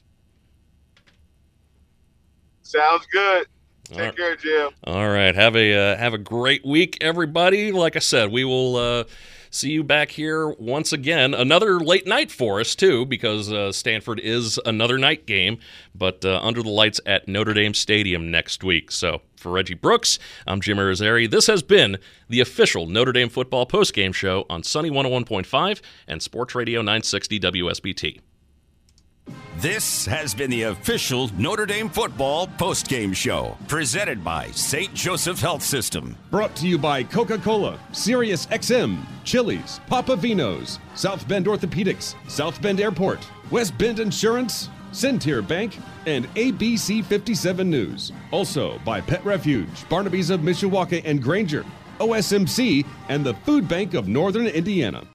Sounds 2.74 3.06
good. 3.12 3.46
Take 3.84 3.98
right. 3.98 4.16
care, 4.16 4.36
Jim. 4.36 4.70
All 4.84 5.08
right, 5.08 5.34
have 5.34 5.54
a 5.56 5.74
uh, 5.92 5.96
have 5.96 6.14
a 6.14 6.18
great 6.18 6.64
week, 6.64 6.98
everybody. 7.00 7.70
Like 7.70 7.96
I 7.96 8.00
said, 8.00 8.32
we 8.32 8.42
will 8.42 8.76
uh, 8.76 9.04
see 9.50 9.70
you 9.70 9.84
back 9.84 10.10
here 10.10 10.48
once 10.48 10.92
again. 10.92 11.34
Another 11.34 11.78
late 11.78 12.06
night 12.06 12.32
for 12.32 12.60
us 12.60 12.74
too, 12.74 13.04
because 13.04 13.52
uh, 13.52 13.72
Stanford 13.72 14.20
is 14.20 14.58
another 14.64 14.98
night 14.98 15.26
game, 15.26 15.58
but 15.94 16.24
uh, 16.24 16.40
under 16.42 16.62
the 16.62 16.70
lights 16.70 17.00
at 17.06 17.28
Notre 17.28 17.52
Dame 17.52 17.74
Stadium 17.74 18.30
next 18.30 18.64
week. 18.64 18.90
So 18.90 19.20
for 19.36 19.52
Reggie 19.52 19.74
Brooks, 19.74 20.18
I'm 20.46 20.60
Jim 20.60 20.78
Irizarry. 20.78 21.30
This 21.30 21.46
has 21.46 21.62
been 21.62 21.98
the 22.28 22.40
official 22.40 22.86
Notre 22.86 23.12
Dame 23.12 23.28
football 23.28 23.66
postgame 23.66 24.14
show 24.14 24.46
on 24.48 24.64
Sunny 24.64 24.90
101.5 24.90 25.80
and 26.08 26.22
Sports 26.22 26.54
Radio 26.54 26.80
960 26.80 27.38
WSBT. 27.38 28.20
This 29.64 30.04
has 30.04 30.34
been 30.34 30.50
the 30.50 30.64
official 30.64 31.30
Notre 31.38 31.64
Dame 31.64 31.88
football 31.88 32.46
postgame 32.46 33.16
show, 33.16 33.56
presented 33.66 34.22
by 34.22 34.50
St. 34.50 34.92
Joseph 34.92 35.40
Health 35.40 35.62
System. 35.62 36.14
Brought 36.30 36.54
to 36.56 36.68
you 36.68 36.76
by 36.76 37.02
Coca 37.02 37.38
Cola, 37.38 37.78
Sirius 37.90 38.44
XM, 38.48 38.98
Chili's, 39.24 39.80
Papa 39.86 40.16
Vino's, 40.16 40.78
South 40.94 41.26
Bend 41.26 41.46
Orthopedics, 41.46 42.14
South 42.28 42.60
Bend 42.60 42.78
Airport, 42.78 43.26
West 43.50 43.78
Bend 43.78 44.00
Insurance, 44.00 44.68
Centier 44.92 45.40
Bank, 45.40 45.78
and 46.04 46.26
ABC 46.34 47.02
57 47.02 47.70
News. 47.70 48.12
Also 48.32 48.78
by 48.80 49.00
Pet 49.00 49.24
Refuge, 49.24 49.88
Barnaby's 49.88 50.28
of 50.28 50.40
Mishawaka 50.40 51.00
and 51.06 51.22
Granger, 51.22 51.64
OSMC, 52.00 52.84
and 53.08 53.24
the 53.24 53.32
Food 53.32 53.66
Bank 53.66 53.94
of 53.94 54.08
Northern 54.08 54.46
Indiana. 54.46 55.06